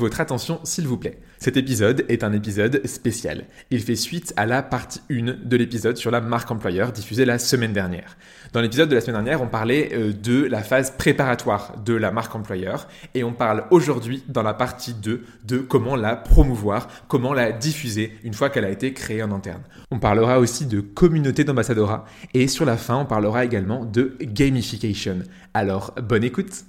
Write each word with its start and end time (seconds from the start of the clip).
Votre 0.00 0.22
attention 0.22 0.60
s'il 0.64 0.88
vous 0.88 0.96
plaît. 0.96 1.18
Cet 1.36 1.58
épisode 1.58 2.06
est 2.08 2.24
un 2.24 2.32
épisode 2.32 2.80
spécial. 2.86 3.44
Il 3.70 3.82
fait 3.82 3.96
suite 3.96 4.32
à 4.38 4.46
la 4.46 4.62
partie 4.62 5.02
1 5.10 5.44
de 5.44 5.56
l'épisode 5.58 5.98
sur 5.98 6.10
la 6.10 6.22
marque 6.22 6.50
employeur 6.50 6.90
diffusée 6.90 7.26
la 7.26 7.38
semaine 7.38 7.74
dernière. 7.74 8.16
Dans 8.54 8.62
l'épisode 8.62 8.88
de 8.88 8.94
la 8.94 9.02
semaine 9.02 9.22
dernière, 9.22 9.42
on 9.42 9.46
parlait 9.46 9.90
euh, 9.92 10.14
de 10.14 10.46
la 10.46 10.62
phase 10.62 10.92
préparatoire 10.92 11.74
de 11.84 11.92
la 11.92 12.12
marque 12.12 12.34
employeur 12.34 12.88
et 13.14 13.24
on 13.24 13.34
parle 13.34 13.64
aujourd'hui 13.70 14.24
dans 14.26 14.42
la 14.42 14.54
partie 14.54 14.94
2 14.94 15.22
de 15.44 15.58
comment 15.58 15.96
la 15.96 16.16
promouvoir, 16.16 16.88
comment 17.06 17.34
la 17.34 17.52
diffuser 17.52 18.16
une 18.24 18.32
fois 18.32 18.48
qu'elle 18.48 18.64
a 18.64 18.70
été 18.70 18.94
créée 18.94 19.22
en 19.22 19.32
interne. 19.32 19.60
On 19.90 19.98
parlera 19.98 20.38
aussi 20.38 20.64
de 20.64 20.80
communauté 20.80 21.44
d'ambassadorat 21.44 22.06
et 22.32 22.48
sur 22.48 22.64
la 22.64 22.78
fin, 22.78 22.96
on 22.96 23.04
parlera 23.04 23.44
également 23.44 23.84
de 23.84 24.16
gamification. 24.22 25.18
Alors, 25.52 25.94
bonne 26.02 26.24
écoute! 26.24 26.64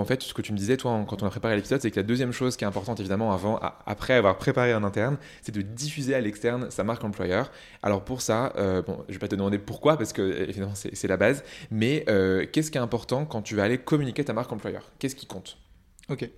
En 0.00 0.04
fait, 0.04 0.22
ce 0.24 0.34
que 0.34 0.42
tu 0.42 0.52
me 0.52 0.58
disais, 0.58 0.76
toi, 0.76 1.04
quand 1.06 1.22
on 1.22 1.26
a 1.26 1.30
préparé 1.30 1.54
l'épisode, 1.54 1.80
c'est 1.80 1.90
que 1.92 1.96
la 1.96 2.02
deuxième 2.02 2.32
chose 2.32 2.56
qui 2.56 2.64
est 2.64 2.66
importante, 2.66 2.98
évidemment, 2.98 3.32
avant, 3.32 3.60
après 3.86 4.14
avoir 4.14 4.38
préparé 4.38 4.74
en 4.74 4.82
interne, 4.82 5.18
c'est 5.40 5.54
de 5.54 5.62
diffuser 5.62 6.16
à 6.16 6.20
l'externe 6.20 6.68
sa 6.70 6.82
marque 6.82 7.04
employeur. 7.04 7.52
Alors 7.82 8.04
pour 8.04 8.20
ça, 8.20 8.52
euh, 8.56 8.82
bon, 8.82 9.04
je 9.08 9.12
vais 9.12 9.20
pas 9.20 9.28
te 9.28 9.36
demander 9.36 9.58
pourquoi, 9.58 9.96
parce 9.96 10.12
que 10.12 10.48
évidemment, 10.48 10.74
c'est 10.74 11.06
la 11.06 11.16
base, 11.16 11.44
mais 11.70 12.04
euh, 12.08 12.44
qu'est-ce 12.50 12.72
qui 12.72 12.78
est 12.78 12.80
important 12.80 13.24
quand 13.24 13.42
tu 13.42 13.54
vas 13.54 13.62
aller 13.62 13.78
communiquer 13.78 14.24
ta 14.24 14.32
marque 14.32 14.52
employeur? 14.52 14.90
Qu'est-ce 14.98 15.14
qui 15.14 15.26
compte? 15.26 15.58
Ok. 16.08 16.28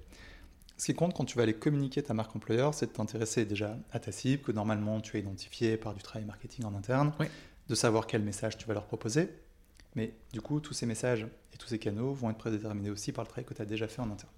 Ce 0.77 0.85
qui 0.85 0.95
compte 0.95 1.15
quand 1.15 1.25
tu 1.25 1.39
vas 1.39 1.45
aller 1.45 1.55
communiquer 1.55 2.03
ta 2.03 2.13
marque 2.13 2.37
employeur, 2.37 2.75
c'est 2.75 2.87
de 2.87 2.93
t'intéresser 2.93 3.47
déjà 3.47 3.79
à 3.91 3.99
ta 3.99 4.13
cible, 4.13 4.43
que 4.43 4.53
normalement 4.53 5.01
tu 5.01 5.17
as 5.17 5.21
identifié 5.21 5.79
par 5.79 5.95
du 5.95 6.03
travail 6.03 6.27
marketing 6.27 6.67
en 6.67 6.75
interne, 6.75 7.15
de 7.69 7.75
savoir 7.75 8.07
quel 8.07 8.21
message 8.21 8.59
tu 8.59 8.67
vas 8.67 8.75
leur 8.75 8.85
proposer, 8.85 9.31
mais 9.95 10.13
du 10.35 10.43
coup, 10.43 10.61
tous 10.61 10.75
ces 10.75 10.85
messages 10.85 11.27
et 11.57 11.59
tous 11.59 11.69
ces 11.69 11.79
canaux 11.79 12.13
vont 12.13 12.31
être 12.31 12.39
prédéterminés 12.39 12.91
aussi 12.91 13.13
par 13.13 13.25
le 13.25 13.29
travail 13.29 13.47
que 13.47 13.55
tu 13.55 13.63
as 13.63 13.65
déjà 13.65 13.89
fait 13.89 14.03
en 14.03 14.11
interne. 14.11 14.33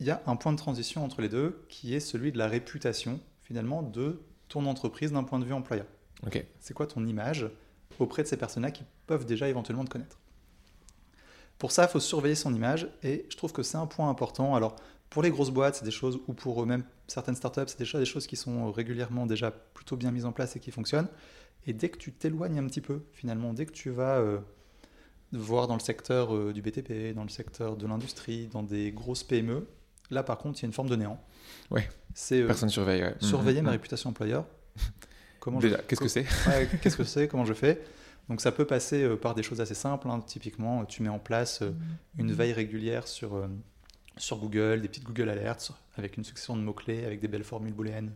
Il 0.00 0.06
y 0.06 0.10
a 0.10 0.22
un 0.26 0.36
point 0.36 0.52
de 0.52 0.58
transition 0.58 1.04
entre 1.04 1.22
les 1.22 1.28
deux 1.28 1.64
qui 1.68 1.94
est 1.94 2.00
celui 2.00 2.30
de 2.30 2.38
la 2.38 2.46
réputation, 2.46 3.20
finalement, 3.42 3.82
de 3.82 4.20
ton 4.48 4.66
entreprise 4.66 5.12
d'un 5.12 5.24
point 5.24 5.38
de 5.38 5.44
vue 5.44 5.52
employeur. 5.52 5.86
Ok. 6.26 6.44
C'est 6.60 6.74
quoi 6.74 6.86
ton 6.86 7.06
image 7.06 7.48
auprès 7.98 8.22
de 8.22 8.28
ces 8.28 8.36
personnes-là 8.36 8.70
qui 8.70 8.84
peuvent 9.06 9.24
déjà 9.24 9.48
éventuellement 9.48 9.84
te 9.84 9.90
connaître? 9.90 10.18
Pour 11.58 11.72
ça, 11.72 11.84
il 11.84 11.88
faut 11.88 12.00
surveiller 12.00 12.34
son 12.34 12.54
image 12.54 12.88
et 13.02 13.26
je 13.30 13.36
trouve 13.36 13.52
que 13.52 13.62
c'est 13.62 13.78
un 13.78 13.86
point 13.86 14.10
important. 14.10 14.54
Alors, 14.54 14.76
pour 15.08 15.22
les 15.22 15.30
grosses 15.30 15.50
boîtes, 15.50 15.76
c'est 15.76 15.84
des 15.84 15.90
choses, 15.90 16.20
ou 16.26 16.34
pour 16.34 16.66
même 16.66 16.84
certaines 17.06 17.36
startups, 17.36 17.68
c'est 17.68 17.78
des 17.78 18.04
choses 18.04 18.26
qui 18.26 18.36
sont 18.36 18.72
régulièrement 18.72 19.26
déjà 19.26 19.50
plutôt 19.50 19.96
bien 19.96 20.10
mises 20.10 20.24
en 20.24 20.32
place 20.32 20.56
et 20.56 20.60
qui 20.60 20.70
fonctionnent. 20.70 21.08
Et 21.66 21.72
dès 21.72 21.90
que 21.90 21.98
tu 21.98 22.12
t'éloignes 22.12 22.58
un 22.58 22.66
petit 22.66 22.80
peu, 22.80 23.02
finalement, 23.12 23.52
dès 23.52 23.66
que 23.66 23.72
tu 23.72 23.90
vas 23.90 24.18
euh, 24.18 24.40
voir 25.32 25.66
dans 25.66 25.74
le 25.74 25.80
secteur 25.80 26.34
euh, 26.34 26.52
du 26.52 26.62
BTP, 26.62 27.14
dans 27.14 27.22
le 27.22 27.28
secteur 27.28 27.76
de 27.76 27.86
l'industrie, 27.86 28.48
dans 28.48 28.62
des 28.62 28.92
grosses 28.92 29.24
PME, 29.24 29.66
là 30.10 30.22
par 30.22 30.38
contre, 30.38 30.58
il 30.60 30.62
y 30.62 30.66
a 30.66 30.68
une 30.68 30.72
forme 30.72 30.88
de 30.88 30.96
néant. 30.96 31.20
Ouais. 31.70 31.88
C'est 32.14 32.42
euh, 32.42 32.46
personne 32.46 32.68
surveille. 32.68 33.04
Surveiller 33.20 33.60
mmh, 33.60 33.64
ma 33.64 33.70
mmh. 33.70 33.72
réputation 33.72 34.10
employeur. 34.10 34.46
Comment 35.40 35.58
Déjà, 35.58 35.78
qu'est-ce 35.78 36.00
que 36.00 36.08
c'est 36.08 36.26
Qu'est-ce 36.82 36.96
que 36.96 37.04
c'est 37.04 37.28
Comment 37.28 37.44
je 37.44 37.54
fais? 37.54 37.82
Donc 38.28 38.40
ça 38.40 38.52
peut 38.52 38.66
passer 38.66 39.08
par 39.16 39.34
des 39.34 39.42
choses 39.42 39.60
assez 39.60 39.74
simples. 39.74 40.08
Hein. 40.08 40.20
Typiquement, 40.24 40.84
tu 40.84 41.02
mets 41.02 41.08
en 41.08 41.18
place 41.18 41.62
une 42.16 42.32
veille 42.32 42.52
régulière 42.52 43.08
sur 43.08 43.48
sur 44.16 44.36
Google, 44.36 44.80
des 44.82 44.88
petites 44.88 45.04
Google 45.04 45.30
Alerts 45.30 45.72
avec 45.96 46.16
une 46.16 46.22
succession 46.22 46.56
de 46.56 46.62
mots-clés, 46.62 47.04
avec 47.04 47.20
des 47.20 47.28
belles 47.28 47.42
formules 47.42 47.72
booléennes 47.72 48.12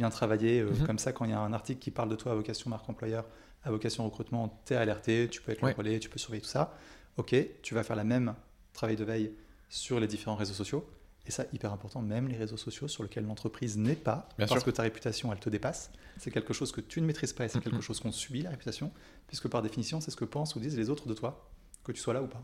bien 0.00 0.10
travaillé. 0.10 0.60
Euh, 0.60 0.70
mhm. 0.70 0.86
Comme 0.86 0.98
ça, 0.98 1.12
quand 1.12 1.24
il 1.24 1.30
y 1.30 1.34
a 1.34 1.40
un 1.40 1.52
article 1.52 1.80
qui 1.80 1.90
parle 1.90 2.08
de 2.08 2.16
toi 2.16 2.32
à 2.32 2.34
vocation 2.34 2.70
marque 2.70 2.88
employeur, 2.88 3.24
à 3.62 3.70
vocation 3.70 4.04
recrutement, 4.04 4.62
tu 4.66 4.74
es 4.74 4.76
alerté, 4.76 5.28
tu 5.30 5.42
peux 5.42 5.52
être 5.52 5.62
ouais. 5.62 5.72
relais, 5.72 5.98
tu 5.98 6.08
peux 6.08 6.18
surveiller 6.18 6.42
tout 6.42 6.48
ça. 6.48 6.76
Ok, 7.16 7.34
tu 7.62 7.74
vas 7.74 7.82
faire 7.82 7.96
la 7.96 8.04
même 8.04 8.34
travail 8.72 8.96
de 8.96 9.04
veille 9.04 9.32
sur 9.68 10.00
les 10.00 10.06
différents 10.06 10.36
réseaux 10.36 10.54
sociaux. 10.54 10.88
Et 11.26 11.30
ça, 11.30 11.44
hyper 11.52 11.72
important, 11.72 12.00
même 12.00 12.28
les 12.28 12.36
réseaux 12.36 12.56
sociaux 12.56 12.88
sur 12.88 13.02
lesquels 13.02 13.26
l'entreprise 13.26 13.76
n'est 13.76 13.94
pas, 13.94 14.28
parce 14.38 14.64
que 14.64 14.70
ta 14.70 14.82
réputation, 14.82 15.32
elle 15.32 15.38
te 15.38 15.50
dépasse. 15.50 15.90
C'est 16.16 16.30
quelque 16.30 16.54
chose 16.54 16.72
que 16.72 16.80
tu 16.80 17.00
ne 17.00 17.06
maîtrises 17.06 17.32
pas 17.32 17.44
et 17.44 17.48
c'est 17.48 17.60
quelque 17.60 17.82
chose 17.82 18.00
qu'on 18.00 18.10
subit, 18.10 18.42
la 18.42 18.50
réputation, 18.50 18.90
puisque 19.26 19.48
par 19.48 19.62
définition, 19.62 20.00
c'est 20.00 20.10
ce 20.10 20.16
que 20.16 20.24
pensent 20.24 20.56
ou 20.56 20.60
disent 20.60 20.76
les 20.76 20.88
autres 20.88 21.08
de 21.08 21.14
toi, 21.14 21.50
que 21.84 21.92
tu 21.92 22.00
sois 22.00 22.14
là 22.14 22.22
ou 22.22 22.26
pas. 22.26 22.42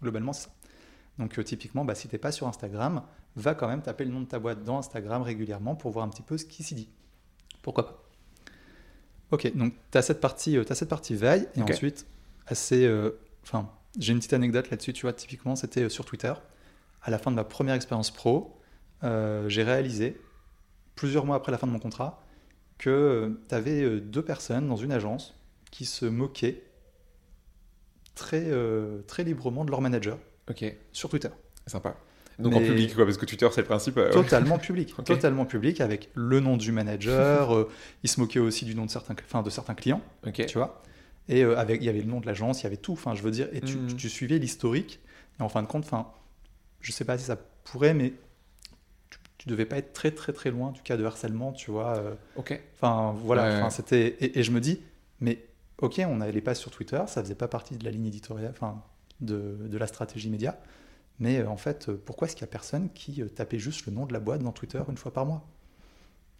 Globalement, 0.00 0.32
c'est 0.32 0.44
ça. 0.44 0.54
Donc 1.18 1.38
euh, 1.38 1.44
typiquement, 1.44 1.84
bah, 1.84 1.94
si 1.94 2.08
tu 2.08 2.14
n'es 2.14 2.18
pas 2.18 2.32
sur 2.32 2.46
Instagram, 2.46 3.02
va 3.36 3.54
quand 3.54 3.68
même 3.68 3.82
taper 3.82 4.04
le 4.04 4.12
nom 4.12 4.20
de 4.20 4.26
ta 4.26 4.38
boîte 4.38 4.64
dans 4.64 4.78
Instagram 4.78 5.22
régulièrement 5.22 5.76
pour 5.76 5.90
voir 5.90 6.04
un 6.04 6.08
petit 6.08 6.22
peu 6.22 6.38
ce 6.38 6.44
qui 6.44 6.62
s'y 6.62 6.74
dit. 6.74 6.88
Pourquoi 7.62 7.86
pas? 7.86 8.03
Ok, 9.34 9.52
donc 9.56 9.74
tu 9.90 9.98
as 9.98 10.02
cette 10.02 10.20
partie, 10.20 10.56
euh, 10.56 10.62
as 10.68 10.76
cette 10.76 10.88
partie 10.88 11.16
veille, 11.16 11.48
et 11.56 11.62
ensuite, 11.62 12.06
assez... 12.46 12.86
Euh, 12.86 13.18
enfin, 13.42 13.68
j'ai 13.98 14.12
une 14.12 14.20
petite 14.20 14.32
anecdote 14.32 14.70
là-dessus, 14.70 14.92
tu 14.92 15.02
vois, 15.02 15.12
typiquement, 15.12 15.56
c'était 15.56 15.88
sur 15.88 16.04
Twitter. 16.04 16.32
À 17.02 17.10
la 17.10 17.18
fin 17.18 17.32
de 17.32 17.36
ma 17.36 17.42
première 17.42 17.74
expérience 17.74 18.12
pro, 18.12 18.60
j'ai 19.02 19.64
réalisé, 19.64 20.20
plusieurs 20.94 21.26
mois 21.26 21.34
après 21.34 21.50
la 21.50 21.58
fin 21.58 21.66
de 21.66 21.72
mon 21.72 21.80
contrat, 21.80 22.22
que 22.78 23.40
tu 23.48 23.54
avais 23.56 24.00
deux 24.00 24.22
personnes 24.22 24.68
dans 24.68 24.76
une 24.76 24.92
agence 24.92 25.34
qui 25.72 25.84
se 25.84 26.06
moquaient 26.06 26.62
très, 28.14 28.50
très 29.08 29.24
librement 29.24 29.64
de 29.64 29.70
leur 29.70 29.80
manager. 29.80 30.16
Sur 30.92 31.08
Twitter. 31.10 31.30
Sympa. 31.66 31.96
Donc 32.38 32.54
en 32.54 32.60
public, 32.60 32.94
quoi, 32.94 33.04
parce 33.04 33.16
que 33.16 33.26
Twitter, 33.26 33.48
c'est 33.52 33.60
le 33.60 33.66
principe. 33.66 33.96
Euh, 33.96 34.10
totalement 34.12 34.58
public. 34.58 34.94
Totalement 35.04 35.44
public, 35.44 35.80
avec 35.80 36.10
le 36.14 36.40
nom 36.40 36.56
du 36.56 36.72
manager. 36.72 37.54
euh, 37.54 37.70
il 38.02 38.10
se 38.10 38.20
moquait 38.20 38.40
aussi 38.40 38.64
du 38.64 38.74
nom 38.74 38.86
de 38.86 38.90
certains, 38.90 39.14
enfin, 39.24 39.42
de 39.42 39.50
certains 39.50 39.74
clients. 39.74 40.00
Tu 40.32 40.58
vois 40.58 40.82
Et 41.28 41.44
euh, 41.44 41.58
avec, 41.58 41.80
il 41.80 41.84
y 41.84 41.88
avait 41.88 42.00
le 42.00 42.08
nom 42.08 42.20
de 42.20 42.26
l'agence, 42.26 42.60
il 42.60 42.64
y 42.64 42.66
avait 42.66 42.76
tout. 42.76 42.92
Enfin, 42.92 43.14
je 43.14 43.22
veux 43.22 43.30
dire, 43.30 43.48
et 43.52 43.60
tu, 43.60 43.76
hmm. 43.76 43.96
tu, 43.96 44.08
suivais 44.08 44.38
l'historique. 44.38 45.00
Et 45.38 45.42
en 45.42 45.48
fin 45.48 45.62
de 45.62 45.68
compte, 45.68 45.84
enfin, 45.84 46.08
je 46.80 46.92
sais 46.92 47.04
pas 47.04 47.18
si 47.18 47.24
ça 47.24 47.36
pourrait, 47.64 47.94
mais 47.94 48.12
tu, 49.10 49.18
tu, 49.38 49.48
devais 49.48 49.66
pas 49.66 49.76
être 49.76 49.92
très, 49.92 50.10
très, 50.10 50.32
très 50.32 50.50
loin 50.50 50.72
du 50.72 50.82
cas 50.82 50.96
de 50.96 51.04
harcèlement, 51.04 51.52
tu 51.52 51.70
vois. 51.70 51.96
Euh. 51.96 52.14
ok. 52.36 52.60
Enfin, 52.74 53.14
voilà. 53.24 53.70
C'était. 53.70 54.16
Et, 54.20 54.38
et, 54.38 54.42
je 54.42 54.50
me 54.50 54.60
dis, 54.60 54.80
mais 55.20 55.44
ok, 55.78 56.02
on 56.06 56.16
n'allait 56.16 56.40
pas 56.40 56.54
sur 56.54 56.70
Twitter, 56.70 57.00
ça 57.06 57.22
faisait 57.22 57.34
pas 57.34 57.48
partie 57.48 57.76
de 57.76 57.84
la 57.84 57.90
ligne 57.90 58.06
éditoriale. 58.06 58.52
Enfin 58.54 58.82
de, 59.20 59.78
la 59.78 59.86
stratégie 59.86 60.30
média. 60.30 60.58
Mais 61.20 61.38
euh, 61.38 61.48
en 61.48 61.56
fait, 61.56 61.88
euh, 61.88 62.00
pourquoi 62.04 62.26
est-ce 62.26 62.36
qu'il 62.36 62.44
n'y 62.44 62.50
a 62.50 62.52
personne 62.52 62.88
qui 62.92 63.22
euh, 63.22 63.28
tapait 63.28 63.58
juste 63.58 63.86
le 63.86 63.92
nom 63.92 64.06
de 64.06 64.12
la 64.12 64.20
boîte 64.20 64.42
dans 64.42 64.52
Twitter 64.52 64.82
une 64.88 64.96
fois 64.96 65.12
par 65.12 65.26
mois? 65.26 65.46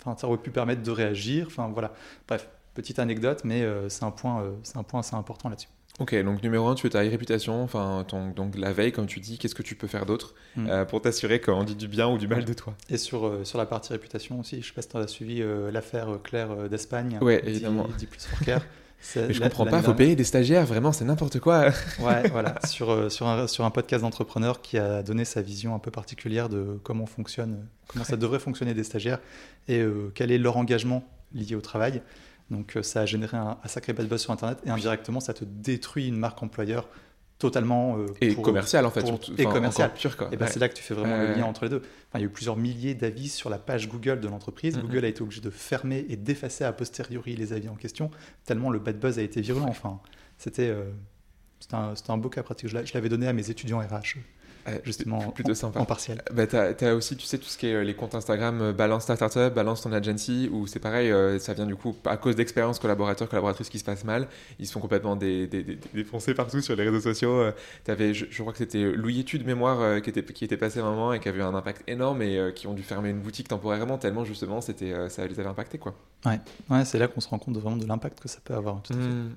Enfin, 0.01 0.17
ça 0.19 0.27
aurait 0.27 0.39
pu 0.39 0.51
permettre 0.51 0.83
de 0.83 0.91
réagir. 0.91 1.47
Enfin, 1.47 1.71
voilà. 1.73 1.93
Bref, 2.27 2.49
petite 2.75 2.99
anecdote, 2.99 3.43
mais 3.45 3.65
c'est 3.89 4.03
un 4.03 4.11
point, 4.11 4.45
c'est 4.65 4.77
un 4.77 4.83
point 4.83 5.01
assez 5.01 5.15
important 5.15 5.49
là-dessus. 5.49 5.69
Ok, 6.01 6.13
donc 6.25 6.43
numéro 6.43 6.67
un, 6.67 6.75
tu 6.75 6.83
veux 6.83 6.91
ta 6.91 6.99
réputation, 6.99 7.63
enfin, 7.63 8.05
donc 8.35 8.59
la 8.59 8.73
veille, 8.73 8.91
comme 8.91 9.07
tu 9.07 9.21
dis, 9.21 9.39
qu'est-ce 9.39 9.55
que 9.55 9.63
tu 9.63 9.77
peux 9.77 9.87
faire 9.87 10.05
d'autre 10.05 10.35
hmm. 10.57 10.85
pour 10.89 11.01
t'assurer 11.01 11.41
qu'on 11.41 11.63
dit 11.63 11.77
du 11.77 11.87
bien 11.87 12.09
ou 12.09 12.19
du 12.19 12.27
mal 12.27 12.45
de 12.45 12.53
toi? 12.53 12.75
Et 12.91 12.99
sur, 12.99 13.47
sur 13.47 13.59
la 13.59 13.67
partie 13.67 13.93
réputation 13.93 14.41
aussi, 14.41 14.57
je 14.57 14.61
ne 14.61 14.65
sais 14.65 14.73
pas 14.73 14.83
si 14.83 14.89
tu 14.89 14.97
as 14.97 15.07
suivi 15.07 15.43
l'affaire 15.71 16.19
Claire 16.25 16.69
d'Espagne. 16.69 17.19
Ouais, 17.23 17.41
évidemment. 17.47 17.87
Dit, 17.97 18.07
plus 18.07 18.27
Forker. 18.27 18.59
Mais 19.17 19.33
je 19.35 19.41
comprends 19.41 19.67
pas, 19.67 19.79
il 19.79 19.85
faut 19.85 19.95
payer 19.95 20.17
des 20.17 20.25
stagiaires, 20.25 20.65
vraiment, 20.65 20.93
c'est 20.93 21.05
n'importe 21.05 21.39
quoi. 21.39 21.67
ouais, 22.01 22.29
voilà, 22.31 22.55
sur, 22.67 22.91
euh, 22.91 23.09
sur, 23.09 23.27
un, 23.27 23.47
sur 23.47 23.65
un 23.65 23.71
podcast 23.71 24.03
d'entrepreneur 24.03 24.63
qui 24.63 24.79
a 24.79 25.03
donné 25.03 25.25
sa 25.25 25.43
vision 25.43 25.75
un 25.75 25.79
peu 25.79 25.91
particulière 25.91 26.49
de 26.49 26.81
comment 26.83 27.07
fonctionne, 27.07 27.67
comment 27.87 28.05
ça 28.05 28.17
devrait 28.17 28.39
fonctionner 28.39 28.75
des 28.75 28.85
stagiaires 28.85 29.21
et 29.69 29.81
euh, 29.81 30.11
quel 30.15 30.31
est 30.31 30.39
leur 30.39 30.57
engagement 30.57 31.05
lié 31.35 31.55
au 31.55 31.61
travail. 31.61 32.03
Donc 32.51 32.77
euh, 32.77 32.83
ça 32.83 33.01
a 33.01 33.07
généré 33.07 33.37
un, 33.37 33.57
sacré 33.67 33.93
bad 33.93 34.09
buzz 34.09 34.21
sur 34.21 34.33
Internet 34.33 34.59
et 34.67 34.71
indirectement 34.71 35.21
ça 35.21 35.35
te 35.35 35.45
détruit 35.45 36.09
une 36.09 36.17
marque 36.17 36.43
employeur 36.43 36.89
totalement 37.39 37.99
euh, 37.99 38.07
Et 38.21 38.33
pour- 38.35 38.45
commercial 38.45 38.87
en 38.87 38.91
fait. 38.91 39.01
pour- 39.01 39.21
et 39.37 39.45
commercial. 39.45 39.93
pur 39.93 40.17
quoi. 40.17 40.29
Et 40.33 40.37
ben 40.37 40.47
Ouais. 40.47 40.51
c'est 40.51 40.61
là 40.61 40.69
que 40.69 40.75
tu 40.75 40.83
fais 40.83 40.95
vraiment 40.95 41.19
Ouais, 41.19 41.29
le 41.29 41.35
lien 41.35 41.45
entre 41.45 41.65
les 41.65 41.71
deux. 41.71 41.79
Enfin, 42.09 42.19
il 42.19 42.21
y 42.21 42.25
a 42.25 42.27
eu 42.27 42.31
plusieurs 42.31 42.57
milliers 42.57 42.95
d'avis 42.95 43.29
sur 43.29 43.51
la 43.51 43.59
page 43.59 43.89
Google 43.89 44.21
de 44.21 44.29
l'entreprise. 44.29 44.79
Google 44.79 45.05
a 45.05 45.09
été 45.09 45.21
obligé 45.23 45.41
de 45.41 45.51
fermer 45.51 46.07
et 46.09 46.17
d'effacer 46.17 46.65
a 46.65 46.73
posteriori 46.73 47.35
les 47.37 47.53
avis 47.53 47.69
en 47.69 47.75
question, 47.75 48.11
tellement 48.45 48.71
le 48.71 48.79
bad 48.79 48.99
buzz 48.99 49.19
a 49.19 49.23
été 49.23 49.41
virulent. 49.41 49.67
Enfin, 49.69 50.01
c'était 50.39 50.69
euh, 50.69 50.85
c'était 51.61 51.75
un, 51.75 51.95
un 52.09 52.17
beau 52.19 52.29
cas 52.29 52.43
pratique. 52.43 52.69
Je 52.69 52.75
l'a- 52.75 52.85
je 52.85 52.95
l'avais 52.95 53.09
donné 53.09 53.27
à 53.27 53.33
mes 53.33 53.51
étudiants 53.51 53.79
RH, 53.81 54.17
justement, 54.85 55.19
plutôt 55.31 55.53
en, 55.53 55.55
sympa. 55.55 55.81
en 55.81 55.85
partiel. 55.85 56.23
Bah, 56.33 56.47
t'as, 56.47 56.73
t'as 56.75 56.95
aussi, 56.95 57.17
tu 57.17 57.27
sais, 57.27 57.39
tout 57.39 57.47
ce 57.49 57.59
qui 57.59 57.67
est 57.67 57.75
euh, 57.75 57.83
les 57.85 57.95
comptes 57.95 58.15
Instagram, 58.15 58.61
euh, 58.61 58.73
balance 58.73 59.07
ta 59.07 59.17
startup, 59.17 59.53
balance 59.55 59.83
ton 59.83 59.93
agency, 59.93 60.49
où 60.53 60.67
c'est 60.67 60.79
pareil, 60.79 61.11
euh, 61.11 61.39
ça 61.39 61.55
vient 61.55 61.67
du 61.67 61.77
coup 61.77 61.95
à 62.05 62.17
cause 62.17 62.37
d'expériences 62.37 62.79
collaborateurs, 62.79 63.29
collaboratrices 63.29 63.69
qui 63.69 63.79
se 63.79 63.85
passent 63.85 64.05
mal, 64.05 64.29
ils 64.59 64.67
se 64.67 64.73
font 64.73 64.81
complètement 64.81 65.17
dé- 65.17 65.47
dé- 65.47 65.63
dé- 65.63 65.79
défoncer 65.93 66.35
partout 66.35 66.61
sur 66.61 66.77
les 66.77 66.85
réseaux 66.85 67.01
sociaux. 67.01 67.43
T'avais, 67.85 68.15
je, 68.15 68.27
je 68.31 68.41
crois 68.43 68.53
que 68.53 68.59
c'était 68.59 68.83
Louis 68.93 69.21
Études 69.21 69.47
Mémoire 69.47 70.01
qui, 70.03 70.11
était, 70.11 70.23
qui 70.25 70.45
était 70.45 70.57
passé 70.57 70.81
à 70.81 70.85
un 70.85 70.91
moment 70.91 71.13
et 71.13 71.21
qui 71.21 71.29
avait 71.29 71.39
eu 71.39 71.43
un 71.43 71.55
impact 71.55 71.83
énorme 71.89 72.23
et 72.23 72.53
qui 72.55 72.67
ont 72.67 72.75
dû 72.75 72.83
fermer 72.83 73.11
une 73.11 73.21
boutique 73.21 73.49
temporairement 73.49 73.99
tellement 73.99 74.25
justement 74.25 74.61
ça 74.61 74.73
les 74.81 75.41
avait 75.41 75.49
impactés 75.49 75.79
quoi. 75.79 75.95
Ouais, 76.25 76.85
c'est 76.85 76.99
là 76.99 77.07
qu'on 77.09 77.21
se 77.21 77.29
rend 77.29 77.39
compte 77.39 77.57
vraiment 77.59 77.77
de 77.77 77.87
l'impact 77.87 78.21
que 78.21 78.29
ça 78.29 78.39
peut 78.43 78.55
avoir. 78.55 78.83
tout 78.83 78.93
à 78.93 78.97
fait. 78.97 79.03
Hmm. 79.03 79.33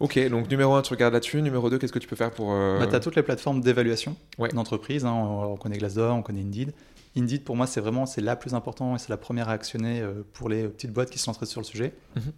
Ok, 0.00 0.18
donc 0.28 0.50
numéro 0.50 0.74
1, 0.74 0.82
tu 0.82 0.92
regardes 0.92 1.14
là-dessus. 1.14 1.40
Numéro 1.42 1.68
2, 1.70 1.78
qu'est-ce 1.78 1.92
que 1.92 1.98
tu 1.98 2.08
peux 2.08 2.16
faire 2.16 2.30
pour. 2.30 2.52
euh, 2.52 2.78
Bah, 2.78 2.86
tu 2.86 2.94
as 2.94 3.00
toutes 3.00 3.16
les 3.16 3.22
plateformes 3.22 3.60
d'évaluation 3.60 4.16
Ouais. 4.38 4.48
d'entreprise. 4.50 5.04
hein. 5.04 5.12
on, 5.12 5.52
on 5.52 5.56
connaît 5.56 5.78
Glassdoor, 5.78 6.14
on 6.16 6.22
connaît 6.22 6.40
Indeed. 6.42 6.72
Indeed, 7.16 7.42
pour 7.44 7.56
moi, 7.56 7.66
c'est 7.66 7.80
vraiment 7.80 8.06
c'est 8.06 8.20
la 8.20 8.36
plus 8.36 8.54
importante 8.54 8.96
et 8.96 8.98
c'est 9.02 9.08
la 9.08 9.16
première 9.16 9.48
à 9.48 9.52
actionner 9.52 10.00
euh, 10.00 10.22
pour 10.32 10.48
les 10.48 10.68
petites 10.68 10.92
boîtes 10.92 11.10
qui 11.10 11.18
se 11.18 11.26
lanceraient 11.26 11.46
sur 11.46 11.60
le 11.60 11.66
sujet. 11.66 11.94
Mhm. 12.16 12.32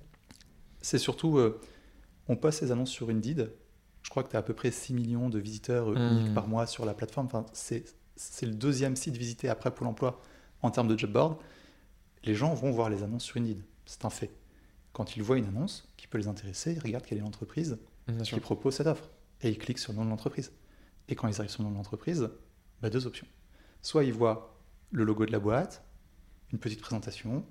C'est 0.80 0.98
surtout, 0.98 1.38
euh, 1.38 1.60
on 2.28 2.36
poste 2.36 2.60
ces 2.60 2.72
annonces 2.72 2.90
sur 2.90 3.10
Indeed. 3.10 3.50
Je 4.02 4.08
crois 4.10 4.22
que 4.22 4.30
tu 4.30 4.36
as 4.36 4.38
à 4.38 4.42
peu 4.42 4.54
près 4.54 4.70
6 4.70 4.94
millions 4.94 5.28
de 5.28 5.38
visiteurs 5.38 5.90
euh, 5.90 5.94
Mhm. 5.94 6.18
uniques 6.18 6.34
par 6.34 6.46
mois 6.48 6.66
sur 6.66 6.84
la 6.86 6.94
plateforme. 6.94 7.26
Enfin, 7.26 7.44
c'est 7.52 7.84
c'est 8.16 8.44
le 8.46 8.52
deuxième 8.54 8.96
site 8.96 9.16
visité 9.16 9.48
après 9.48 9.70
Pôle 9.70 9.88
emploi 9.88 10.20
en 10.62 10.70
termes 10.70 10.88
de 10.88 10.98
job 10.98 11.10
board. 11.10 11.36
Les 12.24 12.34
gens 12.34 12.52
vont 12.52 12.70
voir 12.70 12.90
les 12.90 13.02
annonces 13.02 13.24
sur 13.24 13.38
Indeed. 13.38 13.62
C'est 13.86 14.04
un 14.04 14.10
fait. 14.10 14.30
Quand 14.92 15.16
ils 15.16 15.22
voient 15.22 15.38
une 15.38 15.46
annonce 15.46 15.88
peut 16.10 16.18
les 16.18 16.28
intéresser, 16.28 16.72
ils 16.72 16.80
regardent 16.80 17.04
quelle 17.04 17.18
est 17.18 17.22
l'entreprise, 17.22 17.78
qui 18.24 18.40
propose 18.40 18.74
cette 18.74 18.86
offre. 18.86 19.10
Et 19.42 19.48
ils 19.48 19.58
cliquent 19.58 19.78
sur 19.78 19.92
le 19.92 19.98
nom 19.98 20.04
de 20.04 20.10
l'entreprise. 20.10 20.52
Et 21.08 21.14
quand 21.14 21.28
ils 21.28 21.36
arrivent 21.38 21.50
sur 21.50 21.62
le 21.62 21.68
nom 21.68 21.72
de 21.72 21.76
l'entreprise, 21.78 22.28
bah, 22.82 22.90
deux 22.90 23.06
options. 23.06 23.26
Soit 23.80 24.04
ils 24.04 24.12
voient 24.12 24.60
le 24.90 25.04
logo 25.04 25.24
de 25.24 25.32
la 25.32 25.38
boîte, 25.38 25.84
une 26.52 26.58
petite 26.58 26.80
présentation, 26.80 27.44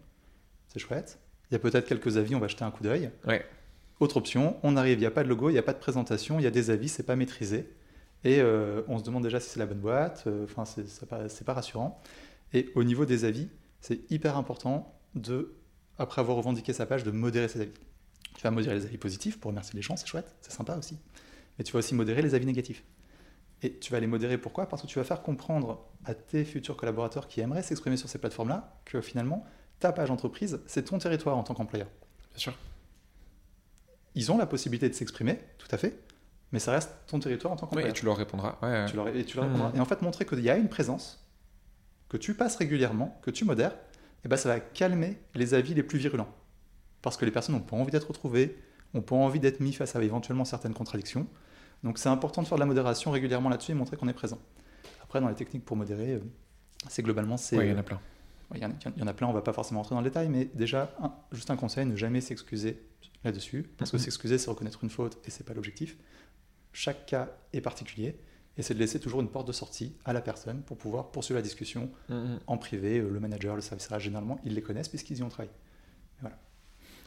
c'est 0.68 0.80
chouette. 0.80 1.20
Il 1.50 1.54
y 1.54 1.56
a 1.56 1.60
peut-être 1.60 1.88
quelques 1.88 2.18
avis, 2.18 2.36
on 2.36 2.40
va 2.40 2.48
jeter 2.48 2.64
un 2.64 2.72
coup 2.72 2.84
d'œil. 2.84 3.12
Ouais. 3.26 3.44
Autre 4.00 4.18
option, 4.18 4.58
on 4.64 4.78
arrive, 4.78 4.98
il 4.98 5.02
n'y 5.02 5.08
a 5.08 5.12
pas 5.12 5.24
de 5.24 5.30
logo, 5.30 5.50
il 5.50 5.54
n'y 5.54 5.60
a 5.60 5.64
pas 5.64 5.74
de 5.74 5.80
présentation, 5.80 6.40
il 6.40 6.44
y 6.44 6.48
a 6.48 6.52
des 6.52 6.70
avis, 6.70 6.90
c'est 6.90 7.04
pas 7.04 7.16
maîtrisé. 7.16 7.74
Et 8.24 8.40
euh, 8.42 8.82
on 8.88 8.98
se 9.00 9.04
demande 9.04 9.24
déjà 9.24 9.40
si 9.40 9.50
c'est 9.50 9.60
la 9.60 9.66
bonne 9.66 9.80
boîte, 9.80 10.26
euh, 10.28 10.44
enfin, 10.44 10.66
c'est 10.66 10.88
c'est 10.88 11.08
pas, 11.08 11.30
c'est 11.30 11.46
pas 11.46 11.54
rassurant. 11.54 12.02
Et 12.54 12.70
au 12.76 12.84
niveau 12.84 13.06
des 13.06 13.26
avis, 13.26 13.50
c'est 13.82 14.10
hyper 14.12 14.38
important 14.38 15.00
de, 15.16 15.56
après 15.98 16.22
avoir 16.22 16.38
revendiqué 16.38 16.74
sa 16.74 16.86
page, 16.86 17.04
de 17.04 17.12
modérer 17.12 17.48
ses 17.48 17.62
avis. 17.62 17.72
Tu 18.40 18.44
vas 18.44 18.52
modérer 18.52 18.74
les 18.76 18.86
avis 18.86 18.98
positifs 18.98 19.38
pour 19.38 19.50
remercier 19.50 19.76
les 19.76 19.82
gens, 19.82 19.98
c'est 19.98 20.08
chouette, 20.08 20.34
c'est 20.40 20.54
sympa 20.54 20.78
aussi. 20.78 20.98
Mais 21.58 21.66
tu 21.66 21.74
vas 21.74 21.80
aussi 21.80 21.94
modérer 21.94 22.22
les 22.22 22.36
avis 22.36 22.46
négatifs. 22.46 22.86
Et 23.62 23.78
tu 23.80 23.92
vas 23.92 24.00
les 24.00 24.08
modérer 24.08 24.38
pourquoi? 24.38 24.70
Parce 24.70 24.82
que 24.82 24.88
tu 24.88 24.98
vas 24.98 25.04
faire 25.04 25.22
comprendre 25.22 25.86
à 26.06 26.14
tes 26.14 26.46
futurs 26.46 26.78
collaborateurs 26.78 27.28
qui 27.28 27.42
aimeraient 27.42 27.64
s'exprimer 27.64 27.98
sur 27.98 28.08
ces 28.08 28.18
plateformes-là 28.18 28.80
que 28.86 29.02
finalement, 29.02 29.46
ta 29.82 29.92
page 29.92 30.10
entreprise, 30.10 30.62
c'est 30.68 30.84
ton 30.86 31.00
territoire 31.00 31.36
en 31.38 31.44
tant 31.44 31.54
qu'employeur. 31.54 31.90
Bien 32.32 32.40
sûr. 32.40 32.54
Ils 34.16 34.32
ont 34.32 34.38
la 34.38 34.46
possibilité 34.46 34.88
de 34.88 34.94
s'exprimer, 34.94 35.38
tout 35.58 35.68
à 35.72 35.78
fait, 35.78 36.00
mais 36.54 36.60
ça 36.60 36.72
reste 36.72 36.92
ton 37.08 37.20
territoire 37.20 37.52
en 37.52 37.58
tant 37.58 37.66
qu'employeur. 37.66 37.90
et 37.90 37.94
tu 37.94 38.06
leur 38.06 38.16
répondras. 38.16 38.58
Ouais, 38.62 38.70
ouais. 38.70 38.86
Tu 38.86 38.96
leur, 38.96 39.10
et 39.10 39.26
tu 39.26 39.36
leur 39.36 39.48
Mhm. 39.48 39.52
répondras. 39.54 39.78
Et 39.78 39.82
en 39.82 39.86
fait, 39.86 40.02
montrer 40.02 40.26
qu'il 40.26 40.40
y 40.40 40.50
a 40.50 40.56
une 40.56 40.70
présence, 40.70 41.28
que 42.08 42.16
tu 42.16 42.36
passes 42.36 42.56
régulièrement, 42.56 43.20
que 43.22 43.32
tu 43.32 43.44
modères, 43.44 43.76
et 44.24 44.30
ben 44.30 44.38
ça 44.38 44.48
va 44.48 44.62
calmer 44.62 45.18
les 45.36 45.54
avis 45.54 45.74
les 45.74 45.84
plus 45.84 46.00
virulents. 46.00 46.34
Parce 47.02 47.18
que 47.18 47.26
les 47.26 47.32
personnes 47.32 47.56
n'ont 47.56 47.62
pas 47.62 47.76
envie 47.78 47.92
d'être 47.92 48.08
retrouvées, 48.08 48.58
n'ont 48.94 49.02
pas 49.02 49.16
envie 49.16 49.40
d'être 49.40 49.60
mis 49.60 49.74
face 49.74 49.96
à 49.96 50.04
éventuellement 50.04 50.46
certaines 50.46 50.74
contradictions. 50.74 51.28
Donc 51.84 51.98
c'est 51.98 52.10
important 52.10 52.42
de 52.42 52.48
faire 52.48 52.58
de 52.58 52.62
la 52.62 52.66
modération 52.66 53.12
régulièrement 53.12 53.50
là-dessus 53.50 53.72
et 53.72 53.76
montrer 53.76 53.96
qu'on 53.98 54.08
est 54.10 54.14
présent. 54.14 54.40
Après, 55.04 55.22
dans 55.22 55.30
les 55.30 55.36
techniques 55.36 55.64
pour 55.66 55.78
modérer, 55.78 56.14
euh, 56.16 56.20
c'est 56.90 57.02
globalement, 57.04 57.38
c'est... 57.38 57.58
Ouais, 57.58 57.68
il 57.68 57.72
y 57.72 57.74
en 57.76 57.78
a 57.78 57.84
plein. 57.84 58.00
Il 58.56 58.62
y, 58.62 58.66
en 59.04 59.08
a, 59.08 59.14
plein, 59.14 59.28
on 59.28 59.32
va 59.34 59.42
pas 59.44 59.54
forcément 59.54 59.82
rentrer 59.82 59.94
dans 59.96 60.02
le 60.02 60.10
détail, 60.10 60.28
mais 60.28 60.46
déjà, 60.56 60.92
un- 61.04 61.14
juste 61.32 61.52
un 61.52 61.56
conseil, 61.56 61.86
ne 61.86 61.96
jamais 61.96 62.20
s'excuser 62.20 62.82
là-dessus, 63.24 63.70
parce 63.78 63.92
que 63.92 63.98
Mhm. 63.98 64.02
s'excuser, 64.04 64.38
c'est 64.40 64.50
reconnaître 64.50 64.84
une 64.84 64.90
faute, 64.90 65.20
et 65.26 65.30
c'est 65.30 65.44
pas 65.44 65.54
l'objectif. 65.54 65.98
Chaque 66.74 67.06
cas 67.06 67.30
est 67.54 67.62
particulier, 67.62 68.18
et 68.58 68.64
c'est 68.64 68.74
de 68.74 68.80
laisser 68.80 69.00
toujours 69.00 69.22
une 69.22 69.30
porte 69.30 69.48
de 69.48 69.52
sortie 69.52 69.94
à 70.04 70.14
la 70.14 70.22
personne 70.22 70.64
pour 70.64 70.78
pouvoir 70.78 71.12
poursuivre 71.12 71.38
la 71.38 71.44
discussion 71.44 71.92
Mhm. 72.10 72.40
en 72.48 72.58
privé. 72.58 72.98
Euh, 72.98 73.10
Le 73.12 73.20
manager, 73.20 73.56
le 73.56 73.62
service 73.62 73.88
généralement, 74.00 74.40
ils 74.44 74.56
les 74.56 74.64
connaissent 74.64 74.90
puisqu'ils 74.90 75.18
y 75.20 75.24
ont 75.24 75.30
travaillé. 75.30 75.52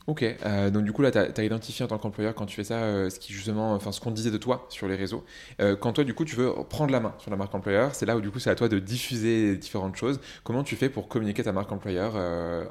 Ok, 0.08 0.24
euh, 0.24 0.70
donc 0.70 0.84
du 0.84 0.92
coup 0.92 1.02
là, 1.02 1.12
tu 1.12 1.18
as, 1.18 1.44
identifié 1.44 1.84
en 1.84 1.88
tant 1.88 1.98
qu'employeur 1.98 2.34
quand 2.34 2.46
tu 2.46 2.56
fais 2.56 2.64
ça, 2.64 2.82
euh, 2.82 3.08
ce 3.08 3.20
qui 3.20 3.32
justement, 3.32 3.72
enfin 3.74 3.92
ce 3.92 4.00
qu'on 4.00 4.10
disait 4.10 4.32
de 4.32 4.36
toi 4.36 4.66
sur 4.68 4.88
les 4.88 4.96
réseaux. 4.96 5.24
Euh, 5.60 5.76
quand 5.76 5.92
toi, 5.92 6.02
du 6.02 6.12
coup, 6.12 6.24
tu 6.24 6.34
veux 6.34 6.52
prendre 6.68 6.90
la 6.90 6.98
main 6.98 7.14
sur 7.18 7.30
la 7.30 7.36
marque 7.36 7.54
employeur, 7.54 7.94
c'est 7.94 8.06
là 8.06 8.16
où 8.16 8.20
du 8.20 8.30
coup, 8.30 8.40
c'est 8.40 8.50
à 8.50 8.56
toi 8.56 8.68
de 8.68 8.80
diffuser 8.80 9.56
différentes 9.56 9.96
choses. 9.96 10.20
Comment 10.42 10.64
tu 10.64 10.74
fais 10.74 10.88
pour 10.88 11.08
communiquer 11.08 11.44
ta 11.44 11.52
marque 11.52 11.70
employeur 11.70 12.16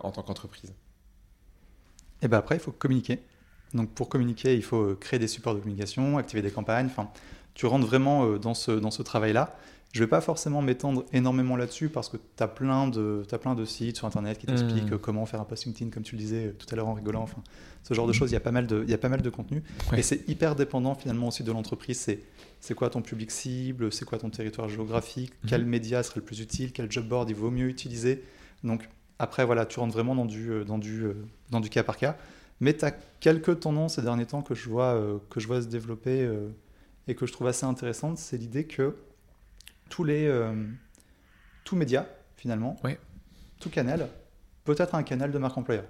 en 0.04 0.12
tant 0.12 0.24
qu'entreprise? 0.24 0.74
Et 2.22 2.28
ben 2.28 2.38
après, 2.38 2.56
il 2.56 2.62
faut 2.62 2.72
communiquer. 2.72 3.20
Donc 3.74 3.90
pour 3.92 4.10
communiquer, 4.10 4.56
il 4.56 4.64
faut 4.64 4.96
créer 4.96 5.20
des 5.20 5.28
supports 5.28 5.56
de 5.56 5.60
communication, 5.60 6.18
activer 6.18 6.42
des 6.42 6.52
campagnes. 6.52 6.90
Tu 7.54 7.66
rentres 7.66 7.86
vraiment 7.88 8.26
euh, 8.26 8.38
dans 8.40 8.54
ce, 8.54 8.72
dans 8.72 8.92
ce 8.92 9.02
travail-là. 9.02 9.56
Je 9.94 10.00
ne 10.00 10.06
vais 10.06 10.10
pas 10.10 10.22
forcément 10.22 10.62
m'étendre 10.62 11.04
énormément 11.12 11.58
là-dessus 11.58 11.90
parce 11.90 12.08
que 12.08 12.16
tu 12.16 12.42
as, 12.44 12.48
plein 12.48 12.88
de- 12.88 13.26
t'as 13.28 13.38
plein 13.38 13.56
de 13.56 13.66
sites 13.66 13.98
sur 13.98 14.08
Internet 14.08 14.38
qui 14.38 14.46
t'expliquent 14.46 14.94
euh, 14.94 14.98
comment 14.98 15.26
faire 15.26 15.42
un 15.42 15.44
post 15.44 15.66
LinkedIn, 15.66 15.92
comme 15.92 16.04
tu 16.04 16.16
le 16.16 16.20
disais 16.22 16.46
euh, 16.48 16.56
tout 16.58 16.66
à 16.72 16.78
l'heure 16.78 16.88
en 16.88 16.94
rigolant. 16.94 17.22
Enfin, 17.24 17.44
ce 17.84 17.94
genre 17.94 18.08
de 18.08 18.14
choses, 18.14 18.32
il 18.32 18.34
y 18.36 18.38
a 18.38 18.42
pas 18.42 18.52
mal 18.52 18.68
de, 18.68 18.84
il 18.86 18.90
y 18.90 18.94
a 18.94 18.98
pas 18.98 19.10
mal 19.10 19.22
de 19.22 19.30
contenu. 19.30 19.62
Ouais. 19.92 20.00
Et 20.00 20.02
c'est 20.02 20.30
hyper 20.30 20.56
dépendant 20.56 20.96
finalement 20.96 21.28
aussi 21.28 21.44
de 21.44 21.52
l'entreprise. 21.52 22.00
C'est, 22.00 22.20
c'est 22.62 22.74
quoi 22.74 22.90
ton 22.90 23.02
public 23.02 23.32
cible, 23.32 23.92
c'est 23.92 24.06
quoi 24.06 24.18
ton 24.18 24.30
territoire 24.30 24.70
géographique, 24.70 25.34
Mhm. 25.44 25.50
quel 25.50 25.66
média 25.66 26.04
serait 26.04 26.22
le 26.22 26.26
plus 26.26 26.40
utile, 26.40 26.72
quel 26.72 26.90
job 26.90 27.06
board 27.10 27.30
il 27.30 27.36
vaut 27.36 27.52
mieux 27.52 27.68
utiliser? 27.68 28.24
Donc 28.64 28.88
après, 29.20 29.44
voilà, 29.46 29.66
tu 29.66 29.80
rentres 29.82 29.94
vraiment 29.94 30.16
dans 30.16 30.26
du, 30.26 30.52
euh, 30.52 30.64
dans 30.64 30.78
du, 30.78 31.04
dans 31.50 31.60
du 31.60 31.70
cas 31.70 31.84
par 31.84 31.98
cas. 31.98 32.16
Mais 32.62 32.74
tu 32.78 32.86
as 32.86 32.92
quelques 33.20 33.60
tendances 33.60 33.96
ces 33.96 34.04
derniers 34.04 34.26
temps 34.28 34.42
que 34.42 34.56
je 34.56 34.70
vois, 34.70 35.20
que 35.30 35.42
je 35.42 35.48
vois 35.48 35.62
se 35.62 35.68
développer 35.68 36.30
et 37.08 37.16
que 37.16 37.26
je 37.26 37.34
trouve 37.34 37.48
assez 37.48 37.66
intéressantes. 37.66 38.18
C'est 38.18 38.38
l'idée 38.38 38.66
que 38.66 38.96
tous 39.90 40.04
les 40.04 40.28
euh, 40.28 40.54
tout 41.64 41.76
média, 41.76 42.08
finalement, 42.38 42.78
tout 43.60 43.70
canal, 43.70 44.10
peut 44.64 44.76
être 44.78 44.96
un 44.96 45.04
canal 45.04 45.32
de 45.32 45.38
marque 45.38 45.58
employeur. 45.58 45.86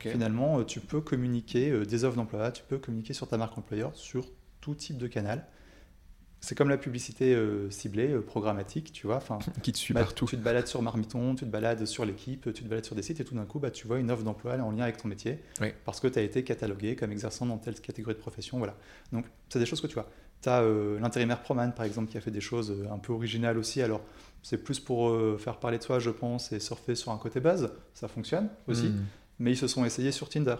Finalement, 0.00 0.58
euh, 0.58 0.64
tu 0.64 0.80
peux 0.80 1.00
communiquer 1.00 1.70
euh, 1.70 1.84
des 1.84 2.04
offres 2.04 2.16
d'emploi, 2.16 2.50
tu 2.50 2.62
peux 2.64 2.78
communiquer 2.78 3.12
sur 3.12 3.28
ta 3.28 3.36
marque 3.36 3.56
employeur 3.56 3.94
sur 3.94 4.26
tout 4.60 4.74
type 4.74 4.98
de 4.98 5.06
canal. 5.06 5.46
C'est 6.44 6.54
comme 6.54 6.68
la 6.68 6.76
publicité 6.76 7.34
euh, 7.34 7.70
ciblée, 7.70 8.12
euh, 8.12 8.20
programmatique, 8.20 8.92
tu 8.92 9.06
vois. 9.06 9.16
Enfin, 9.16 9.38
Qui 9.62 9.72
te 9.72 9.78
suit 9.78 9.94
bah, 9.94 10.02
partout. 10.02 10.26
Tu 10.26 10.36
te 10.36 10.42
balades 10.42 10.66
sur 10.66 10.82
Marmiton, 10.82 11.34
tu 11.34 11.44
te 11.44 11.50
balades 11.50 11.84
sur 11.86 12.04
l'équipe, 12.04 12.52
tu 12.52 12.62
te 12.62 12.68
balades 12.68 12.84
sur 12.84 12.94
des 12.94 13.02
sites 13.02 13.20
et 13.20 13.24
tout 13.24 13.34
d'un 13.34 13.44
coup, 13.44 13.58
bah, 13.58 13.70
tu 13.70 13.86
vois 13.86 13.98
une 13.98 14.10
offre 14.10 14.22
d'emploi 14.22 14.56
en 14.56 14.70
lien 14.70 14.82
avec 14.82 14.98
ton 14.98 15.08
métier 15.08 15.40
Oui. 15.60 15.68
parce 15.84 16.00
que 16.00 16.08
tu 16.08 16.18
as 16.18 16.22
été 16.22 16.44
catalogué 16.44 16.96
comme 16.96 17.12
exerçant 17.12 17.46
dans 17.46 17.58
telle 17.58 17.80
catégorie 17.80 18.14
de 18.14 18.20
profession. 18.20 18.58
Voilà. 18.58 18.76
Donc, 19.12 19.26
c'est 19.48 19.58
des 19.58 19.66
choses 19.66 19.80
que 19.80 19.86
tu 19.86 19.94
vois. 19.94 20.08
Tu 20.42 20.50
as 20.50 20.62
l'intérimaire 21.00 21.40
Proman, 21.40 21.72
par 21.72 21.86
exemple, 21.86 22.10
qui 22.10 22.18
a 22.18 22.20
fait 22.20 22.30
des 22.30 22.42
choses 22.42 22.70
euh, 22.70 22.92
un 22.92 22.98
peu 22.98 23.14
originales 23.14 23.56
aussi. 23.56 23.80
Alors, 23.80 24.02
c'est 24.44 24.58
plus 24.58 24.78
pour 24.78 25.08
euh, 25.08 25.38
faire 25.38 25.58
parler 25.58 25.78
de 25.78 25.82
soi, 25.82 25.98
je 25.98 26.10
pense, 26.10 26.52
et 26.52 26.60
surfer 26.60 26.94
sur 26.94 27.10
un 27.10 27.16
côté 27.16 27.40
base. 27.40 27.72
Ça 27.94 28.08
fonctionne 28.08 28.50
aussi. 28.68 28.88
Mhm. 28.88 29.04
Mais 29.38 29.52
ils 29.52 29.56
se 29.56 29.66
sont 29.66 29.84
essayés 29.86 30.12
sur 30.12 30.28
Tinder. 30.28 30.56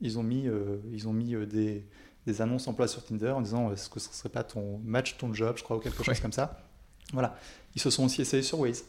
Ils 0.00 0.18
ont 0.18 0.24
mis, 0.24 0.48
euh, 0.48 0.78
ils 0.92 1.06
ont 1.08 1.12
mis 1.12 1.34
euh, 1.34 1.46
des, 1.46 1.86
des 2.26 2.40
annonces 2.42 2.66
emploi 2.68 2.88
sur 2.88 3.04
Tinder 3.04 3.30
en 3.30 3.40
disant 3.42 3.72
est-ce 3.72 3.88
que 3.90 4.00
ce 4.00 4.12
serait 4.12 4.28
pas 4.28 4.44
ton 4.44 4.78
match, 4.84 5.16
ton 5.18 5.32
job, 5.34 5.56
je 5.58 5.62
crois, 5.62 5.76
ou 5.76 5.80
quelque 5.80 6.02
chose 6.02 6.08
Ouais. 6.14 6.20
comme 6.20 6.32
ça. 6.32 6.58
Voilà. 7.12 7.36
Ils 7.74 7.80
se 7.82 7.90
sont 7.90 8.04
aussi 8.04 8.22
essayés 8.22 8.42
sur 8.42 8.60
Waze. 8.60 8.84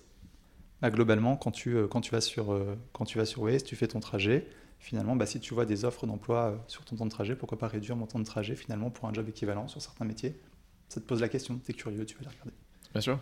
Bah, 0.82 0.90
globalement, 0.90 1.36
quand 1.38 1.52
tu, 1.52 1.76
euh, 1.76 1.88
quand, 1.88 2.02
tu 2.02 2.12
vas 2.12 2.22
sur, 2.22 2.54
euh, 2.54 2.78
quand 2.94 3.06
tu 3.06 3.18
vas 3.18 3.26
sur 3.26 3.42
Waze, 3.42 3.64
tu 3.64 3.76
fais 3.76 3.88
ton 3.88 4.00
trajet. 4.00 4.48
Finalement, 4.80 5.16
bah, 5.16 5.26
si 5.26 5.40
tu 5.40 5.54
vois 5.54 5.66
des 5.66 5.84
offres 5.86 6.06
d'emploi 6.06 6.38
euh, 6.52 6.56
sur 6.68 6.84
ton 6.86 6.96
temps 6.96 7.06
de 7.06 7.12
trajet, 7.12 7.36
pourquoi 7.36 7.58
pas 7.58 7.68
réduire 7.68 7.96
mon 7.96 8.06
temps 8.06 8.20
de 8.20 8.26
trajet 8.26 8.56
finalement 8.56 8.90
pour 8.90 9.08
un 9.08 9.14
job 9.14 9.28
équivalent 9.30 9.68
sur 9.68 9.82
certains 9.82 10.06
métiers? 10.06 10.40
Ça 10.90 11.02
te 11.02 11.06
pose 11.06 11.22
la 11.22 11.30
question, 11.30 11.60
tu 11.64 11.72
es 11.72 11.74
curieux, 11.74 12.06
tu 12.06 12.16
vas 12.16 12.22
les 12.24 12.30
regarder. 12.30 12.52
Bien 12.92 13.02
sûr. 13.02 13.20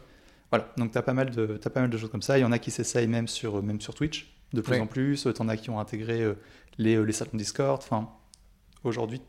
Voilà, 0.52 0.68
donc 0.78 0.92
tu 0.92 0.98
as, 0.98 1.02
pas 1.02 1.14
mal 1.14 1.32
de- 1.32 1.58
t'as 1.58 1.70
pas 1.70 1.80
mal 1.82 1.90
de 1.90 1.98
choses 1.98 2.12
comme 2.12 2.22
ça. 2.22 2.38
Il 2.38 2.42
y 2.42 2.46
en 2.46 2.52
a 2.52 2.60
qui 2.60 2.70
s'essayent 2.72 3.08
même 3.08 3.28
sur, 3.28 3.64
même 3.64 3.82
sur 3.82 3.94
Twitch, 3.96 4.36
de 4.54 4.62
plus 4.62 4.80
en 4.80 4.86
plus. 4.88 5.28
Tu 5.34 5.42
en 5.42 5.48
as 5.48 5.58
qui 5.58 5.70
ont 5.72 5.80
intégré 5.80 6.22
euh, 6.22 6.34
les, 6.78 6.96
euh, 6.96 7.02
les 7.04 7.14
salons 7.14 7.32
Discord. 7.34 7.82
Enfin, 7.82 8.10
aujourd'hui, 8.84 9.22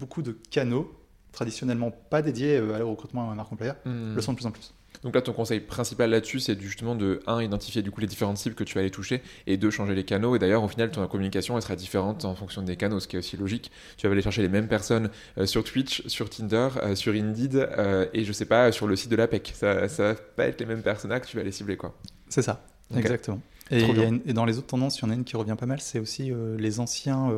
beaucoup 0.00 0.22
de 0.22 0.32
canaux 0.50 0.90
traditionnellement 1.32 1.92
pas 1.92 2.22
dédiés 2.22 2.56
euh, 2.56 2.82
au 2.84 2.90
recrutement 2.90 3.28
à 3.30 3.32
un 3.32 3.36
marque 3.36 3.52
employeur 3.52 3.76
Hmm. 3.84 4.14
le 4.16 4.20
sont 4.20 4.32
de 4.32 4.36
plus 4.38 4.46
en 4.46 4.50
plus. 4.50 4.74
Donc 5.04 5.14
là, 5.14 5.22
ton 5.22 5.32
conseil 5.32 5.60
principal 5.60 6.10
là-dessus, 6.10 6.40
c'est 6.40 6.60
justement 6.60 6.94
de, 6.96 7.20
un, 7.26 7.40
identifier 7.40 7.80
du 7.80 7.90
coup 7.92 8.00
les 8.00 8.06
différentes 8.08 8.36
cibles 8.36 8.54
que 8.56 8.64
tu 8.64 8.74
vas 8.74 8.80
aller 8.80 8.90
toucher, 8.90 9.22
et 9.46 9.56
deux, 9.56 9.70
changer 9.70 9.94
les 9.94 10.04
canaux. 10.04 10.34
Et 10.36 10.38
d'ailleurs, 10.40 10.62
au 10.64 10.68
final, 10.68 10.90
ton 10.90 11.06
communication, 11.06 11.56
elle 11.56 11.62
sera 11.62 11.76
différente 11.76 12.24
en 12.24 12.34
fonction 12.34 12.60
des 12.62 12.76
canaux, 12.76 12.98
ce 13.00 13.06
qui 13.08 13.14
est 13.16 13.20
aussi 13.20 13.36
logique. 13.36 13.70
Tu 13.96 14.06
vas 14.06 14.12
aller 14.12 14.20
chercher 14.20 14.42
les 14.42 14.48
mêmes 14.48 14.66
personnes 14.68 15.08
euh, 15.38 15.46
sur 15.46 15.62
Twitch, 15.64 16.06
sur 16.08 16.28
Tinder, 16.28 16.68
euh, 16.82 16.94
sur 16.96 17.14
Indeed, 17.14 17.54
euh, 17.56 18.06
et 18.12 18.24
je 18.24 18.32
sais 18.32 18.44
pas, 18.44 18.72
sur 18.72 18.86
le 18.88 18.96
site 18.96 19.10
de 19.10 19.16
l'APEC. 19.16 19.52
Ça, 19.54 19.88
ça 19.88 20.02
va 20.12 20.14
pas 20.16 20.46
être 20.48 20.60
les 20.60 20.66
mêmes 20.66 20.82
personas 20.82 21.20
que 21.20 21.26
tu 21.28 21.36
vas 21.36 21.42
aller 21.42 21.52
cibler, 21.52 21.76
quoi. 21.78 21.94
C'est 22.28 22.42
ça, 22.42 22.62
exactement. 22.94 23.40
Et, 23.70 23.82
une- 23.84 24.20
et 24.26 24.32
dans 24.34 24.44
les 24.44 24.58
autres 24.58 24.66
tendances, 24.66 24.98
il 24.98 25.02
y 25.02 25.04
en 25.06 25.10
a 25.10 25.14
une 25.14 25.24
qui 25.24 25.36
revient 25.36 25.56
pas 25.58 25.66
mal, 25.66 25.80
c'est 25.80 26.00
aussi 26.00 26.32
les, 26.58 26.80
anciens, 26.80 27.30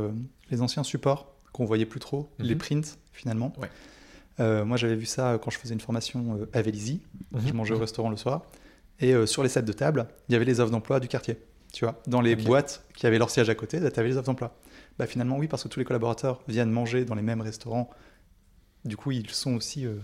les 0.50 0.62
anciens 0.62 0.82
supports 0.82 1.32
qu'on 1.52 1.64
voyait 1.64 1.86
plus 1.86 2.00
trop, 2.00 2.28
Mhm. 2.38 2.46
les 2.46 2.56
prints 2.56 2.98
finalement. 3.12 3.52
Ouais. 3.58 3.68
Euh, 4.40 4.64
moi 4.64 4.76
j'avais 4.78 4.96
vu 4.96 5.04
ça 5.06 5.38
quand 5.42 5.50
je 5.50 5.58
faisais 5.58 5.74
une 5.74 5.80
formation 5.80 6.38
euh, 6.40 6.46
à 6.52 6.62
Vélizy, 6.62 7.02
Mhm. 7.32 7.40
je 7.46 7.52
mangeais 7.52 7.74
au 7.74 7.78
restaurant 7.78 8.08
le 8.10 8.16
soir, 8.16 8.42
et 9.00 9.12
euh, 9.14 9.26
sur 9.26 9.42
les 9.42 9.48
sets 9.48 9.62
de 9.62 9.72
table, 9.72 10.06
il 10.28 10.32
y 10.32 10.36
avait 10.36 10.44
les 10.46 10.60
offres 10.60 10.70
d'emploi 10.72 11.00
du 11.00 11.08
quartier. 11.08 11.36
Tu 11.72 11.84
vois, 11.86 12.00
dans 12.06 12.20
les 12.20 12.36
boîtes 12.36 12.84
qui 12.96 13.06
avaient 13.06 13.18
leur 13.18 13.30
siège 13.30 13.48
à 13.48 13.54
côté, 13.54 13.78
tu 13.80 14.00
avais 14.00 14.08
les 14.08 14.16
offres 14.18 14.26
d'emploi. 14.26 14.54
Bah, 14.98 15.06
finalement, 15.06 15.38
oui, 15.38 15.48
parce 15.48 15.62
que 15.62 15.68
tous 15.68 15.78
les 15.78 15.86
collaborateurs 15.86 16.42
viennent 16.46 16.70
manger 16.70 17.06
dans 17.06 17.14
les 17.14 17.22
mêmes 17.22 17.40
restaurants. 17.40 17.88
Du 18.84 18.96
coup, 18.98 19.10
ils 19.10 19.30
sont 19.30 19.54
aussi. 19.54 19.86
euh, 19.86 19.94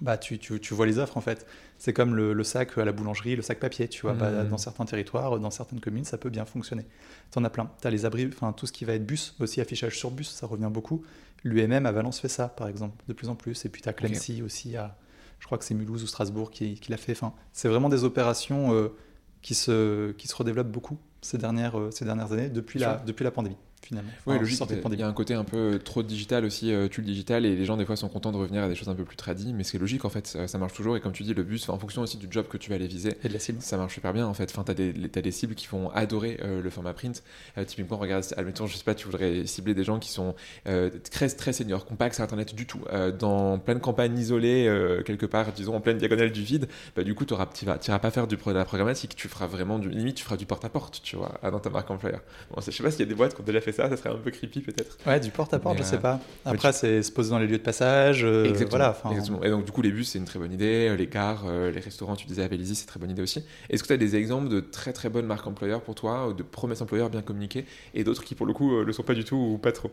bah, 0.00 0.16
tu, 0.18 0.38
tu, 0.38 0.58
tu 0.58 0.74
vois 0.74 0.86
les 0.86 0.98
offres 0.98 1.16
en 1.16 1.20
fait. 1.20 1.46
C'est 1.78 1.92
comme 1.92 2.14
le, 2.14 2.32
le 2.32 2.44
sac 2.44 2.76
à 2.78 2.84
la 2.84 2.92
boulangerie, 2.92 3.36
le 3.36 3.42
sac 3.42 3.58
papier. 3.60 3.88
Tu 3.88 4.02
vois. 4.02 4.14
Bah, 4.14 4.44
dans 4.44 4.58
certains 4.58 4.84
territoires, 4.84 5.38
dans 5.38 5.50
certaines 5.50 5.80
communes, 5.80 6.04
ça 6.04 6.18
peut 6.18 6.30
bien 6.30 6.44
fonctionner. 6.44 6.86
Tu 7.30 7.38
en 7.38 7.44
as 7.44 7.50
plein. 7.50 7.70
Tu 7.80 7.86
as 7.86 7.90
les 7.90 8.04
abris, 8.04 8.28
enfin 8.32 8.52
tout 8.52 8.66
ce 8.66 8.72
qui 8.72 8.84
va 8.84 8.94
être 8.94 9.06
bus, 9.06 9.34
aussi 9.40 9.60
affichage 9.60 9.98
sur 9.98 10.10
bus, 10.10 10.30
ça 10.30 10.46
revient 10.46 10.70
beaucoup. 10.72 11.02
L'UMM 11.44 11.86
à 11.86 11.92
Valence 11.92 12.20
fait 12.20 12.28
ça, 12.28 12.48
par 12.48 12.68
exemple, 12.68 13.02
de 13.08 13.12
plus 13.12 13.28
en 13.28 13.34
plus. 13.34 13.64
Et 13.64 13.68
puis 13.68 13.82
tu 13.82 13.88
as 13.88 13.92
Clancy 13.92 14.42
aussi 14.42 14.76
à. 14.76 14.96
Je 15.40 15.46
crois 15.46 15.58
que 15.58 15.64
c'est 15.64 15.74
Mulhouse 15.74 16.04
ou 16.04 16.06
Strasbourg 16.06 16.52
qui, 16.52 16.74
qui 16.74 16.92
l'a 16.92 16.96
fait. 16.96 17.12
Enfin, 17.12 17.34
c'est 17.52 17.66
vraiment 17.66 17.88
des 17.88 18.04
opérations 18.04 18.72
euh, 18.74 18.94
qui, 19.42 19.56
se, 19.56 20.12
qui 20.12 20.28
se 20.28 20.36
redéveloppent 20.36 20.70
beaucoup 20.70 20.98
ces 21.20 21.36
dernières, 21.36 21.76
euh, 21.78 21.90
ces 21.90 22.04
dernières 22.04 22.32
années, 22.32 22.48
depuis 22.48 22.78
la, 22.78 22.96
depuis 23.04 23.24
la 23.24 23.32
pandémie, 23.32 23.56
finalement. 23.82 24.10
Oui, 24.26 24.34
Enfin, 24.34 24.40
logique. 24.40 24.60
Il 24.92 24.98
y 25.00 25.02
a 25.02 25.08
un 25.08 25.12
côté 25.12 25.34
un 25.34 25.44
peu 25.44 25.80
trop 25.82 26.02
digital 26.02 26.44
aussi, 26.44 26.72
euh, 26.72 26.88
tu 26.88 27.00
le 27.00 27.06
digital, 27.06 27.44
et 27.46 27.56
les 27.56 27.64
gens 27.64 27.76
des 27.76 27.84
fois 27.84 27.96
sont 27.96 28.08
contents 28.08 28.32
de 28.32 28.36
revenir 28.36 28.62
à 28.62 28.68
des 28.68 28.74
choses 28.74 28.88
un 28.88 28.94
peu 28.94 29.04
plus 29.04 29.16
tradies, 29.16 29.52
mais 29.52 29.64
c'est 29.64 29.78
logique 29.78 30.04
en 30.04 30.10
fait, 30.10 30.26
ça, 30.26 30.48
ça 30.48 30.58
marche 30.58 30.74
toujours. 30.74 30.96
Et 30.96 31.00
comme 31.00 31.12
tu 31.12 31.22
dis, 31.22 31.34
le 31.34 31.42
bus, 31.42 31.68
en 31.68 31.78
fonction 31.78 32.02
aussi 32.02 32.16
du 32.16 32.26
job 32.30 32.46
que 32.48 32.56
tu 32.56 32.70
vas 32.70 32.76
aller 32.76 32.86
viser, 32.86 33.14
Et 33.24 33.28
de 33.28 33.32
la 33.32 33.38
cible. 33.38 33.60
ça 33.62 33.76
marche 33.76 33.94
super 33.94 34.12
bien 34.12 34.26
en 34.26 34.34
fait. 34.34 34.50
Enfin, 34.50 34.64
t'as 34.64 34.74
des, 34.74 34.92
t'as 34.92 35.20
des 35.20 35.32
cibles 35.32 35.54
qui 35.54 35.66
vont 35.66 35.90
adorer 35.90 36.38
euh, 36.42 36.62
le 36.62 36.70
format 36.70 36.92
print. 36.92 37.22
Euh, 37.58 37.64
typiquement, 37.64 37.96
regarde, 37.96 38.24
admettons, 38.36 38.66
je 38.66 38.76
sais 38.76 38.84
pas, 38.84 38.94
tu 38.94 39.06
voudrais 39.06 39.46
cibler 39.46 39.74
des 39.74 39.84
gens 39.84 39.98
qui 39.98 40.10
sont 40.10 40.34
euh, 40.66 40.90
très, 41.10 41.28
très 41.28 41.52
seniors, 41.52 41.84
qui 41.84 41.92
n'ont 41.92 41.96
pas 41.96 42.06
accès 42.06 42.22
à 42.22 42.24
internet 42.24 42.54
du 42.54 42.66
tout, 42.66 42.80
dans 43.18 43.58
pleine 43.58 43.80
campagne 43.80 44.16
isolée, 44.18 45.02
quelque 45.04 45.26
part, 45.26 45.52
disons 45.52 45.74
en 45.74 45.80
pleine 45.80 45.98
diagonale 45.98 46.32
du 46.32 46.42
vide. 46.42 46.68
Bah, 46.96 47.02
du 47.02 47.14
coup, 47.14 47.24
tu 47.24 47.34
n'iras 47.34 47.98
pas 47.98 48.10
faire 48.10 48.26
du, 48.26 48.36
de 48.36 48.50
la 48.52 48.64
programmatique, 48.64 49.14
tu 49.16 49.28
feras 49.28 49.46
vraiment 49.46 49.78
du 49.78 49.88
limite, 49.88 50.16
tu 50.16 50.24
feras 50.24 50.36
du 50.36 50.46
porte-à-porte, 50.46 51.00
tu 51.02 51.16
vois, 51.16 51.38
dans 51.42 51.60
ta 51.60 51.70
marque 51.70 51.90
employeur. 51.90 52.20
Bon, 52.50 52.60
je 52.60 52.70
sais 52.70 52.82
pas 52.82 52.90
s'il 52.90 53.00
y 53.00 53.04
a 53.04 53.06
des 53.06 53.14
boîtes 53.14 53.34
qui 53.34 53.40
ont 53.40 53.44
déjà 53.44 53.60
fait 53.60 53.71
ça, 53.72 53.88
ça 53.88 53.96
serait 53.96 54.10
un 54.10 54.16
peu 54.16 54.30
creepy 54.30 54.60
peut-être. 54.60 54.98
Ouais, 55.06 55.18
du 55.20 55.30
porte-à-porte, 55.30 55.78
je 55.78 55.82
sais 55.82 55.96
euh, 55.96 56.00
pas. 56.00 56.20
Après, 56.44 56.72
c'est 56.72 57.02
se 57.02 57.10
poser 57.10 57.30
dans 57.30 57.38
les 57.38 57.46
lieux 57.46 57.58
de 57.58 57.62
passage. 57.62 58.24
euh, 58.24 58.44
Exactement. 58.48 58.70
voilà, 58.70 58.96
Exactement. 59.10 59.42
Et 59.42 59.50
donc, 59.50 59.64
du 59.64 59.72
coup, 59.72 59.82
les 59.82 59.90
bus, 59.90 60.08
c'est 60.10 60.18
une 60.18 60.24
très 60.24 60.38
bonne 60.38 60.52
idée. 60.52 60.88
Euh, 60.90 60.96
Les 60.96 61.06
gares, 61.06 61.44
euh, 61.46 61.70
les 61.70 61.80
restaurants, 61.80 62.16
tu 62.16 62.26
disais 62.26 62.42
à 62.42 62.48
Vélizy, 62.48 62.74
c'est 62.74 62.86
très 62.86 63.00
bonne 63.00 63.10
idée 63.10 63.22
aussi. 63.22 63.44
Est-ce 63.70 63.82
que 63.82 63.88
tu 63.88 63.94
as 63.94 63.96
des 63.98 64.16
exemples 64.16 64.48
de 64.48 64.60
très 64.60 64.92
très 64.92 65.08
bonnes 65.08 65.26
marques 65.26 65.46
employeurs 65.46 65.82
pour 65.82 65.94
toi, 65.94 66.28
ou 66.28 66.32
de 66.32 66.42
promesses 66.42 66.80
employeurs 66.80 67.10
bien 67.10 67.22
communiquées, 67.22 67.64
et 67.94 68.04
d'autres 68.04 68.24
qui, 68.24 68.34
pour 68.34 68.46
le 68.46 68.52
coup, 68.52 68.76
euh, 68.76 68.84
le 68.84 68.92
sont 68.92 69.02
pas 69.02 69.14
du 69.14 69.24
tout 69.24 69.36
ou 69.36 69.58
pas 69.58 69.72
trop? 69.72 69.90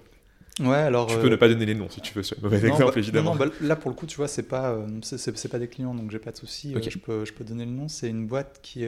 Ouais, 0.60 0.76
alors. 0.76 1.08
Tu 1.08 1.16
euh, 1.16 1.22
peux 1.22 1.30
ne 1.30 1.36
pas 1.36 1.48
donner 1.48 1.66
les 1.66 1.76
noms 1.76 1.90
si 1.90 2.02
tu 2.02 2.14
veux, 2.14 2.24
c'est 2.24 2.38
un 2.38 2.42
mauvais 2.42 2.60
non, 2.60 2.74
exemple, 2.74 2.94
bah, 2.94 3.00
évidemment. 3.00 3.32
non, 3.34 3.40
bah, 3.40 3.46
là, 3.62 3.76
pour 3.76 3.90
le 3.92 3.96
coup, 3.96 4.06
tu 4.06 4.18
vois, 4.18 4.28
c'est 4.28 4.44
pas, 4.44 4.72
euh, 4.72 4.88
c'est- 5.02 5.48
pas 5.50 5.60
des 5.60 5.68
clients, 5.68 5.94
donc 5.96 6.12
j'ai 6.12 6.20
pas 6.20 6.32
de 6.32 6.38
souci. 6.38 6.74
Ok. 6.76 6.86
Euh, 6.86 6.90
je, 6.90 6.98
peux, 6.98 7.26
je 7.26 7.34
peux 7.34 7.44
donner 7.44 7.66
le 7.66 7.72
nom. 7.72 7.88
C'est 7.88 8.10
une 8.10 8.28
boîte 8.28 8.60
qui. 8.62 8.86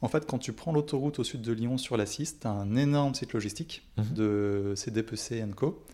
En 0.00 0.08
fait, 0.08 0.26
quand 0.26 0.38
tu 0.38 0.52
prends 0.52 0.72
l'autoroute 0.72 1.18
au 1.18 1.24
sud 1.24 1.42
de 1.42 1.52
Lyon 1.52 1.76
sur 1.78 1.96
la 1.96 2.06
6, 2.06 2.40
tu 2.40 2.46
as 2.46 2.50
un 2.50 2.76
énorme 2.76 3.14
site 3.14 3.32
logistique 3.32 3.88
Mhm. 3.96 4.14
de 4.14 4.72
CDPC 4.76 5.44
Co. 5.56 5.84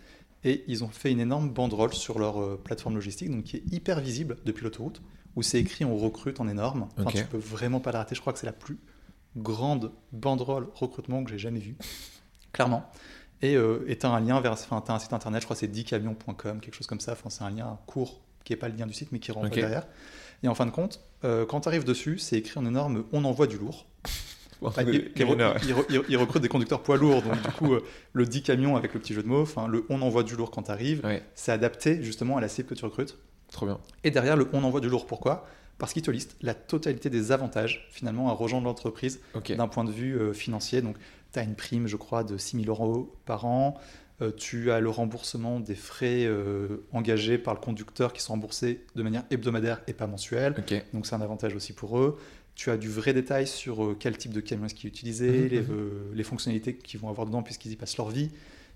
Et 0.47 0.63
ils 0.69 0.85
ont 0.85 0.89
fait 0.89 1.11
une 1.11 1.21
énorme 1.21 1.49
banderole 1.51 1.95
sur 1.95 2.19
leur 2.19 2.39
euh, 2.41 2.61
plateforme 2.63 2.97
logistique, 2.97 3.31
donc 3.31 3.45
qui 3.45 3.57
est 3.57 3.63
hyper 3.73 4.01
visible 4.01 4.37
depuis 4.45 4.65
l'autoroute, 4.65 5.01
où 5.37 5.43
c'est 5.43 5.59
écrit 5.59 5.87
on 5.87 5.97
recrute 5.97 6.39
en 6.39 6.49
énorme. 6.49 6.87
Enfin, 6.99 7.05
Ok. 7.09 7.15
tu 7.15 7.25
peux 7.25 7.39
vraiment 7.39 7.81
pas 7.81 7.93
la 7.93 8.01
rater. 8.01 8.15
Je 8.15 8.21
crois 8.21 8.35
que 8.35 8.39
c'est 8.39 8.47
la 8.47 8.53
plus 8.53 8.77
grande 9.37 9.91
banderole 10.13 10.69
recrutement 10.75 11.25
que 11.25 11.31
j'ai 11.31 11.39
jamais 11.39 11.61
vue, 11.61 11.77
clairement. 12.53 12.85
Et 13.43 13.57
euh, 13.57 13.85
tu 13.99 14.07
as 14.07 14.11
un 14.11 14.21
lien 14.21 14.41
vers, 14.41 14.53
enfin, 14.53 14.81
t'as 14.85 14.95
un 14.95 14.99
site 14.99 15.13
internet, 15.13 15.41
je 15.41 15.47
crois 15.47 15.57
que 15.57 15.61
c'est 15.61 15.67
10camions.com, 15.73 16.61
quelque 16.61 16.75
chose 16.75 16.87
comme 16.87 17.01
ça. 17.01 17.13
Enfin, 17.13 17.31
c'est 17.31 17.43
un 17.43 17.51
lien 17.51 17.79
court 17.87 18.21
qui 18.45 18.53
n'est 18.53 18.59
pas 18.59 18.69
le 18.69 18.77
lien 18.77 18.87
du 18.87 18.93
site, 18.93 19.13
mais 19.13 19.19
qui 19.19 19.33
rentre 19.33 19.49
derrière. 19.51 19.87
Et 20.45 20.49
en 20.49 20.55
fin 20.55 20.67
de 20.67 20.71
compte, 20.71 21.01
euh, 21.25 21.45
quand 21.47 21.63
tu 21.63 21.69
arrives 21.69 21.85
dessus, 21.85 22.19
c'est 22.19 22.37
écrit 22.37 22.59
en 22.61 22.67
énorme 22.67 23.05
on 23.13 23.25
envoie 23.25 23.47
du 23.49 23.59
lourd. 23.59 23.87
Enfin, 24.63 24.83
il, 24.83 24.95
il- 24.95 25.13
camionneur, 25.13 25.57
il- 25.63 25.75
il- 25.91 26.03
il 26.09 26.17
recrute 26.17 26.41
des 26.41 26.49
conducteurs 26.49 26.83
poids 26.83 26.97
lourds, 26.97 27.21
donc 27.23 27.35
du 27.43 27.51
coup, 27.51 27.75
euh, 27.75 27.83
le 28.15 28.25
10 28.25 28.43
camions 28.43 28.77
avec 28.77 28.95
le 28.95 29.01
petit 29.01 29.13
jeu 29.13 29.23
de 29.23 29.29
mots, 29.29 29.43
enfin, 29.43 29.67
le 29.69 29.85
on 29.91 30.01
envoie 30.01 30.23
du 30.23 30.37
lourd 30.37 30.51
quand 30.51 30.63
tu 30.63 30.71
arrives, 30.71 31.05
Ouais, 31.05 31.23
c'est 31.35 31.53
adapté 31.53 32.03
justement 32.03 32.39
à 32.39 32.41
la 32.41 32.49
cible 32.49 32.69
que 32.69 32.75
tu 32.75 32.85
recrutes. 32.85 33.19
trop 33.53 33.67
bien. 33.67 33.79
Et 34.05 34.11
derrière, 34.11 34.37
le 34.37 34.49
on 34.55 34.65
envoie 34.65 34.81
du 34.81 34.89
lourd, 34.89 35.07
pourquoi? 35.07 35.47
Parce 35.77 35.93
qu'il 35.93 36.01
te 36.03 36.11
liste 36.11 36.37
la 36.41 36.55
totalité 36.55 37.11
des 37.11 37.31
avantages 37.33 37.89
finalement 37.91 38.31
à 38.31 38.33
rejoindre 38.33 38.65
l'entreprise 38.65 39.21
d'un 39.57 39.69
point 39.69 39.85
de 39.85 39.91
vue 39.91 40.17
euh, 40.19 40.33
financier. 40.33 40.81
Donc, 40.81 40.97
tu 41.33 41.39
as 41.41 41.43
une 41.43 41.57
prime, 41.57 41.87
je 41.87 41.97
crois, 41.97 42.25
de 42.25 42.39
6 42.39 42.63
000 42.65 42.69
euros 42.71 43.13
par 43.27 43.45
an. 43.45 43.75
Euh, 44.23 44.30
tu 44.37 44.71
as 44.71 44.78
le 44.78 44.90
remboursement 44.90 45.59
des 45.59 45.75
frais 45.75 46.25
euh, 46.25 46.85
engagés 46.92 47.37
par 47.37 47.52
le 47.52 47.59
conducteur 47.59 48.12
qui 48.12 48.23
sont 48.23 48.35
remboursés 48.35 48.85
de 48.94 49.02
manière 49.02 49.25
hebdomadaire 49.30 49.80
et 49.88 49.92
pas 49.92 50.06
mensuelle. 50.06 50.54
Donc, 50.92 51.06
c'est 51.06 51.14
un 51.16 51.21
avantage 51.21 51.54
aussi 51.56 51.73
pour 51.73 51.99
eux. 51.99 52.16
Tu 52.54 52.71
as 52.71 52.76
du 52.76 52.88
vrai 52.88 53.12
détail 53.12 53.49
sur 53.49 53.85
euh, 53.85 53.97
quel 53.99 54.16
type 54.16 54.33
de 54.33 54.40
camion 54.40 54.66
est-ce 54.66 54.87
utilisaient, 54.87 55.26
Mhm, 55.40 55.49
les, 55.49 55.61
mhm. 55.62 55.66
euh, 55.71 56.12
les 56.14 56.23
fonctionnalités 56.23 56.76
qu'ils 56.76 57.00
vont 57.00 57.09
avoir 57.09 57.26
dedans 57.26 57.42
puisqu'ils 57.42 57.73
y 57.73 57.76
passent 57.76 57.97
leur 57.97 58.11
vie. 58.11 58.30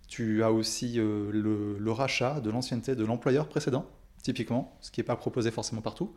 Tu 0.08 0.42
as 0.42 0.50
aussi 0.50 0.94
le, 0.94 1.30
le 1.78 1.92
rachat 1.92 2.40
de 2.40 2.50
l'ancienneté 2.50 2.96
de 2.96 3.04
l'employeur 3.04 3.46
précédent, 3.46 3.84
typiquement, 4.22 4.74
ce 4.80 4.90
qui 4.90 5.00
n'est 5.00 5.04
pas 5.04 5.16
proposé 5.16 5.50
forcément 5.50 5.82
partout. 5.82 6.14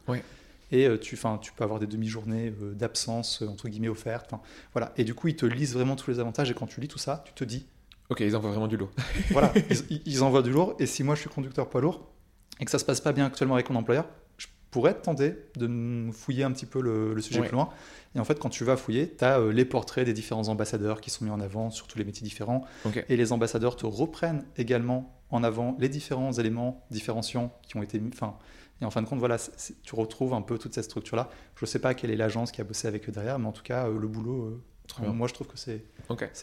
Et 0.72 0.88
tu, 1.02 1.20
tu 1.42 1.52
peux 1.52 1.64
avoir 1.66 1.78
des 1.78 1.88
demi-journées 1.88 2.54
d'absence, 2.74 3.42
entre 3.42 3.68
guillemets, 3.68 3.90
offertes. 3.90 4.32
Voilà. 4.72 4.94
Et 4.96 5.04
du 5.04 5.14
coup, 5.14 5.28
ils 5.28 5.36
te 5.36 5.46
lisent 5.46 5.74
vraiment 5.74 5.98
tous 5.98 6.10
les 6.10 6.20
avantages. 6.22 6.50
Et 6.50 6.54
quand 6.54 6.68
tu 6.68 6.80
lis 6.80 6.88
tout 6.88 7.00
ça, 7.00 7.22
tu 7.28 7.34
te 7.34 7.44
dis, 7.44 7.66
Ok, 8.12 8.20
ils 8.20 8.36
envoient 8.36 8.50
vraiment 8.52 8.68
du 8.68 8.76
lourd. 8.76 8.92
voilà, 9.32 9.54
ils, 10.06 10.22
envoient 10.22 10.42
du 10.42 10.52
lourd. 10.52 10.76
Et 10.80 10.86
si 10.86 11.02
moi, 11.02 11.16
je 11.16 11.22
suis 11.22 11.30
conducteur 11.30 11.70
poids 11.70 11.80
lourd 11.80 12.12
et 12.60 12.66
que 12.66 12.72
ça 12.72 12.78
se 12.78 12.84
passe 12.84 13.00
pas 13.00 13.14
bien 13.14 13.26
actuellement 13.26 13.56
avec 13.56 13.70
mon 13.70 13.80
employeur, 13.80 14.06
je 14.38 14.48
pourrais 14.70 14.94
tenté 14.94 15.36
de 15.56 16.12
fouiller 16.12 16.44
un 16.44 16.52
petit 16.52 16.66
peu 16.66 16.82
le, 16.82 17.14
le 17.14 17.22
sujet 17.22 17.40
Ouais. 17.40 17.48
plus 17.48 17.56
loin. 17.56 17.70
Et 18.14 18.20
en 18.20 18.26
fait, 18.26 18.38
quand 18.38 18.50
tu 18.50 18.66
vas 18.66 18.76
fouiller, 18.76 19.16
tu 19.16 19.24
as 19.24 19.40
les 19.40 19.64
portraits 19.64 20.06
des 20.06 20.12
différents 20.12 20.50
ambassadeurs 20.50 21.00
qui 21.00 21.10
sont 21.10 21.24
mis 21.24 21.32
en 21.32 21.40
avant 21.40 21.70
sur 21.70 21.88
tous 21.88 21.98
les 21.98 22.04
métiers 22.04 22.24
différents. 22.24 22.66
Et 23.08 23.16
les 23.16 23.32
ambassadeurs 23.32 23.78
te 23.78 23.86
reprennent 23.86 24.44
également 24.58 25.18
en 25.30 25.44
avant 25.44 25.78
les 25.80 25.88
différents 25.88 26.34
éléments 26.34 26.86
différenciants 26.92 27.58
qui 27.64 27.78
ont 27.78 27.84
été 27.84 27.98
mis. 27.98 28.12
Enfin, 28.14 28.36
et 28.82 28.86
en 28.86 28.92
fin 28.92 29.02
de 29.02 29.08
compte, 29.08 29.20
voilà, 29.20 29.38
tu 29.84 29.96
retrouves 29.96 30.34
un 30.34 30.42
peu 30.42 30.58
toute 30.58 30.74
cette 30.74 30.86
structure-là. 30.86 31.30
Je 31.56 31.64
ne 31.64 31.68
sais 31.68 31.80
pas 31.80 31.94
quelle 31.94 32.12
est 32.12 32.18
l'agence 32.18 32.52
qui 32.52 32.60
a 32.60 32.66
bossé 32.66 32.88
avec 32.90 33.08
eux 33.08 33.12
derrière, 33.12 33.40
mais 33.40 33.48
en 33.48 33.52
tout 33.54 33.64
cas, 33.64 33.88
euh, 33.88 33.98
le 33.98 34.08
boulot, 34.08 34.62
euh, 35.00 35.12
moi, 35.14 35.28
je 35.28 35.34
trouve 35.34 35.48
que 35.48 35.58
c'est 35.58 35.86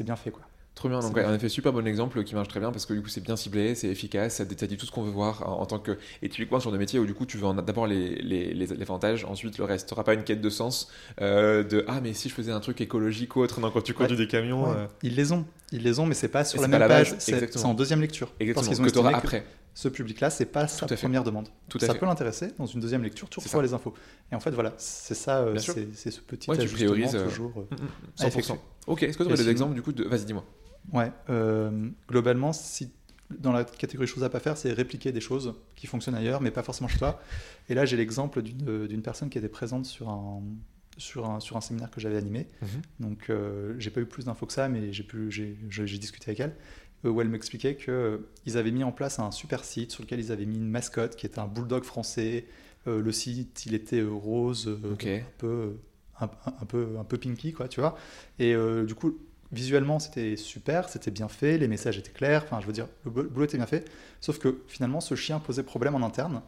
bien 0.05 0.17
fait. 0.17 0.31
Quoi. 0.31 0.43
Trop 0.78 0.88
bien, 0.88 1.00
donc 1.00 1.16
ouais, 1.16 1.25
en 1.25 1.35
effet, 1.35 1.49
super 1.49 1.73
bon 1.73 1.85
exemple 1.88 2.23
qui 2.23 2.37
marche 2.37 2.47
très 2.47 2.61
bien 2.61 2.70
parce 2.70 2.87
que 2.87 2.92
du 2.94 3.02
coup 3.02 3.08
c'est 3.08 3.20
bien 3.20 3.35
ciblé, 3.35 3.75
c'est 3.75 3.88
efficace, 3.88 4.37
ça 4.37 4.44
détaille 4.44 4.76
tout 4.76 4.87
ce 4.87 4.92
qu'on 4.92 5.02
veut 5.02 5.11
voir 5.11 5.42
en, 5.49 5.61
en 5.62 5.66
tant 5.66 5.80
que. 5.80 5.99
Et 6.23 6.28
typiquement 6.28 6.61
sur 6.61 6.70
des 6.70 6.78
métiers 6.78 7.00
où 7.00 7.04
du 7.04 7.14
coup 7.14 7.26
tu 7.26 7.37
veux 7.37 7.52
d'abord 7.62 7.88
les, 7.88 8.14
les, 8.23 8.54
les, 8.54 8.66
les 8.66 8.82
avantages, 8.82 9.25
ensuite 9.25 9.58
le 9.58 9.64
reste. 9.64 9.88
Tu 9.88 9.94
n'auras 9.94 10.04
pas 10.04 10.14
une 10.14 10.23
quête 10.23 10.40
de 10.40 10.49
sens 10.50 10.88
euh, 11.20 11.64
de 11.64 11.85
Ah, 11.88 12.00
mais 12.00 12.12
si 12.12 12.28
je 12.28 12.35
faisais 12.35 12.52
un 12.52 12.61
truc 12.61 12.80
écologique 12.80 13.35
ou 13.35 13.40
autre, 13.40 13.58
non, 13.61 13.73
quand 13.73 13.80
tu 13.80 13.92
conduis 13.92 14.16
des 14.16 14.28
camions. 14.28 14.70
Ouais, 14.70 14.76
euh, 14.76 14.87
Ils 15.02 15.16
les 15.16 15.32
ont, 15.32 15.44
ils 15.73 15.82
les 15.82 15.99
ont, 15.99 16.06
mais 16.06 16.14
c'est 16.14 16.28
pas 16.28 16.44
sur 16.44 16.61
la 16.62 16.68
même 16.68 16.78
la 16.78 16.87
page. 16.87 17.11
base, 17.11 17.25
C'est 17.25 17.64
en 17.64 17.75
deuxième 17.75 18.00
lecture. 18.00 18.32
Exactement, 18.38 18.64
Parce 18.76 18.92
qu'ils 18.92 19.00
ont 19.00 19.02
que 19.02 19.14
après. 19.16 19.44
ce 19.75 19.88
public-là, 19.88 20.30
c'est 20.30 20.47
pas 20.47 20.68
sa 20.68 20.87
première 20.87 21.25
demande. 21.25 21.49
Tout 21.68 21.78
à 21.82 21.87
ça 21.87 21.92
fait. 21.94 21.99
peut 21.99 22.06
l'intéresser. 22.06 22.50
Dans 22.56 22.66
une 22.66 22.78
deuxième 22.78 23.02
lecture, 23.02 23.28
tu 23.28 23.40
reçois 23.40 23.62
les 23.64 23.75
infos. 23.75 23.94
Et 24.30 24.37
en 24.37 24.40
fait, 24.40 24.52
voilà, 24.52 24.75
c'est 24.78 25.14
ça, 25.14 25.38
euh, 25.38 25.58
c'est 25.58 26.12
ce 26.12 26.20
petit 26.20 26.49
ajustement 26.52 27.25
toujours. 27.25 27.52
euh, 27.56 27.75
Mm, 27.75 27.82
mm, 27.82 27.88
100%. 28.16 28.26
effectuer. 28.28 28.54
Ok, 28.87 29.02
est-ce 29.02 29.18
que 29.18 29.25
tu 29.25 29.28
aurais 29.28 29.37
des 29.37 29.49
exemples 29.49 29.75
du 29.75 29.82
coup 29.82 29.90
de. 29.92 30.04
Vas-y, 30.04 30.25
dis-moi. 30.25 30.44
Ouais, 30.92 31.12
euh, 31.28 31.88
globalement, 32.09 32.52
si 32.52 32.90
dans 33.30 33.52
la 33.52 33.64
catégorie 33.64 34.07
choses 34.07 34.25
à 34.25 34.30
pas 34.30 34.40
faire, 34.40 34.57
c'est 34.57 34.73
répliquer 34.73 35.12
des 35.12 35.21
choses 35.21 35.54
qui 35.76 35.87
fonctionnent 35.87 36.14
ailleurs, 36.14 36.40
mais 36.40 36.50
pas 36.50 36.62
forcément 36.62 36.88
chez 36.88 36.99
toi. 36.99 37.21
Et 37.68 37.75
là, 37.75 37.85
j'ai 37.85 37.97
l'exemple 37.97 38.40
d'une 38.40 38.87
d'une 38.87 39.02
personne 39.02 39.28
qui 39.28 39.37
était 39.37 39.50
présente 39.50 39.85
sur 39.85 40.09
un, 40.09 40.42
sur 40.97 41.28
un, 41.28 41.40
sur 41.40 41.57
un 41.57 41.61
séminaire 41.61 41.90
que 41.90 42.00
j'avais 42.00 42.16
animé. 42.16 42.47
Donc, 43.00 43.28
euh, 43.28 43.75
j'ai 43.78 43.90
pas 43.90 44.00
eu 44.00 44.07
plus 44.07 44.25
d'infos 44.25 44.47
que 44.47 44.52
ça, 44.52 44.68
mais 44.68 44.92
j'ai 44.92 45.99
discuté 45.99 46.30
avec 46.30 46.40
elle, 46.40 46.54
euh, 47.04 47.11
où 47.11 47.21
elle 47.21 47.28
m'expliquait 47.28 47.76
qu'ils 47.76 48.57
avaient 48.57 48.71
mis 48.71 48.83
en 48.83 48.92
place 48.92 49.18
un 49.18 49.30
super 49.30 49.62
site 49.64 49.92
sur 49.92 50.02
lequel 50.02 50.21
ils 50.21 50.33
avaient 50.33 50.47
mis 50.47 50.57
une 50.57 50.71
mascotte 50.71 51.14
qui 51.14 51.26
était 51.26 51.38
un 51.38 51.49
bulldog 51.49 51.85
français. 51.85 52.47
Euh, 52.87 53.02
le 53.02 53.12
site, 53.12 53.66
il 53.66 53.75
était 53.75 54.00
euh, 54.00 54.09
rose, 54.09 54.68
euh, 54.68 54.92
un 55.21 55.37
peu, 55.37 55.76
un, 56.18 56.64
peu, 56.66 56.97
un 56.99 57.04
peu 57.04 57.18
pinky, 57.18 57.52
quoi, 57.52 57.68
tu 57.68 57.80
vois. 57.80 57.97
Et 58.38 58.54
euh, 58.54 58.87
du 58.87 58.95
coup, 58.95 59.18
visuellement, 59.52 59.99
c'était 59.99 60.37
super, 60.37 60.88
c'était 60.88 61.11
bien 61.11 61.28
fait, 61.28 61.59
les 61.59 61.69
messages 61.69 61.99
étaient 61.99 62.12
clairs, 62.12 62.45
enfin, 62.45 62.61
je 62.61 62.67
veux 62.67 62.73
dire, 62.73 62.87
le 63.05 63.11
boulot 63.11 63.45
était 63.45 63.57
bien 63.57 63.67
fait. 63.67 63.90
Sauf 64.21 64.38
que 64.38 64.62
finalement, 64.67 65.00
ce 65.00 65.14
chien 65.14 65.38
posait 65.40 65.62
problème 65.62 65.95
en 65.95 66.05
interne 66.05 66.43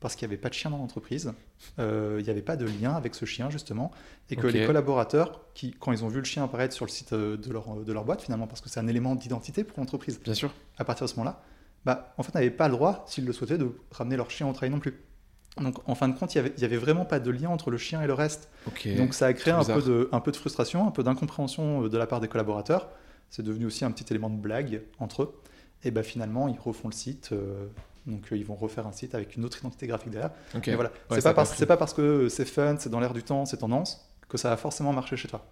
parce 0.00 0.14
qu'il 0.14 0.28
n'y 0.28 0.34
avait 0.34 0.40
pas 0.40 0.50
de 0.50 0.54
chien 0.54 0.70
dans 0.70 0.76
l'entreprise, 0.76 1.32
euh, 1.78 2.16
il 2.20 2.24
n'y 2.24 2.30
avait 2.30 2.42
pas 2.42 2.56
de 2.56 2.66
lien 2.66 2.92
avec 2.94 3.14
ce 3.14 3.24
chien 3.24 3.48
justement, 3.48 3.90
et 4.30 4.36
que 4.36 4.46
les 4.46 4.66
collaborateurs, 4.66 5.40
qui, 5.54 5.72
quand 5.72 5.90
ils 5.90 6.04
ont 6.04 6.08
vu 6.08 6.18
le 6.18 6.24
chien 6.24 6.44
apparaître 6.44 6.74
sur 6.74 6.84
le 6.84 6.90
site 6.90 7.12
euh, 7.14 7.36
de 7.36 7.50
leur, 7.50 7.76
de 7.76 7.92
leur 7.92 8.04
boîte 8.04 8.22
finalement, 8.22 8.46
parce 8.46 8.60
que 8.60 8.68
c'est 8.68 8.78
un 8.78 8.88
élément 8.88 9.14
d'identité 9.14 9.64
pour 9.64 9.78
l'entreprise, 9.78 10.20
Bien 10.20 10.34
sûr. 10.34 10.52
à 10.76 10.84
partir 10.84 11.06
de 11.06 11.10
ce 11.10 11.16
moment-là, 11.16 11.42
bah, 11.84 12.12
en 12.18 12.22
fait, 12.22 12.34
n'avaient 12.34 12.50
pas 12.50 12.68
le 12.68 12.74
droit, 12.74 13.04
s'ils 13.08 13.24
le 13.24 13.32
souhaitaient, 13.32 13.58
de 13.58 13.70
ramener 13.90 14.16
leur 14.16 14.30
chien 14.30 14.48
au 14.48 14.52
travail 14.52 14.70
non 14.70 14.80
plus. 14.80 15.00
Donc, 15.60 15.76
en 15.88 15.94
fin 15.94 16.08
de 16.08 16.18
compte, 16.18 16.34
il 16.34 16.42
n'y 16.58 16.64
avait, 16.64 16.76
vraiment 16.76 17.04
pas 17.04 17.18
de 17.18 17.30
lien 17.30 17.48
entre 17.48 17.70
le 17.70 17.78
chien 17.78 18.02
et 18.02 18.06
le 18.06 18.12
reste. 18.12 18.48
Donc, 18.96 19.14
ça 19.14 19.26
a 19.26 19.32
créé 19.32 19.54
un 19.54 19.64
peu, 19.64 19.80
de, 19.80 20.08
un 20.12 20.20
peu 20.20 20.30
de 20.30 20.36
frustration, 20.36 20.86
un 20.86 20.90
peu 20.90 21.02
d'incompréhension 21.02 21.84
euh, 21.84 21.88
de 21.88 21.96
la 21.96 22.06
part 22.06 22.20
des 22.20 22.28
collaborateurs. 22.28 22.88
C'est 23.30 23.42
devenu 23.42 23.66
aussi 23.66 23.84
un 23.84 23.90
petit 23.90 24.04
élément 24.12 24.28
de 24.30 24.36
blague 24.36 24.82
entre 24.98 25.22
eux. 25.22 25.40
Et 25.82 25.90
bah, 25.90 26.02
finalement, 26.02 26.48
ils 26.48 26.58
refont 26.58 26.88
le 26.88 26.94
site. 26.94 27.30
euh, 27.32 27.66
donc, 28.06 28.32
euh, 28.32 28.36
ils 28.36 28.44
vont 28.44 28.54
refaire 28.54 28.86
un 28.86 28.92
site 28.92 29.14
avec 29.14 29.36
une 29.36 29.44
autre 29.44 29.58
identité 29.58 29.86
graphique 29.86 30.10
derrière. 30.10 30.30
Ok. 30.54 30.66
Mais 30.68 30.74
voilà, 30.74 30.90
Ouais, 31.10 31.20
c'est 31.20 31.34
pas, 31.34 31.34
pas 31.34 31.76
parce 31.76 31.94
que 31.94 32.28
c'est 32.28 32.44
fun, 32.44 32.76
c'est 32.78 32.90
dans 32.90 33.00
l'air 33.00 33.12
du 33.12 33.22
temps, 33.22 33.46
c'est 33.46 33.56
tendance, 33.56 34.08
que 34.28 34.36
ça 34.38 34.50
va 34.50 34.56
forcément 34.56 34.92
marcher 34.92 35.16
chez 35.16 35.28
toi. 35.28 35.44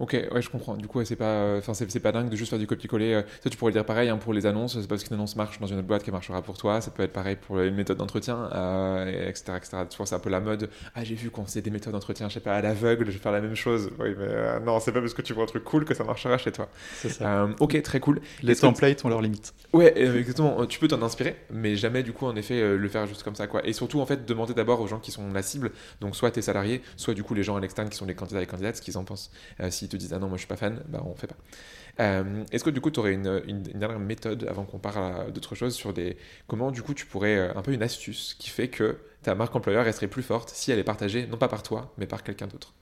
Ok, 0.00 0.12
ouais, 0.32 0.42
je 0.42 0.50
comprends. 0.50 0.76
Du 0.76 0.88
coup, 0.88 0.98
ouais, 0.98 1.04
c'est 1.04 1.14
pas, 1.16 1.24
euh, 1.24 1.58
enfin, 1.58 1.72
c'est 1.72 1.88
c'est 1.90 2.00
pas 2.00 2.10
dingue 2.12 2.28
de 2.28 2.36
juste 2.36 2.50
faire 2.50 2.58
du 2.58 2.66
copier-coller. 2.66 3.14
euh. 3.14 3.22
Ça, 3.42 3.48
tu 3.50 3.56
pourrais 3.56 3.70
le 3.70 3.74
dire 3.78 3.84
pareil 3.86 4.08
hein, 4.08 4.16
pour 4.16 4.32
les 4.32 4.44
annonces. 4.46 4.74
C'est 4.74 4.80
pas 4.88 4.88
parce 4.96 5.04
qu'une 5.04 5.14
annonce 5.14 5.36
marche 5.36 5.60
dans 5.60 5.66
une 5.68 5.78
autre 5.78 5.86
boîte 5.86 6.02
qu'elle 6.02 6.12
marchera 6.14 6.42
pour 6.42 6.58
toi. 6.58 6.80
Ça 6.80 6.90
peut 6.90 7.02
être 7.04 7.12
pareil 7.12 7.36
pour 7.36 7.60
une 7.60 7.74
méthode 7.74 7.98
d'entretien, 7.98 8.50
euh, 8.52 9.06
et 9.06 9.28
etc., 9.28 9.52
etc. 9.56 9.76
Tu 9.88 9.96
vois, 9.96 10.06
c'est 10.06 10.14
un 10.16 10.18
peu 10.18 10.30
la 10.30 10.40
mode. 10.40 10.68
Ah, 10.94 11.04
j'ai 11.04 11.14
vu 11.14 11.30
qu'on 11.30 11.44
faisait 11.44 11.62
des 11.62 11.70
méthodes 11.70 11.92
d'entretien, 11.92 12.28
je 12.28 12.34
sais 12.34 12.40
pas, 12.40 12.56
à 12.56 12.60
l'aveugle, 12.60 13.06
je 13.06 13.12
vais 13.12 13.18
faire 13.18 13.32
la 13.32 13.40
même 13.40 13.54
chose. 13.54 13.90
Oui, 14.00 14.14
mais 14.18 14.26
euh, 14.28 14.60
non, 14.60 14.80
c'est 14.80 14.90
pas 14.92 15.00
parce 15.00 15.14
que 15.14 15.22
tu 15.22 15.32
vois 15.32 15.44
un 15.44 15.46
truc 15.46 15.64
cool 15.64 15.84
que 15.84 15.94
ça 15.94 16.02
marchera 16.04 16.38
chez 16.38 16.50
toi. 16.52 16.68
C'est 16.96 17.08
ça. 17.10 17.44
Euh, 17.44 17.52
ok, 17.60 17.80
très 17.82 18.00
cool. 18.00 18.20
Les 18.42 18.54
que- 18.54 18.60
templates 18.62 19.04
ont 19.04 19.08
leurs 19.08 19.22
limites. 19.22 19.54
Ouais, 19.72 19.94
euh, 19.96 20.18
exactement. 20.18 20.66
Tu 20.66 20.78
peux 20.80 20.88
t'en 20.88 21.02
inspirer, 21.02 21.36
mais 21.50 21.76
jamais 21.76 22.02
du 22.02 22.12
coup, 22.12 22.26
en 22.26 22.34
effet, 22.36 22.60
euh, 22.60 22.76
le 22.76 22.88
faire 22.88 23.06
juste 23.06 23.22
comme 23.22 23.36
ça, 23.36 23.46
quoi. 23.46 23.64
Et 23.66 23.72
surtout, 23.72 24.00
en 24.00 24.06
fait, 24.06 24.26
demander 24.26 24.54
d'abord 24.54 24.80
aux 24.80 24.86
gens 24.88 24.98
qui 24.98 25.12
sont 25.12 25.32
la 25.32 25.42
cible, 25.42 25.70
donc 26.00 26.16
soit 26.16 26.30
tes 26.32 26.42
salariés, 26.42 26.82
soit 26.96 27.14
du 27.14 27.22
coup 27.22 27.34
les 27.34 27.42
gens 27.44 27.56
à 27.56 27.60
l'externe 27.60 27.88
qui 27.88 27.96
sont 27.96 28.06
les 28.06 28.14
candidats 28.14 28.42
et 28.42 28.46
candidates, 28.46 28.76
ce 28.76 28.82
qu'ils 28.82 28.98
en 28.98 29.04
pensent. 29.04 29.30
Euh, 29.60 29.70
S'ils 29.84 29.90
te 29.90 29.96
disent 29.96 30.12
ah 30.14 30.18
non, 30.18 30.28
moi 30.28 30.36
je 30.36 30.42
suis 30.42 30.48
pas 30.48 30.56
fan, 30.56 30.82
bah 30.88 31.02
on 31.04 31.14
fait 31.14 31.26
pas. 31.26 31.36
Euh, 32.00 32.44
Est-ce 32.52 32.64
que 32.64 32.70
du 32.70 32.80
coup, 32.80 32.90
tu 32.90 33.00
aurais 33.00 33.14
une, 33.14 33.42
une- 33.46 33.68
une 33.72 33.78
dernière 33.80 34.00
méthode 34.00 34.46
avant 34.48 34.64
qu'on 34.64 34.78
parle 34.78 35.32
d'autres 35.32 35.54
choses 35.54 35.74
sur 35.74 35.92
des 35.94 36.16
comment 36.48 36.70
du 36.70 36.82
coup 36.82 36.94
tu 36.94 37.06
pourrais 37.06 37.36
euh, 37.36 37.54
un 37.56 37.62
peu 37.62 37.72
une 37.72 37.82
astuce 37.82 38.36
qui 38.38 38.50
fait 38.50 38.68
que 38.68 38.98
ta 39.22 39.34
marque 39.34 39.56
employeur 39.56 39.84
resterait 39.84 40.08
plus 40.08 40.22
forte 40.22 40.50
si 40.50 40.72
elle 40.72 40.78
est 40.80 40.84
partagée 40.84 41.26
non 41.28 41.38
pas 41.38 41.48
par 41.48 41.62
toi, 41.62 41.92
mais 41.98 42.06
par 42.06 42.22
quelqu'un 42.24 42.46
d'autre? 42.48 42.74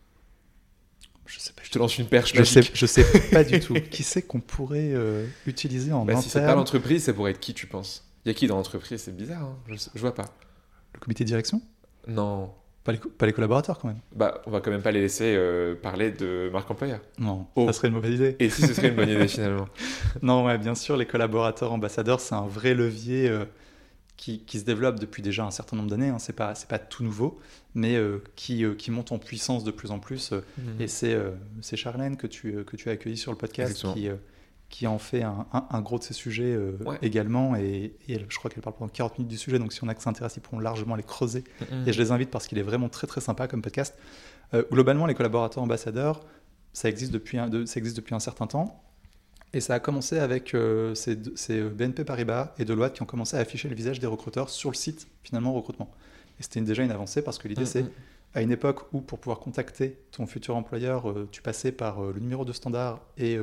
Je 1.26 1.38
sais 1.38 1.52
pas. 1.52 1.62
Je 1.64 1.70
te 1.70 1.78
lance 1.78 1.98
une 1.98 2.08
perche. 2.08 2.34
Je 2.34 2.44
sais, 2.44 2.70
je 2.74 2.86
sais 2.86 3.04
pas 3.04 3.44
du 3.44 3.58
tout. 3.58 3.78
Qui 3.90 4.02
c'est 4.02 4.22
qu'on 4.22 4.40
pourrait 4.40 4.92
euh, 4.94 5.26
utiliser 5.46 5.92
en 5.92 6.08
Bah, 6.08 6.14
si 6.16 6.30
c'est 6.30 6.42
pas 6.44 6.54
interne? 6.54 6.54
l'entreprise, 6.54 7.04
ça 7.04 7.12
pourrait 7.14 7.32
être 7.32 7.40
qui 7.40 7.54
tu 7.54 7.66
penses? 7.66 8.04
Il 8.24 8.28
y 8.28 8.30
a 8.30 8.34
qui 8.34 8.46
dans 8.46 8.56
l'entreprise? 8.56 9.00
C'est 9.02 9.16
bizarre, 9.16 9.42
hein 9.42 9.58
je, 9.66 9.74
je 9.94 10.00
vois 10.00 10.14
pas. 10.14 10.34
Le 10.94 11.00
comité 11.00 11.24
de 11.24 11.28
direction? 11.28 11.60
Non, 12.06 12.54
pas 12.84 12.92
les, 12.92 12.98
co- 12.98 13.08
pas 13.10 13.26
les 13.26 13.32
collaborateurs 13.32 13.78
quand 13.78 13.88
même. 13.88 14.00
Bah, 14.14 14.42
on 14.46 14.50
va 14.50 14.60
quand 14.60 14.70
même 14.70 14.82
pas 14.82 14.90
les 14.90 15.00
laisser 15.00 15.34
euh, 15.36 15.74
parler 15.74 16.10
de 16.10 16.50
marque 16.52 16.70
employeur. 16.70 17.00
Non, 17.18 17.46
Oh. 17.54 17.66
ça 17.66 17.72
serait 17.72 17.88
une 17.88 17.94
mauvaise 17.94 18.14
idée. 18.14 18.36
Et 18.40 18.50
si 18.50 18.62
ce 18.62 18.74
serait 18.74 18.88
une 18.88 18.96
bonne 18.96 19.08
idée 19.08 19.28
finalement 19.28 19.68
Non, 20.22 20.44
ouais, 20.44 20.58
bien 20.58 20.74
sûr, 20.74 20.96
les 20.96 21.06
collaborateurs 21.06 21.72
ambassadeurs, 21.72 22.20
c'est 22.20 22.34
un 22.34 22.46
vrai 22.46 22.74
levier 22.74 23.28
euh, 23.28 23.44
qui, 24.16 24.40
qui 24.44 24.58
se 24.58 24.64
développe 24.64 24.98
depuis 25.00 25.22
déjà 25.22 25.44
un 25.44 25.50
certain 25.50 25.76
nombre 25.76 25.90
d'années. 25.90 26.08
Hein. 26.08 26.18
C'est 26.18 26.32
pas, 26.34 26.54
c'est 26.54 26.68
pas 26.68 26.78
tout 26.78 27.02
nouveau, 27.04 27.38
mais 27.74 27.94
euh, 27.96 28.22
qui, 28.36 28.64
euh, 28.64 28.74
qui 28.74 28.90
monte 28.90 29.12
en 29.12 29.18
puissance 29.18 29.64
de 29.64 29.70
plus 29.70 29.90
en 29.90 29.98
plus. 29.98 30.32
euh, 30.32 30.40
Et 30.80 30.88
c'est 30.88 31.14
euh, 31.14 31.30
c'est 31.60 31.76
Charlène 31.76 32.16
que 32.16 32.26
tu, 32.26 32.54
euh, 32.56 32.64
que 32.64 32.76
tu 32.76 32.88
as 32.88 32.92
accueilli 32.92 33.16
sur 33.16 33.30
le 33.32 33.38
podcast 33.38 33.70
Exactement. 33.70 33.94
qui, 33.94 34.08
euh, 34.08 34.16
qui 34.72 34.86
en 34.86 34.98
fait 34.98 35.22
un, 35.22 35.46
un- 35.52 35.66
un 35.70 35.80
gros 35.82 35.98
de 35.98 36.02
ces 36.02 36.14
sujets 36.14 36.52
euh, 36.54 36.72
Ouais. 36.84 36.98
également. 37.02 37.54
Et, 37.56 37.94
et 38.08 38.14
elle- 38.14 38.26
je 38.28 38.36
crois 38.38 38.50
qu'elle 38.50 38.62
parle 38.62 38.74
pendant 38.76 38.88
40 38.90 39.18
minutes 39.18 39.30
du 39.30 39.36
sujet, 39.38 39.58
donc 39.58 39.72
si 39.72 39.84
on 39.84 39.88
a 39.88 39.94
que 39.94 40.02
ça 40.02 40.08
intéresse, 40.10 40.34
ils 40.36 40.40
pourront 40.40 40.58
largement 40.60 40.96
les 40.96 41.02
creuser. 41.04 41.44
Et 41.86 41.92
je 41.92 42.00
les 42.02 42.10
invite 42.10 42.30
parce 42.30 42.46
qu'il 42.46 42.58
est 42.58 42.62
vraiment 42.62 42.88
très 42.88 43.06
très 43.06 43.20
sympa 43.20 43.46
comme 43.48 43.60
podcast. 43.62 43.94
Euh, 44.54 44.64
globalement, 44.72 45.04
les 45.06 45.14
collaborateurs 45.14 45.62
ambassadeurs, 45.62 46.20
ça 46.72 46.88
existe 46.88 47.12
depuis 47.12 47.36
un, 47.38 47.48
de- 47.48 47.66
ça 47.66 47.78
existe 47.78 47.96
depuis 47.96 48.14
un 48.14 48.20
certain 48.20 48.46
temps. 48.46 48.82
Et 49.54 49.60
ça 49.60 49.74
a 49.74 49.80
commencé 49.80 50.18
avec 50.18 50.54
euh, 50.54 50.94
ces 50.94 51.18
euh, 51.50 51.68
BNP 51.68 52.04
Paribas 52.04 52.54
et 52.58 52.64
Deloitte 52.64 52.94
qui 52.94 53.02
ont 53.02 53.06
commencé 53.06 53.36
à 53.36 53.40
afficher 53.40 53.68
le 53.68 53.74
visage 53.74 54.00
des 54.00 54.06
recruteurs 54.06 54.48
sur 54.48 54.70
le 54.70 54.74
site 54.74 55.06
finalement 55.22 55.52
recrutement. 55.52 55.90
Et 56.40 56.42
c'était 56.42 56.62
déjà 56.62 56.82
une 56.82 56.90
avancée 56.90 57.20
parce 57.20 57.36
que 57.38 57.46
l'idée 57.48 57.66
c'est 57.66 57.84
à 58.34 58.40
une 58.40 58.50
époque 58.50 58.90
où 58.94 59.02
pour 59.02 59.18
pouvoir 59.18 59.40
contacter 59.40 59.98
ton 60.10 60.26
futur 60.26 60.56
employeur, 60.56 61.14
tu 61.30 61.42
passais 61.42 61.70
par 61.70 62.00
le 62.00 62.18
numéro 62.18 62.46
de 62.46 62.54
standard 62.54 63.00
et 63.18 63.36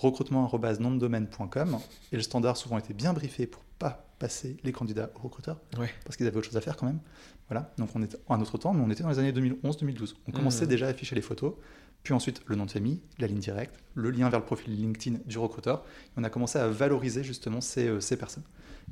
recrutement.nomdedomaine.com 0.00 1.78
et 2.12 2.16
le 2.16 2.22
standard 2.22 2.56
souvent 2.56 2.78
était 2.78 2.94
bien 2.94 3.12
briefé 3.12 3.46
pour 3.46 3.62
pas 3.78 4.06
passer 4.18 4.56
les 4.64 4.72
candidats 4.72 5.10
aux 5.16 5.20
recruteurs 5.20 5.58
Ouais. 5.78 5.90
parce 6.04 6.16
qu'ils 6.16 6.26
avaient 6.26 6.36
autre 6.36 6.46
chose 6.46 6.56
à 6.56 6.60
faire 6.60 6.76
quand 6.76 6.86
même. 6.86 7.00
Voilà, 7.48 7.72
donc 7.78 7.90
on 7.94 8.02
était 8.02 8.18
à 8.28 8.34
un 8.34 8.40
autre 8.40 8.58
temps, 8.58 8.72
mais 8.72 8.82
on 8.84 8.90
était 8.90 9.02
dans 9.02 9.08
les 9.08 9.18
années 9.18 9.32
2011-2012. 9.32 10.14
On 10.28 10.32
commençait 10.32 10.64
Mhm. 10.64 10.68
déjà 10.70 10.86
à 10.86 10.90
afficher 10.90 11.14
les 11.14 11.22
photos, 11.22 11.54
puis 12.02 12.14
ensuite 12.14 12.42
le 12.46 12.54
nom 12.56 12.66
de 12.66 12.70
famille, 12.70 13.00
la 13.18 13.26
ligne 13.26 13.38
directe, 13.40 13.74
le 13.94 14.10
lien 14.10 14.28
vers 14.28 14.38
le 14.40 14.44
profil 14.46 14.74
LinkedIn 14.76 15.18
du 15.26 15.38
recruteur. 15.38 15.84
Et 16.06 16.10
on 16.18 16.24
a 16.24 16.30
commencé 16.30 16.58
à 16.58 16.68
valoriser 16.68 17.24
justement 17.24 17.60
ces, 17.60 17.88
euh, 17.88 18.00
ces 18.00 18.16
personnes. 18.16 18.44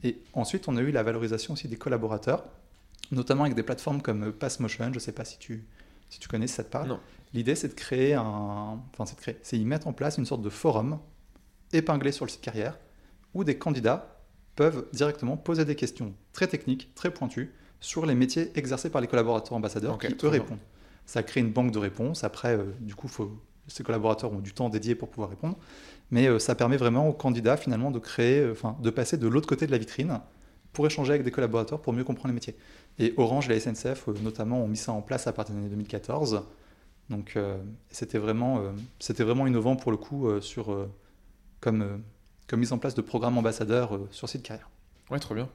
Et 0.03 0.19
ensuite, 0.33 0.67
on 0.69 0.77
a 0.77 0.81
eu 0.81 0.91
la 0.91 1.03
valorisation 1.03 1.55
aussi 1.55 1.69
des 1.69 1.77
collaborateurs, 1.77 2.45
notamment 3.13 3.45
avec 3.45 3.55
des 3.55 3.63
plateformes 3.63 4.01
comme 4.03 4.25
euh, 4.25 4.33
Passmotion. 4.33 4.87
Je 4.89 4.95
ne 4.95 4.99
sais 4.99 5.13
pas 5.13 5.25
si 5.25 5.39
tu, 5.39 5.65
si 6.09 6.19
tu 6.19 6.29
connais, 6.29 6.47
si 6.47 6.55
ça 6.55 6.65
te 6.65 6.71
parle. 6.71 6.89
Non. 6.89 7.01
L'idée, 7.35 7.55
c'est 7.55 7.69
de 7.69 7.75
créer 7.75 8.15
un. 8.15 8.81
Enfin, 8.93 9.07
c'est 9.07 9.17
de 9.17 9.21
créer. 9.21 9.37
C'est 9.43 9.59
y 9.59 9.65
mettre 9.65 9.87
en 9.87 9.93
place 9.93 10.19
une 10.19 10.27
sorte 10.27 10.43
de 10.43 10.51
forum 10.51 10.99
épinglé 11.73 12.13
sur 12.13 12.25
le 12.25 12.31
site 12.31 12.41
carrière 12.41 12.79
où 13.35 13.45
des 13.45 13.59
candidats 13.59 14.23
peuvent 14.57 14.87
directement 14.93 15.37
poser 15.37 15.65
des 15.65 15.77
questions 15.77 16.15
très 16.33 16.47
techniques, 16.47 16.93
très 16.95 17.13
pointues 17.13 17.53
sur 17.81 18.07
les 18.07 18.15
métiers 18.15 18.51
exercés 18.57 18.91
par 18.91 19.01
les 19.01 19.07
collaborateurs 19.07 19.57
ambassadeurs 19.57 19.99
qui, 19.99 20.09
eux, 20.25 20.29
répondent. 20.29 20.59
Ça 21.07 21.23
crée 21.23 21.41
une 21.41 21.53
banque 21.53 21.71
de 21.71 21.79
réponses. 21.79 22.25
Après, 22.25 22.57
euh, 22.57 22.65
du 22.81 22.95
coup, 22.95 23.09
faut, 23.09 23.31
ces 23.69 23.85
collaborateurs 23.85 24.33
ont 24.33 24.41
du 24.41 24.53
temps 24.53 24.69
dédié 24.69 24.95
pour 24.95 25.09
pouvoir 25.09 25.31
répondre. 25.31 25.57
Mais 26.11 26.27
euh, 26.27 26.39
ça 26.39 26.55
permet 26.55 26.77
vraiment 26.77 27.09
aux 27.09 27.13
candidats, 27.13 27.57
finalement, 27.57 27.91
de 27.91 27.99
créer, 27.99 28.41
euh, 28.41 28.53
enfin, 28.53 28.77
de 28.83 28.91
passer 28.91 29.17
de 29.17 29.29
l'autre 29.29 29.47
côté 29.47 29.67
de 29.67 29.71
la 29.71 29.79
vitrine 29.79 30.21
pour 30.73 30.87
échanger 30.87 31.13
avec 31.13 31.23
des 31.23 31.31
collaborateurs 31.31 31.81
pour 31.81 31.93
mieux 31.93 32.05
comprendre 32.05 32.29
les 32.29 32.35
métiers. 32.35 32.57
Et 32.99 33.15
Orange 33.17 33.49
et 33.49 33.55
la 33.55 33.61
SNCF, 33.61 34.09
notamment, 34.23 34.63
ont 34.63 34.69
mis 34.69 34.77
ça 34.77 34.93
en 34.93 35.03
place 35.03 35.27
à 35.27 35.33
partir 35.33 35.55
de 35.55 35.61
l'année 35.61 35.71
2014. 35.71 36.43
Donc, 37.11 37.37
euh, 37.37 37.57
c'était 37.91 38.19
vraiment, 38.19 38.59
euh, 38.59 38.73
c'était 38.99 39.25
vraiment 39.25 39.47
innovant 39.47 39.77
pour 39.77 39.91
le 39.91 39.97
coup 39.97 40.29
euh, 40.29 40.41
sur, 40.41 40.89
comme, 41.61 42.03
comme 42.47 42.61
mise 42.61 42.73
en 42.73 42.79
place 42.79 42.95
de 42.95 43.01
programmes 43.01 43.39
ambassadeurs 43.39 43.97
euh, 43.97 44.09
sur 44.11 44.29
site 44.29 44.43
carrière. 44.43 44.69
Ouais, 45.11 45.19
trop 45.19 45.35
bien. 45.35 45.49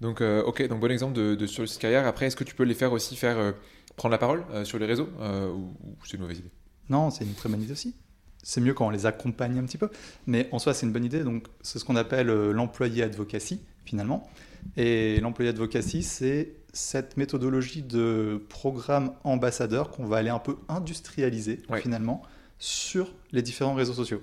Donc, 0.00 0.22
ok, 0.22 0.66
donc 0.68 0.80
bon 0.80 0.90
exemple 0.90 1.12
de, 1.12 1.34
de 1.34 1.46
sur 1.46 1.62
le 1.62 1.66
site 1.66 1.78
carrière. 1.78 2.06
Après, 2.06 2.26
est-ce 2.26 2.36
que 2.36 2.44
tu 2.44 2.54
peux 2.54 2.64
les 2.64 2.72
faire 2.72 2.92
aussi 2.92 3.16
faire 3.16 3.54
prendre 3.96 4.12
la 4.12 4.16
parole 4.18 4.42
sur 4.64 4.78
les 4.78 4.86
réseaux 4.86 5.10
ou, 5.20 5.74
ou 5.84 5.96
c'est 6.06 6.14
une 6.14 6.22
mauvaise 6.22 6.38
idée? 6.38 6.50
Non, 6.88 7.10
c'est 7.10 7.24
une 7.24 7.34
très 7.34 7.50
bonne 7.50 7.60
idée 7.60 7.72
aussi. 7.72 7.94
C'est 8.42 8.62
mieux 8.62 8.72
quand 8.72 8.86
on 8.86 8.90
les 8.90 9.04
accompagne 9.04 9.58
un 9.58 9.64
petit 9.64 9.76
peu. 9.76 9.90
Mais 10.26 10.48
en 10.52 10.58
soi, 10.58 10.72
c'est 10.72 10.86
une 10.86 10.92
bonne 10.92 11.04
idée. 11.04 11.22
Donc, 11.22 11.48
c'est 11.60 11.78
ce 11.78 11.84
qu'on 11.84 11.96
appelle 11.96 12.28
l'employé 12.28 13.02
advocacy, 13.02 13.60
finalement. 13.90 14.28
Et 14.76 15.20
l'employé 15.20 15.50
advocacy, 15.50 16.02
c'est 16.02 16.52
cette 16.72 17.16
méthodologie 17.16 17.82
de 17.82 18.42
programme 18.48 19.12
ambassadeur 19.24 19.90
qu'on 19.90 20.06
va 20.06 20.18
aller 20.18 20.30
un 20.30 20.38
peu 20.38 20.56
industrialiser, 20.68 21.60
Ouais. 21.68 21.80
finalement, 21.80 22.22
sur 22.58 23.12
les 23.32 23.42
différents 23.42 23.74
réseaux 23.74 23.94
sociaux. 23.94 24.22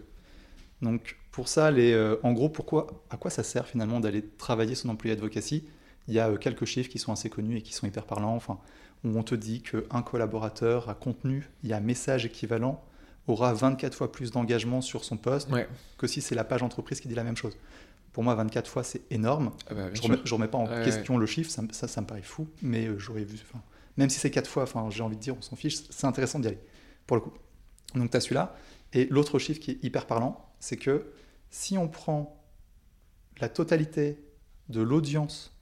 Donc, 0.82 1.18
pour 1.32 1.48
ça, 1.48 1.70
les, 1.72 1.92
euh, 1.94 2.16
en 2.24 2.32
gros, 2.34 2.50
pourquoi, 2.50 2.88
à 3.10 3.18
quoi 3.18 3.30
ça 3.32 3.44
sert 3.44 3.68
finalement 3.68 4.00
d'aller 4.00 4.24
travailler 4.38 4.76
son 4.76 4.90
employé 4.90 5.14
advocacy? 5.14 5.66
Il 6.08 6.14
y 6.14 6.20
a 6.20 6.30
euh, 6.30 6.38
quelques 6.38 6.66
chiffres 6.66 6.90
qui 6.90 7.00
sont 7.00 7.12
assez 7.12 7.30
connus 7.30 7.58
et 7.58 7.62
qui 7.62 7.74
sont 7.74 7.86
hyper 7.88 8.06
parlants. 8.06 8.36
Enfin, 8.36 8.60
où 9.04 9.18
on 9.18 9.24
te 9.24 9.36
dit 9.36 9.62
qu'un 9.62 10.02
collaborateur 10.02 10.90
à 10.90 10.94
contenu, 10.94 11.50
il 11.64 11.70
y 11.70 11.74
a 11.74 11.80
message 11.80 12.26
équivalent, 12.26 12.82
aura 13.28 13.54
24 13.54 13.94
fois 13.94 14.12
plus 14.12 14.32
d'engagement 14.32 14.82
sur 14.82 15.04
son 15.04 15.18
poste 15.18 15.52
Ouais, 15.52 15.68
que 15.98 16.08
si 16.08 16.22
c'est 16.22 16.34
la 16.36 16.44
page 16.46 16.64
entreprise 16.64 17.02
qui 17.02 17.08
dit 17.10 17.16
la 17.16 17.24
même 17.26 17.36
chose. 17.36 17.58
Pour 18.18 18.24
moi, 18.24 18.34
24 18.34 18.68
fois, 18.68 18.84
c'est 18.84 19.04
énorme. 19.12 19.52
Ah 19.70 19.76
bah, 19.76 19.90
Je 19.94 20.02
sûr. 20.02 20.20
remets, 20.32 20.48
pas 20.48 20.58
en 20.58 20.66
Ouais, 20.68 20.82
question 20.84 21.20
le 21.20 21.28
chiffre, 21.28 21.52
ça, 21.52 21.62
ça, 21.70 21.88
ça 21.88 22.02
me 22.02 22.08
paraît 22.08 22.24
fou, 22.24 22.48
mais 22.64 22.88
euh, 22.88 22.98
j'aurais 22.98 23.24
vu. 23.24 23.38
Même 23.96 24.10
si 24.10 24.18
c'est 24.18 24.32
4 24.32 24.50
fois, 24.50 24.66
j'ai 24.90 25.04
envie 25.04 25.18
de 25.18 25.22
dire, 25.22 25.36
on 25.38 25.42
s'en 25.44 25.56
fiche, 25.56 25.76
c'est 25.92 26.08
intéressant 26.08 26.40
d'y 26.40 26.48
aller, 26.48 26.58
pour 27.06 27.16
le 27.16 27.22
coup. 27.22 27.32
Donc, 27.94 28.10
tu 28.10 28.18
as 28.18 28.20
celui-là. 28.20 28.56
Et 28.94 29.06
l'autre 29.12 29.38
chiffre 29.38 29.60
qui 29.60 29.70
est 29.70 29.84
hyper 29.84 30.08
parlant, 30.08 30.50
c'est 30.60 30.78
que 30.78 31.06
si 31.52 31.78
on 31.78 31.88
prend 31.88 32.44
la 33.40 33.50
totalité 33.50 34.20
de 34.70 34.82
l'audience 34.82 35.54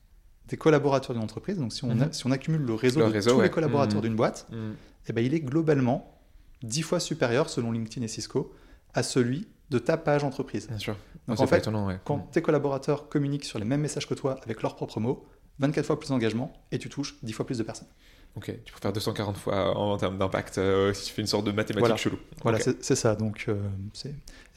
des 0.47 0.55
collaborateurs 0.55 1.13
d'une 1.13 1.25
entreprise, 1.25 1.57
donc 1.57 1.73
si 1.73 1.83
on, 1.83 1.89
a- 1.99 2.05
Mhm. 2.05 2.13
si 2.13 2.25
on 2.25 2.31
accumule 2.31 2.61
le 2.61 2.73
réseau 2.73 3.01
Le 3.01 3.07
de 3.07 3.11
réseau, 3.11 3.31
tous 3.31 3.37
ouais. 3.39 3.43
les 3.43 3.51
collaborateurs 3.51 3.97
Mhm. 3.97 4.01
d'une 4.07 4.15
boîte, 4.15 4.47
Hmm. 4.49 4.75
eh 5.09 5.11
ben, 5.11 5.25
il 5.25 5.33
est 5.33 5.41
globalement 5.41 6.17
10 6.63 6.83
fois 6.83 7.01
supérieur, 7.01 7.49
selon 7.49 7.73
LinkedIn 7.73 8.05
et 8.05 8.07
Cisco, 8.07 8.53
à 8.93 9.03
celui 9.03 9.45
de 9.69 9.79
ta 9.79 9.97
page 9.97 10.23
entreprise. 10.23 10.67
Bien 10.67 10.77
sûr. 10.77 10.95
Donc 11.27 11.39
en 11.39 11.47
fait, 11.47 11.59
étonnant, 11.59 11.87
ouais. 11.87 11.99
quand 12.03 12.19
tes 12.31 12.41
collaborateurs 12.41 13.09
communiquent 13.09 13.45
sur 13.45 13.59
les 13.59 13.65
mêmes 13.65 13.81
messages 13.81 14.07
que 14.07 14.13
toi 14.13 14.39
avec 14.43 14.61
leurs 14.61 14.75
propres 14.75 14.99
mots, 14.99 15.25
24 15.59 15.85
fois 15.85 15.99
plus 15.99 16.09
d'engagement 16.09 16.53
et 16.71 16.79
tu 16.79 16.89
touches 16.89 17.15
10 17.23 17.33
fois 17.33 17.45
plus 17.45 17.57
de 17.57 17.63
personnes. 17.63 17.87
Ok, 18.35 18.53
tu 18.65 18.73
peux 18.73 18.79
faire 18.81 18.91
240 18.91 19.37
fois 19.37 19.77
en, 19.77 19.95
termes 19.95 20.17
d'impact 20.17 20.57
euh, 20.57 20.91
si 20.91 21.05
tu 21.05 21.13
fais 21.13 21.21
une 21.21 21.27
sorte 21.27 21.45
de 21.45 21.53
mathématique 21.53 21.95
chelou. 21.95 22.17
Voilà, 22.43 22.59
c'est 22.59 22.95
ça. 22.95 23.15
Donc, 23.15 23.45
euh, 23.47 23.55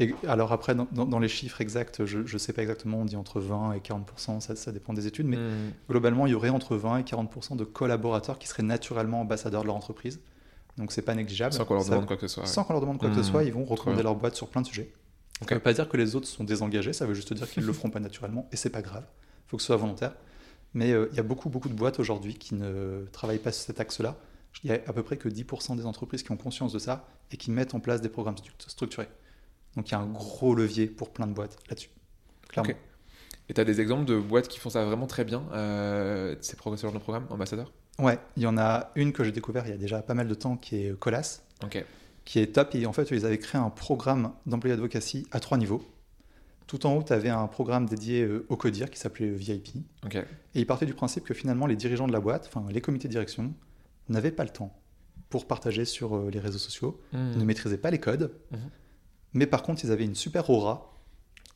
et 0.01 0.13
alors 0.27 0.51
après, 0.51 0.75
dans, 0.75 1.19
les 1.21 1.29
chiffres 1.29 1.61
exacts, 1.61 2.05
je 2.05 2.19
ne 2.19 2.39
sais 2.39 2.53
pas 2.53 2.63
exactement, 2.63 2.99
on 2.99 3.05
dit 3.05 3.15
entre 3.15 3.41
20 3.41 3.75
et 3.75 3.79
40%, 3.79 4.41
ça, 4.41 4.57
ça 4.57 4.73
dépend 4.73 4.95
des 4.95 5.07
études, 5.07 5.27
mais 5.27 5.37
hmm. 5.37 5.73
globalement, 5.89 6.27
il 6.27 6.33
y 6.33 6.35
aurait 6.35 6.49
entre 6.49 6.77
20 6.77 6.99
et 6.99 7.03
40% 7.03 7.57
de 7.57 7.63
collaborateurs 7.63 8.41
qui 8.41 8.49
seraient 8.49 8.65
naturellement 8.65 9.21
ambassadeurs 9.21 9.63
de 9.63 9.67
leur 9.67 9.77
entreprise. 9.77 10.19
Donc 10.79 10.93
c'est 10.93 11.03
pas 11.03 11.15
négligeable. 11.15 11.53
Sans 11.53 11.65
qu'on 11.65 11.75
leur 11.75 11.85
demande 11.85 12.07
quoi 12.07 12.17
que 12.17 12.27
ce 12.27 12.35
soit. 12.35 12.47
Sans 12.47 12.65
qu'on 12.65 12.73
leur 12.73 12.81
demande 12.81 12.99
quoi 12.99 13.09
que 13.09 13.17
ce 13.17 13.21
hmm. 13.21 13.25
soit, 13.25 13.45
ils 13.45 13.53
vont 13.53 13.65
recommander 13.65 14.03
leur 14.03 14.15
boîte 14.15 14.37
sur 14.37 14.49
plein 14.49 14.63
de 14.63 14.67
sujets. 14.67 14.93
Ça 15.41 15.47
ne 15.51 15.55
veut 15.55 15.61
pas 15.61 15.73
dire 15.73 15.89
que 15.89 15.97
les 15.97 16.17
autres 16.17 16.27
sont 16.27 16.45
désengagés, 16.45 16.93
ça 16.93 17.07
veut 17.07 17.15
juste 17.15 17.33
dire 17.33 17.49
qu'ils 17.49 17.63
ne 17.63 17.69
le 17.69 17.73
feront 17.73 17.91
pas 17.91 18.01
naturellement, 18.01 18.49
et 18.51 18.57
c'est 18.57 18.71
pas 18.71 18.83
grave. 18.83 19.05
Il 19.47 19.51
faut 19.51 19.57
que 19.57 19.63
ce 19.63 19.69
soit 19.69 19.77
volontaire. 19.77 20.15
Mais 20.75 20.93
euh, 20.93 21.09
il 21.13 21.17
y 21.17 21.21
a 21.21 21.23
beaucoup, 21.23 21.49
beaucoup 21.49 21.69
de 21.69 21.75
boîtes 21.75 22.01
aujourd'hui 22.01 22.35
qui 22.35 22.55
ne 22.55 23.07
travaillent 23.13 23.39
pas 23.39 23.53
sur 23.53 23.65
cet 23.65 23.81
axe-là. 23.81 24.17
Il 24.65 24.71
y 24.71 24.73
a 24.73 24.81
à 24.87 24.93
peu 24.93 25.03
près 25.03 25.17
que 25.17 25.29
10% 25.29 25.77
des 25.77 25.87
entreprises 25.87 26.23
qui 26.23 26.33
ont 26.33 26.37
conscience 26.37 26.73
de 26.73 26.79
ça 26.79 27.07
et 27.31 27.37
qui 27.37 27.51
mettent 27.51 27.75
en 27.75 27.81
place 27.81 28.01
des 28.01 28.09
programmes 28.09 28.37
structurés. 28.59 29.09
Donc 29.77 29.89
il 29.89 29.93
y 29.93 29.95
a 29.95 30.01
un 30.01 30.07
gros 30.07 30.55
levier 30.55 30.87
pour 30.87 31.11
plein 31.13 31.27
de 31.27 31.33
boîtes 31.33 31.57
là-dessus. 31.69 31.91
Clairement. 32.49 32.73
Et 33.49 33.55
tu 33.55 33.61
as 33.61 33.65
des 33.65 33.81
exemples 33.81 34.05
de 34.05 34.19
boîtes 34.19 34.49
qui 34.49 34.59
font 34.59 34.71
ça 34.71 34.85
vraiment 34.85 35.07
très 35.07 35.25
bien, 35.25 35.45
euh, 35.53 36.35
ces 36.41 36.57
ce 36.57 36.83
genre 36.83 36.93
de 36.93 36.99
programme, 36.99 37.27
ambassadeur 37.31 37.73
Ouais, 37.99 38.19
il 38.37 38.43
y 38.43 38.47
en 38.47 38.57
a 38.59 38.93
une 38.95 39.13
que 39.13 39.25
j'ai 39.25 39.33
découvert 39.33 39.67
il 39.67 39.71
y 39.71 39.75
a 39.75 39.79
déjà 39.79 40.03
pas 40.03 40.15
mal 40.15 40.29
de 40.29 40.35
temps 40.35 40.57
qui 40.57 40.77
est 40.77 40.99
Colas, 40.99 41.41
qui 42.25 42.39
est 42.39 42.55
top. 42.55 42.75
Et 42.75 42.87
en 42.87 42.93
fait, 42.93 43.11
ils 43.11 43.27
avaient 43.27 43.39
créé 43.39 43.61
un 43.61 43.71
programme 43.71 44.33
d'employé 44.47 44.75
advocacy 44.75 45.27
à 45.33 45.41
trois 45.41 45.59
niveaux. 45.59 45.83
Tout 46.67 46.87
en 46.87 46.95
haut, 46.95 47.03
tu 47.03 47.13
avais 47.13 47.31
un 47.31 47.47
programme 47.47 47.87
dédié 47.87 48.23
euh, 48.23 48.45
au 48.51 48.57
CODIR 48.57 48.91
qui 48.91 48.99
s'appelait 48.99 49.31
VIP. 49.31 49.77
Et 50.55 50.61
il 50.61 50.67
partait 50.67 50.85
du 50.85 50.93
principe 50.93 51.25
que 51.25 51.33
finalement, 51.33 51.67
les 51.67 51.77
dirigeants 51.77 52.07
de 52.07 52.13
la 52.13 52.21
boîte, 52.21 52.51
enfin 52.53 52.71
les 52.71 52.83
comités 52.83 53.09
de 53.09 53.13
direction, 53.13 53.55
n'avaient 54.11 54.31
pas 54.31 54.45
le 54.45 54.51
temps 54.51 54.79
pour 55.31 55.47
partager 55.47 55.85
sur 55.87 56.15
euh, 56.15 56.31
les 56.31 56.39
réseaux 56.39 56.59
sociaux, 56.59 57.01
mmh. 57.13 57.37
ne 57.37 57.45
maîtrisaient 57.45 57.79
pas 57.79 57.91
les 57.91 57.99
codes, 57.99 58.33
mmh. 58.51 58.57
mais 59.33 59.47
par 59.47 59.63
contre, 59.63 59.85
ils 59.85 59.91
avaient 59.91 60.05
une 60.05 60.15
super 60.15 60.51
aura 60.51 60.93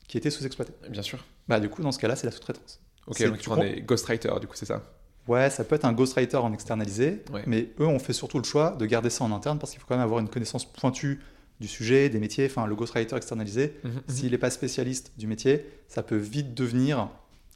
qui 0.07 0.17
était 0.17 0.31
sous-exploitée. 0.31 0.73
Bien 0.89 1.01
sûr. 1.01 1.23
Bah, 1.47 1.59
du 1.59 1.69
coup, 1.69 1.81
dans 1.81 1.91
ce 1.91 1.99
cas-là, 1.99 2.15
c'est 2.15 2.25
la 2.25 2.31
sous-traitance. 2.31 2.81
Ok, 3.07 3.23
donc 3.23 3.37
tu 3.37 3.49
prends 3.49 3.57
des 3.57 3.81
ghostwriters, 3.81 4.39
du 4.39 4.47
coup, 4.47 4.55
c'est 4.55 4.65
ça? 4.65 4.83
Ouais, 5.27 5.49
ça 5.49 5.63
peut 5.63 5.75
être 5.75 5.85
un 5.85 5.93
ghostwriter 5.93 6.37
en 6.37 6.51
externalisé, 6.53 7.23
mais 7.47 7.69
eux 7.79 7.87
ont 7.87 7.99
fait 7.99 8.13
surtout 8.13 8.37
le 8.37 8.43
choix 8.43 8.71
de 8.71 8.85
garder 8.85 9.09
ça 9.09 9.23
en 9.23 9.31
interne 9.31 9.57
parce 9.57 9.71
qu'il 9.71 9.79
faut 9.79 9.87
quand 9.87 9.95
même 9.95 10.03
avoir 10.03 10.19
une 10.19 10.27
connaissance 10.27 10.65
pointue 10.65 11.21
du 11.61 11.67
sujet, 11.67 12.09
des 12.09 12.19
métiers. 12.19 12.45
Enfin, 12.45 12.67
le 12.67 12.75
ghostwriter 12.75 13.15
externalisé, 13.15 13.77
mhm, 13.83 13.91
mhm. 13.91 14.01
s'il 14.07 14.31
n'est 14.31 14.37
pas 14.37 14.49
spécialiste 14.49 15.13
du 15.17 15.27
métier, 15.27 15.65
ça 15.87 16.03
peut 16.03 16.17
vite 16.17 16.53
devenir 16.53 17.09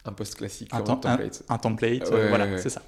un 0.05 0.13
poste 0.13 0.35
classique, 0.35 0.69
un, 0.71 0.81
template. 0.81 1.43
Un, 1.49 1.57
template, 1.57 2.09
euh, 2.11 2.29
voilà, 2.29 2.57
c'est 2.57 2.69
ça. 2.69 2.81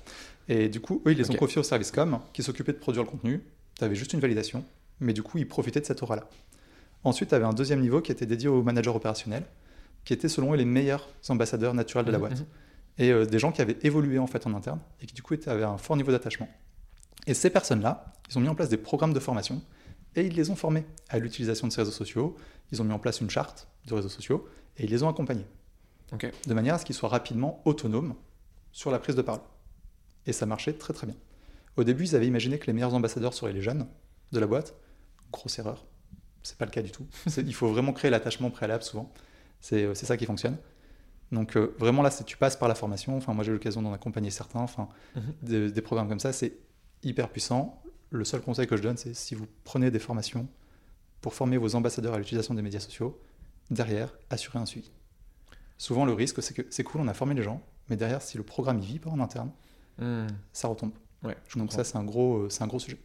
Et 0.48 0.70
du 0.70 0.80
coup, 0.80 1.02
eux, 1.06 1.12
ils 1.12 1.18
les 1.18 1.30
ont 1.30 1.36
confiés 1.36 1.60
au 1.60 1.64
service 1.64 1.92
com 1.92 2.20
qui 2.32 2.42
s'occupait 2.42 2.72
de 2.72 2.78
produire 2.78 3.04
le 3.04 3.10
contenu. 3.10 3.44
Tu 3.78 3.84
avais 3.84 3.96
juste 3.96 4.14
une 4.14 4.22
validation, 4.22 4.64
mais 5.02 5.12
du 5.12 5.22
coup, 5.22 5.38
ils 5.38 5.48
profitaient 5.48 5.82
de 5.82 5.86
cette 5.86 6.02
aura-là. 6.02 6.30
Ensuite, 7.04 7.30
tu 7.30 7.36
avais 7.36 7.46
un 7.46 7.54
deuxième 7.54 7.82
niveau 7.82 8.02
qui 8.02 8.12
était 8.12 8.26
dédié 8.26 8.48
aux 8.48 8.64
managers 8.64 8.90
opérationnels, 8.90 9.44
qui 10.06 10.14
étaient 10.14 10.30
selon 10.30 10.54
eux 10.54 10.58
les 10.58 10.66
meilleurs 10.66 11.10
ambassadeurs 11.28 11.74
naturels 11.74 12.06
de 12.06 12.12
la 12.12 12.18
mhm, 12.18 12.28
boîte. 12.28 12.44
Et 13.00 13.12
euh, 13.12 13.26
des 13.26 13.40
gens 13.40 13.52
qui 13.52 13.62
avaient 13.62 13.78
évolué 13.82 14.20
en 14.20 14.28
fait 14.28 14.46
en 14.46 14.54
interne 14.54 14.80
et 15.02 15.08
qui 15.08 15.16
du 15.16 15.24
coup 15.24 15.34
avaient 15.48 15.64
un 15.64 15.78
fort 15.78 15.98
niveau 15.98 16.12
d'attachement. 16.12 16.50
Et 17.26 17.34
ces 17.34 17.50
personnes-là, 17.50 18.14
ils 18.30 18.38
ont 18.38 18.42
mis 18.42 18.50
en 18.50 18.56
place 18.56 18.70
des 18.70 18.78
programmes 18.78 19.14
de 19.14 19.20
formation 19.20 19.62
et 20.16 20.26
ils 20.26 20.36
les 20.36 20.52
ont 20.52 20.56
formés 20.56 20.86
à 21.10 21.18
l'utilisation 21.18 21.68
de 21.68 21.72
ces 21.72 21.82
réseaux 21.82 21.92
sociaux. 21.92 22.36
Ils 22.72 22.82
ont 22.82 22.86
mis 22.86 22.94
en 22.94 23.00
place 23.00 23.22
une 23.22 23.30
charte 23.30 23.68
de 23.88 23.94
réseaux 23.94 24.10
sociaux 24.10 24.48
et 24.78 24.84
ils 24.84 24.90
les 24.90 25.02
ont 25.02 25.10
accompagnés. 25.10 25.46
De 26.48 26.54
manière 26.54 26.76
à 26.76 26.78
ce 26.80 26.86
qu'ils 26.86 26.96
soient 26.96 27.10
rapidement 27.10 27.62
autonomes 27.66 28.16
sur 28.72 28.92
la 28.92 29.00
prise 29.00 29.16
de 29.16 29.22
parole. 29.22 29.42
Et 30.26 30.34
ça 30.34 30.46
marchait 30.46 30.74
très 30.74 30.94
très 30.94 31.08
bien. 31.08 31.16
Au 31.78 31.84
début, 31.84 32.04
ils 32.04 32.16
avaient 32.16 32.28
imaginé 32.28 32.60
que 32.60 32.68
les 32.68 32.74
meilleurs 32.74 32.94
ambassadeurs 32.94 33.34
seraient 33.34 33.54
les 33.54 33.62
jeunes 33.62 33.88
de 34.32 34.40
la 34.40 34.48
boîte. 34.48 34.76
Grosse 35.32 35.60
erreur. 35.60 35.86
C'est 36.44 36.58
pas 36.58 36.66
le 36.66 36.72
cas 36.72 36.82
du 36.82 36.92
tout. 36.92 37.06
il 37.38 37.54
faut 37.54 37.68
vraiment 37.68 37.94
créer 37.94 38.12
l'attachement 38.12 38.50
préalable 38.50 38.84
souvent. 38.84 39.14
C'est 39.62 39.94
ça 39.96 40.18
qui 40.18 40.26
fonctionne. 40.26 40.58
Donc 41.32 41.56
euh, 41.56 41.76
vraiment 41.78 42.02
là, 42.02 42.10
tu 42.10 42.38
passes 42.38 42.56
par 42.56 42.68
la 42.68 42.76
formation. 42.76 43.16
Enfin, 43.18 43.34
moi 43.34 43.44
j'ai 43.44 43.52
eu 43.52 43.54
l'occasion 43.54 43.82
d'en 43.82 43.94
accompagner 43.94 44.32
certains. 44.32 44.62
Enfin, 44.62 44.90
mhm. 45.16 45.72
des 45.72 45.82
programmes 45.82 46.10
comme 46.10 46.20
ça, 46.20 46.34
c'est 46.34 46.54
hyper 47.04 47.30
puissant 47.30 47.82
le 48.12 48.26
seul 48.26 48.42
conseil 48.42 48.68
que 48.68 48.78
je 48.78 48.82
donne, 48.82 48.98
c'est 48.98 49.14
si 49.14 49.36
vous 49.36 49.48
prenez 49.64 49.92
des 49.92 50.00
formations 50.00 50.48
pour 51.22 51.34
former 51.34 51.58
vos 51.58 51.76
ambassadeurs 51.76 52.14
à 52.14 52.18
l'utilisation 52.18 52.54
des 52.54 52.62
médias 52.62 52.80
sociaux, 52.80 53.20
derrière, 53.70 54.14
assurez 54.30 54.60
un 54.60 54.66
suivi. 54.66 54.92
Souvent, 55.78 56.06
le 56.06 56.14
risque, 56.14 56.42
c'est 56.42 56.54
que 56.54 56.64
c'est 56.70 56.84
cool, 56.84 57.02
on 57.02 57.08
a 57.08 57.14
formé 57.14 57.36
les 57.36 57.44
gens, 57.44 57.62
mais 57.90 57.96
derrière, 57.96 58.22
si 58.22 58.38
le 58.38 58.44
programme 58.44 58.80
y 58.80 58.86
vit 58.86 59.00
pas 59.00 59.10
en 59.10 59.20
interne, 59.20 59.52
hmm. 60.00 60.28
ça 60.54 60.68
retombe. 60.68 60.92
Ouais, 61.24 61.36
Donc 61.56 61.72
ça, 61.74 61.84
c'est 61.84 61.98
un, 61.98 62.04
gros, 62.04 62.38
euh, 62.38 62.50
c'est 62.50 62.64
un 62.64 62.68
gros 62.68 62.80
sujet. 62.80 62.98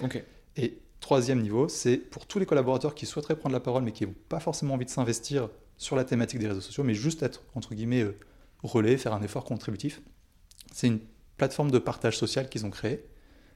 Ok. 0.00 0.22
Et 0.56 0.78
troisième 1.00 1.40
niveau, 1.42 1.68
c'est 1.68 1.96
pour 1.96 2.26
tous 2.26 2.38
les 2.38 2.46
collaborateurs 2.46 2.94
qui 2.94 3.06
souhaiteraient 3.06 3.36
prendre 3.36 3.52
la 3.52 3.60
parole, 3.60 3.82
mais 3.82 3.92
qui 3.92 4.06
n'ont 4.06 4.14
pas 4.28 4.40
forcément 4.40 4.74
envie 4.74 4.84
de 4.84 4.90
s'investir 4.90 5.48
sur 5.78 5.96
la 5.96 6.04
thématique 6.04 6.38
des 6.38 6.48
réseaux 6.48 6.60
sociaux, 6.60 6.84
mais 6.84 6.94
juste 6.94 7.22
être, 7.22 7.42
entre 7.54 7.74
guillemets, 7.74 8.02
euh, 8.02 8.18
relais, 8.62 8.96
faire 8.96 9.12
un 9.12 9.22
effort 9.22 9.44
contributif. 9.44 10.00
C'est 10.72 10.86
une 10.86 11.00
plateforme 11.36 11.70
de 11.70 11.78
partage 11.78 12.16
social 12.16 12.48
qu'ils 12.48 12.64
ont 12.66 12.70
créée 12.70 13.04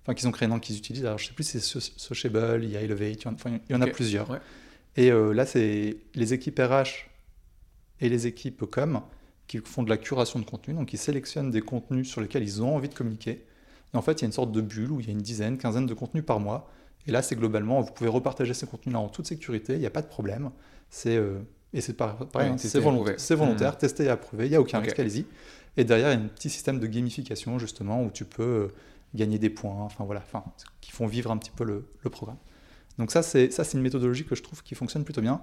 enfin 0.05 0.15
qu'ils 0.15 0.29
ont 0.29 0.33
créé, 0.33 0.49
non, 0.49 0.59
qu'ils 0.59 0.77
utilisent. 0.77 1.05
Alors 1.05 1.19
je 1.19 1.27
sais 1.27 1.33
plus 1.33 1.45
si 1.45 1.61
c'est 1.61 1.81
Sociable, 1.81 2.61
il 2.63 2.71
y 2.71 2.77
a 2.77 2.83
Elevate, 2.83 3.27
enfin, 3.27 3.59
il 3.69 3.73
y 3.73 3.75
en 3.75 3.83
a 3.83 3.87
plusieurs. 3.87 4.41
Et 4.97 5.11
euh, 5.11 5.33
là, 5.33 5.47
c'est 5.47 5.99
les 6.15 6.35
équipes 6.35 6.59
RH 6.59 7.09
et 8.01 8.09
les 8.09 8.27
équipes 8.27 8.65
com 8.65 9.03
qui 9.47 9.59
font 9.59 9.83
de 9.83 9.91
la 9.91 9.97
curation 9.97 10.39
de 10.39 10.45
contenu, 10.45 10.75
donc 10.75 10.93
ils 10.93 10.99
sélectionnent 10.99 11.51
des 11.51 11.61
contenus 11.61 12.09
sur 12.09 12.21
lesquels 12.21 12.43
ils 12.43 12.63
ont 12.63 12.77
envie 12.77 12.89
de 12.89 12.95
communiquer. 12.95 13.45
Et 13.93 13.97
en 13.97 14.03
fait, 14.03 14.13
il 14.13 14.23
y 14.23 14.25
a 14.25 14.27
une 14.27 14.33
sorte 14.33 14.53
de 14.53 14.61
bulle 14.61 14.93
où 14.93 15.01
il 15.01 15.07
y 15.07 15.09
a 15.09 15.13
une 15.13 15.23
dizaine, 15.23 15.59
quinzaine 15.59 15.87
de 15.87 15.95
contenus 15.95 16.25
par 16.25 16.39
mois. 16.39 16.71
Et 17.07 17.11
là, 17.11 17.23
c'est 17.23 17.35
globalement, 17.35 17.81
vous 17.81 17.93
pouvez 17.93 18.11
repartager 18.11 18.55
ces 18.55 18.67
contenus-là 18.67 19.01
en 19.01 19.09
toute 19.09 19.27
sécurité, 19.27 19.75
il 19.75 19.81
n'y 19.81 19.87
a 19.87 19.91
pas 19.91 20.03
de 20.03 20.07
problème. 20.07 20.51
C'est 20.89 21.17
euh, 21.17 21.41
et 21.73 21.81
c'est 21.81 21.97
pareil, 21.97 22.17
hein, 22.35 22.57
c'est 22.59 22.81
volontaire, 22.81 23.73
mmh. 23.73 23.79
testé 23.79 24.05
et 24.05 24.09
approuvé, 24.09 24.47
il 24.47 24.51
n'y 24.51 24.57
a 24.57 24.61
aucun 24.61 24.81
risque, 24.81 24.99
allez-y. 24.99 25.25
Et 25.77 25.85
derrière, 25.85 26.13
il 26.13 26.19
y 26.19 26.21
a 26.21 26.25
un 26.25 26.29
petit 26.29 26.51
système 26.51 26.81
de 26.81 26.87
gamification 26.87 27.59
justement 27.59 28.03
où 28.03 28.11
tu 28.11 28.25
peux 28.25 28.43
euh, 28.43 28.69
gagner 29.15 29.39
des 29.39 29.51
points, 29.51 29.77
enfin 29.79 30.05
voilà, 30.05 30.21
enfin, 30.21 30.45
qui 30.81 30.91
font 30.91 31.07
vivre 31.07 31.31
un 31.31 31.37
petit 31.37 31.53
peu 31.53 31.65
le, 31.65 31.85
programme. 32.11 32.39
Donc 32.99 33.13
ça, 33.13 33.23
c'est 33.23 33.51
une 33.73 33.81
méthodologie 33.81 34.25
que 34.25 34.35
je 34.35 34.43
trouve 34.43 34.63
qui 34.63 34.75
fonctionne 34.75 35.05
plutôt 35.05 35.21
bien. 35.21 35.41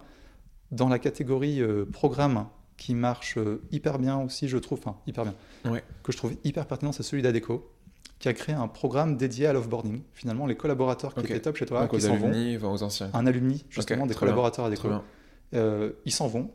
Dans 0.72 0.90
la 0.90 1.00
catégorie 1.00 1.62
euh, 1.62 1.86
programme 1.86 2.48
qui 2.76 2.94
marche 2.94 3.38
euh, 3.38 3.62
hyper 3.72 3.98
bien 3.98 4.20
aussi, 4.20 4.50
je 4.50 4.58
trouve, 4.58 4.80
enfin 4.80 4.98
hyper 5.08 5.24
bien, 5.24 5.82
que 6.04 6.12
je 6.12 6.18
trouve 6.18 6.36
hyper 6.44 6.68
pertinent, 6.68 6.92
c'est 6.92 7.04
celui 7.04 7.24
d'Adeco, 7.24 7.72
qui 8.20 8.28
a 8.28 8.34
créé 8.34 8.54
un 8.54 8.68
programme 8.68 9.16
dédié 9.16 9.48
à 9.48 9.54
l'offboarding. 9.54 10.02
Finalement, 10.14 10.46
les 10.46 10.58
collaborateurs 10.58 11.14
qui 11.14 11.22
étaient 11.22 11.40
top 11.40 11.56
chez 11.56 11.66
toi, 11.66 11.88
qui 11.88 12.02
s'en 12.02 12.18
vont, 12.18 12.32
aux 12.32 12.84
anciens. 12.84 13.10
un 13.14 13.26
alumni 13.26 13.66
justement 13.70 14.06
des 14.06 14.14
collaborateurs 14.14 14.66
Adeco, 14.66 14.90
euh, 15.54 15.94
ils 16.06 16.12
s'en 16.12 16.28
vont. 16.28 16.52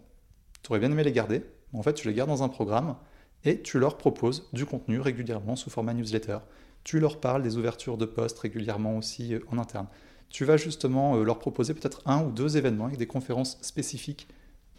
Tu 0.63 0.71
aurais 0.71 0.81
bien 0.81 0.91
aimé 0.91 1.05
les 1.05 1.13
garder. 1.13 1.43
En 1.73 1.83
fait, 1.83 1.95
tu 1.95 2.09
les 2.09 2.15
gardes 2.15 2.31
dans 2.31 2.43
un 2.43 2.49
programme 2.49 2.97
et 3.45 3.61
tu 3.61 3.79
leur 3.79 3.97
proposes 3.97 4.49
du 4.53 4.67
contenu 4.67 5.01
régulièrement 5.01 5.57
sous 5.57 5.71
format 5.71 5.95
newsletter. 5.95 6.39
Tu 6.85 7.01
leur 7.01 7.21
parles 7.21 7.43
des 7.43 7.57
ouvertures 7.57 7.97
de 7.97 8.05
postes 8.05 8.39
régulièrement 8.39 8.97
aussi 8.97 9.35
euh, 9.35 9.41
en 9.51 9.59
interne. 9.59 9.87
Tu 10.29 10.45
vas 10.45 10.57
justement 10.57 11.17
euh, 11.17 11.25
leur 11.25 11.39
proposer 11.39 11.75
peut-être 11.75 12.03
un 12.07 12.25
ou 12.25 12.31
deux 12.31 12.57
événements 12.57 12.87
avec 12.87 12.99
des 12.99 13.07
conférences 13.07 13.59
spécifiques 13.63 14.29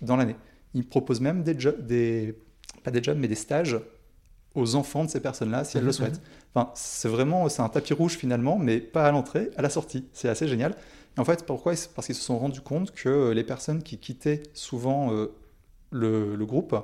dans 0.02 0.16
l'année. 0.16 0.36
Ils 0.74 0.88
proposent 0.88 1.22
même 1.22 1.44
des, 1.44 1.54
des 1.54 2.38
pas 2.84 2.92
des 2.92 3.04
jobs, 3.04 3.18
mais 3.18 3.28
des 3.28 3.36
stages 3.36 3.78
aux 4.56 4.76
enfants 4.76 5.04
de 5.04 5.10
ces 5.10 5.20
personnes-là 5.20 5.64
si 5.64 5.78
elles 5.78 5.86
le 5.86 5.92
souhaitent. 5.94 6.22
Enfin, 6.54 6.72
c'est 6.76 7.08
vraiment 7.08 7.50
c'est 7.50 7.62
un 7.62 7.70
tapis 7.70 7.94
rouge 7.94 8.18
finalement, 8.18 8.58
mais 8.58 8.80
pas 8.80 9.06
à 9.06 9.12
l'entrée, 9.12 9.50
à 9.56 9.62
la 9.62 9.70
sortie. 9.70 10.08
C'est 10.14 10.30
assez 10.30 10.48
génial. 10.48 10.76
En 11.18 11.26
fait, 11.26 11.46
pourquoi 11.46 11.74
Parce 11.96 12.08
qu'ils 12.08 12.16
se 12.16 12.24
sont 12.24 12.40
rendus 12.40 12.62
compte 12.62 12.92
que 12.92 13.10
euh, 13.10 13.34
les 13.34 13.44
personnes 13.44 13.84
qui 13.84 13.98
quittaient 13.98 14.44
souvent 14.54 15.12
le, 15.92 16.46
groupe, 16.46 16.76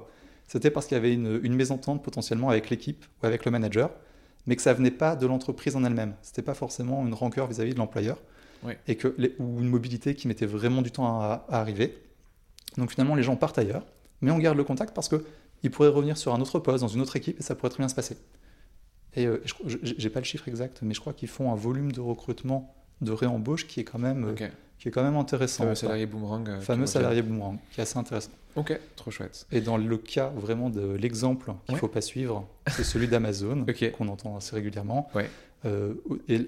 c'était 0.48 0.72
parce 0.72 0.86
qu'il 0.86 0.96
y 0.96 1.00
avait 1.00 1.14
une, 1.14 1.40
une 1.44 1.56
mésentente 1.56 2.04
potentiellement 2.04 2.50
avec 2.50 2.70
l'équipe 2.70 3.06
ou 3.22 3.26
avec 3.26 3.46
le 3.46 3.52
manager 3.52 3.92
mais 4.50 4.56
que 4.56 4.64
ça 4.64 4.74
venait 4.74 4.92
pas 4.92 5.16
de 5.16 5.28
l'entreprise 5.28 5.76
en 5.76 5.84
elle-même. 5.84 6.16
C'était 6.24 6.42
pas 6.42 6.56
forcément 6.56 7.06
une 7.06 7.14
rancœur 7.14 7.46
vis-à-vis 7.46 7.74
de 7.74 7.78
l'employeur, 7.78 8.18
et 8.88 8.96
que 8.96 9.16
ou 9.40 9.60
une 9.60 9.70
mobilité 9.70 10.16
qui 10.16 10.28
mettait 10.28 10.48
vraiment 10.48 10.82
du 10.82 10.92
temps 10.92 11.06
à, 11.22 11.46
arriver. 11.50 11.96
Donc 12.78 12.92
finalement, 12.92 13.14
les 13.14 13.24
gens 13.24 13.36
partent 13.36 13.60
ailleurs, 13.60 13.86
mais 14.22 14.32
on 14.32 14.40
garde 14.40 14.58
le 14.58 14.64
contact 14.64 14.96
parce 14.96 15.08
que 15.08 15.24
ils 15.62 15.70
pourraient 15.70 15.90
revenir 15.90 16.18
sur 16.18 16.34
un 16.34 16.42
autre 16.42 16.58
poste 16.60 16.82
dans 16.82 16.88
une 16.88 17.02
autre 17.02 17.16
équipe 17.16 17.40
et 17.40 17.44
ça 17.44 17.54
pourrait 17.54 17.70
très 17.70 17.80
bien 17.80 17.90
se 17.90 17.96
passer. 17.96 18.18
Et 19.16 19.28
euh, 19.28 19.42
je 19.46 19.78
j'ai 19.82 20.10
pas 20.10 20.20
le 20.20 20.26
chiffre 20.26 20.48
exact, 20.48 20.80
mais 20.82 20.96
je 20.96 21.00
crois 21.00 21.14
qu'ils 21.14 21.30
font 21.30 21.52
un 21.52 21.56
volume 21.56 21.92
de 21.92 22.02
recrutement 22.02 22.76
de 23.02 23.12
réembauche 23.12 23.68
qui 23.68 23.80
est 23.80 23.84
quand 23.84 24.00
même 24.00 24.36
qui 24.80 24.88
est 24.88 24.92
quand 24.92 25.04
même 25.04 25.18
intéressant. 25.18 25.64
Fameux 25.64 25.76
salarié 25.76 26.06
boomerang. 26.06 26.50
Euh, 26.50 26.62
fameux 26.62 26.86
salarié 26.86 27.22
boomerang, 27.22 27.58
qui 27.72 27.82
est 27.82 27.84
assez 27.84 28.00
intéressant. 28.00 28.32
Ok, 28.56 28.80
trop 28.96 29.12
chouette. 29.12 29.46
Et 29.52 29.62
dans 29.62 29.78
le 29.78 29.98
cas 29.98 30.30
vraiment 30.30 30.70
de 30.70 30.94
l'exemple 30.94 31.52
qu'il 31.66 31.76
ne 31.76 31.80
faut 31.80 31.90
pas 31.90 32.02
suivre, 32.02 32.48
c'est 32.68 32.86
celui 32.86 33.08
d'Amazon, 33.08 33.66
qu'on 33.98 34.08
entend 34.08 34.38
assez 34.38 34.56
régulièrement. 34.56 35.10
Ouais. 35.14 35.30
Euh, 35.66 35.94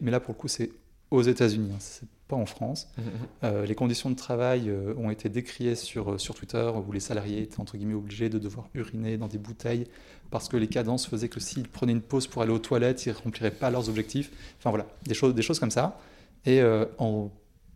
mais 0.01 0.11
là, 0.11 0.21
pour 0.21 0.33
le 0.33 0.39
coup, 0.39 0.47
c'est 0.47 0.71
aux 1.11 1.21
États-Unis, 1.21 1.71
hein, 1.73 1.79
c'est 1.79 2.07
pas 2.29 2.37
en 2.37 2.45
France. 2.45 2.87
Mmh, 2.97 3.01
mmh, 3.01 3.05
mmh. 3.05 3.09
Euh, 3.43 3.65
les 3.65 3.75
conditions 3.75 4.09
de 4.09 4.15
travail 4.15 4.71
ont 4.97 5.11
été 5.11 5.27
décriées 5.27 5.75
sur, 5.75 6.17
sur 6.19 6.33
Twitter, 6.33 6.71
où 6.87 6.91
les 6.93 7.01
salariés 7.01 7.41
étaient 7.41 7.59
entre 7.59 7.75
guillemets 7.75 7.95
obligés 7.95 8.29
de 8.29 8.39
devoir 8.39 8.69
uriner 8.73 9.17
dans 9.17 9.27
des 9.27 9.37
bouteilles 9.37 9.87
parce 10.29 10.47
que 10.47 10.55
les 10.55 10.67
cadences 10.67 11.05
faisaient 11.07 11.27
que 11.27 11.41
s'ils 11.41 11.67
prenaient 11.67 11.91
une 11.91 12.01
pause 12.01 12.25
pour 12.25 12.41
aller 12.41 12.53
aux 12.53 12.59
toilettes, 12.59 13.05
ils 13.05 13.09
ne 13.09 13.15
rempliraient 13.15 13.51
pas 13.51 13.69
leurs 13.69 13.89
objectifs. 13.89 14.31
Enfin 14.57 14.69
voilà, 14.69 14.87
des 15.03 15.13
choses, 15.13 15.35
des 15.35 15.41
choses 15.41 15.59
comme 15.59 15.71
ça. 15.71 15.99
Et 16.45 16.61
euh, 16.61 16.85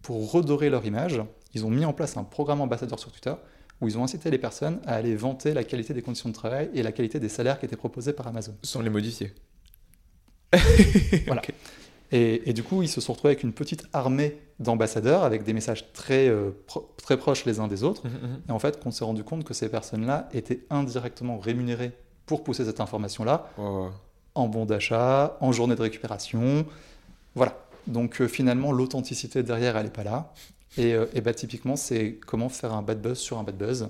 pour 0.01 0.31
redorer 0.31 0.69
leur 0.69 0.85
image, 0.85 1.21
ils 1.53 1.65
ont 1.65 1.69
mis 1.69 1.85
en 1.85 1.93
place 1.93 2.17
un 2.17 2.23
programme 2.23 2.61
ambassadeur 2.61 2.99
sur 2.99 3.11
Twitter 3.11 3.33
où 3.81 3.87
ils 3.87 3.97
ont 3.97 4.03
incité 4.03 4.31
les 4.31 4.37
personnes 4.37 4.79
à 4.85 4.95
aller 4.95 5.15
vanter 5.15 5.53
la 5.53 5.63
qualité 5.63 5.93
des 5.93 6.01
conditions 6.01 6.29
de 6.29 6.33
travail 6.33 6.69
et 6.73 6.81
la 6.81 6.91
qualité 6.91 7.19
des 7.19 7.29
salaires 7.29 7.59
qui 7.59 7.65
étaient 7.65 7.75
proposés 7.75 8.13
par 8.13 8.27
Amazon. 8.27 8.55
Sans 8.63 8.81
les 8.81 8.89
modifier. 8.89 9.33
voilà. 11.25 11.41
Et, 12.11 12.53
du 12.53 12.63
coup, 12.63 12.81
ils 12.81 12.87
se 12.87 13.01
sont 13.01 13.11
retrouvés 13.11 13.31
avec 13.33 13.43
une 13.43 13.51
petite 13.51 13.87
armée 13.91 14.37
d'ambassadeurs 14.59 15.23
avec 15.23 15.43
des 15.43 15.51
messages 15.51 15.91
très, 15.91 16.29
euh, 16.29 16.51
très 17.03 17.17
proches 17.17 17.43
les 17.43 17.59
uns 17.59 17.67
des 17.67 17.83
autres. 17.83 18.07
Mmh, 18.07 18.09
mmh, 18.09 18.27
mmh. 18.27 18.41
Et 18.47 18.51
en 18.51 18.59
fait, 18.59 18.81
qu'on 18.81 18.91
s'est 18.91 19.03
rendu 19.03 19.25
compte 19.25 19.43
que 19.43 19.53
ces 19.53 19.67
personnes-là 19.67 20.29
étaient 20.33 20.65
indirectement 20.69 21.37
rémunérées 21.39 21.91
pour 22.25 22.43
pousser 22.43 22.63
cette 22.63 22.79
information-là 22.79 23.49
en 24.35 24.47
bon 24.47 24.65
d'achat, 24.65 25.37
en 25.39 25.51
journée 25.51 25.75
de 25.75 25.81
récupération. 25.81 26.65
Voilà. 27.33 27.57
Donc 27.87 28.21
euh, 28.21 28.27
finalement, 28.27 28.71
l'authenticité 28.71 29.43
derrière, 29.43 29.77
elle 29.77 29.85
n'est 29.85 29.91
pas 29.91 30.03
là. 30.03 30.33
Et, 30.77 30.93
euh, 30.93 31.05
et 31.13 31.21
bah, 31.21 31.33
typiquement, 31.33 31.75
c'est 31.75 32.19
comment 32.25 32.49
faire 32.49 32.73
un 32.73 32.81
bad 32.81 33.01
buzz 33.01 33.17
sur 33.17 33.37
un 33.37 33.43
bad 33.43 33.57
buzz. 33.57 33.89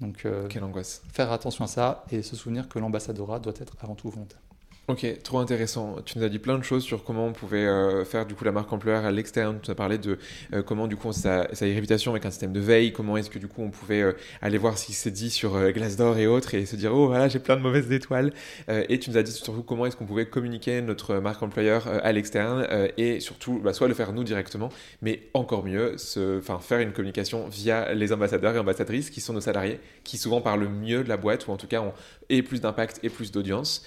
Donc, 0.00 0.26
Quelle 0.48 0.64
angoisse. 0.64 1.02
Faire 1.12 1.30
attention 1.30 1.64
à 1.64 1.68
ça 1.68 2.04
et 2.10 2.22
se 2.22 2.34
souvenir 2.34 2.68
que 2.68 2.80
l'ambassadorat 2.80 3.38
doit 3.38 3.54
être 3.60 3.76
avant 3.80 3.94
tout 3.94 4.10
volontaire. 4.10 4.40
Ok, 4.86 5.06
trop 5.22 5.38
intéressant. 5.38 5.96
Tu 6.04 6.18
nous 6.18 6.24
as 6.26 6.28
dit 6.28 6.38
plein 6.38 6.58
de 6.58 6.62
choses 6.62 6.84
sur 6.84 7.04
comment 7.04 7.26
on 7.26 7.32
pouvait 7.32 7.64
euh, 7.64 8.04
faire 8.04 8.26
du 8.26 8.34
coup 8.34 8.44
la 8.44 8.52
marque 8.52 8.70
employeur 8.70 9.06
à 9.06 9.10
l'externe. 9.10 9.58
Tu 9.62 9.70
as 9.70 9.74
parlé 9.74 9.96
de 9.96 10.18
euh, 10.52 10.62
comment 10.62 10.86
du 10.86 10.94
coup 10.94 11.10
ça, 11.14 11.48
ça 11.54 11.64
a 11.64 11.68
une 11.68 11.74
réputation 11.74 12.10
avec 12.10 12.26
un 12.26 12.30
système 12.30 12.52
de 12.52 12.60
veille. 12.60 12.92
Comment 12.92 13.16
est-ce 13.16 13.30
que 13.30 13.38
du 13.38 13.48
coup 13.48 13.62
on 13.62 13.70
pouvait 13.70 14.02
euh, 14.02 14.12
aller 14.42 14.58
voir 14.58 14.76
ce 14.76 14.84
qui 14.84 14.92
s'est 14.92 15.10
dit 15.10 15.30
sur 15.30 15.58
Glassdoor 15.72 16.18
et 16.18 16.26
autres 16.26 16.52
et 16.52 16.66
se 16.66 16.76
dire 16.76 16.92
oh 16.94 17.06
voilà 17.06 17.28
j'ai 17.28 17.38
plein 17.38 17.56
de 17.56 17.62
mauvaises 17.62 17.90
étoiles. 17.92 18.34
et 18.68 18.98
tu 18.98 19.08
nous 19.08 19.16
as 19.16 19.22
dit 19.22 19.32
surtout 19.32 19.62
comment 19.62 19.86
est-ce 19.86 19.96
qu'on 19.96 20.04
pouvait 20.04 20.26
communiquer 20.26 20.82
notre 20.82 21.14
marque 21.14 21.42
employeur 21.42 21.88
à 21.88 22.12
l'externe 22.12 22.66
et 22.98 23.20
surtout 23.20 23.60
bah, 23.60 23.72
soit 23.72 23.88
le 23.88 23.94
faire 23.94 24.12
nous 24.12 24.22
directement, 24.22 24.68
mais 25.00 25.22
encore 25.32 25.64
mieux, 25.64 25.96
se, 25.96 26.42
faire 26.60 26.80
une 26.80 26.92
communication 26.92 27.48
via 27.48 27.94
les 27.94 28.12
ambassadeurs 28.12 28.54
et 28.54 28.58
ambassadrices 28.58 29.08
qui 29.08 29.22
sont 29.22 29.32
nos 29.32 29.40
salariés, 29.40 29.80
qui 30.02 30.18
souvent 30.18 30.42
parlent 30.42 30.68
mieux 30.68 31.04
de 31.04 31.08
la 31.08 31.16
boîte 31.16 31.46
ou 31.46 31.52
en 31.52 31.56
tout 31.56 31.68
cas 31.68 31.80
ont 31.80 31.94
et 32.28 32.42
plus 32.42 32.60
d'impact 32.60 33.00
et 33.02 33.08
plus 33.08 33.32
d'audience. 33.32 33.84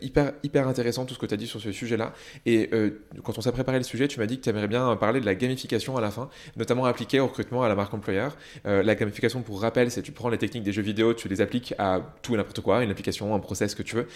Hyper, 0.00 0.32
hyper 0.42 0.68
intéressant 0.68 1.04
tout 1.04 1.14
ce 1.14 1.18
que 1.18 1.26
tu 1.26 1.34
as 1.34 1.36
dit 1.36 1.46
sur 1.46 1.60
ce 1.60 1.72
sujet-là. 1.72 2.12
Et 2.46 2.70
euh, 2.72 3.02
quand 3.22 3.38
on 3.38 3.40
s'est 3.40 3.52
préparé 3.52 3.78
le 3.78 3.84
sujet, 3.84 4.08
tu 4.08 4.18
m'as 4.18 4.26
dit 4.26 4.38
que 4.38 4.44
tu 4.44 4.50
aimerais 4.50 4.68
bien 4.68 4.94
parler 4.96 5.20
de 5.20 5.26
la 5.26 5.34
gamification 5.34 5.96
à 5.96 6.00
la 6.00 6.10
fin, 6.10 6.28
notamment 6.56 6.84
appliquée 6.84 7.20
au 7.20 7.26
recrutement 7.26 7.62
à 7.62 7.68
la 7.68 7.74
marque 7.74 7.94
employeur. 7.94 8.36
Euh, 8.66 8.82
la 8.82 8.94
gamification, 8.94 9.42
pour 9.42 9.60
rappel, 9.60 9.90
c'est 9.90 10.02
tu 10.02 10.12
prends 10.12 10.28
les 10.28 10.38
techniques 10.38 10.64
des 10.64 10.72
jeux 10.72 10.82
vidéo, 10.82 11.14
tu 11.14 11.28
les 11.28 11.40
appliques 11.40 11.74
à 11.78 12.00
tout 12.22 12.34
et 12.34 12.36
n'importe 12.36 12.60
quoi, 12.60 12.82
une 12.82 12.90
application, 12.90 13.34
un 13.34 13.40
process 13.40 13.74
que 13.74 13.82
tu 13.82 13.96
veux. 13.96 14.06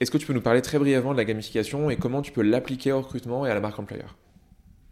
Est-ce 0.00 0.10
que 0.10 0.18
tu 0.18 0.26
peux 0.26 0.32
nous 0.32 0.40
parler 0.40 0.62
très 0.62 0.78
brièvement 0.78 1.12
de 1.12 1.18
la 1.18 1.24
gamification 1.24 1.90
et 1.90 1.96
comment 1.96 2.22
tu 2.22 2.32
peux 2.32 2.42
l'appliquer 2.42 2.92
au 2.92 3.00
recrutement 3.00 3.46
et 3.46 3.50
à 3.50 3.54
la 3.54 3.60
marque 3.60 3.78
employeur? 3.78 4.16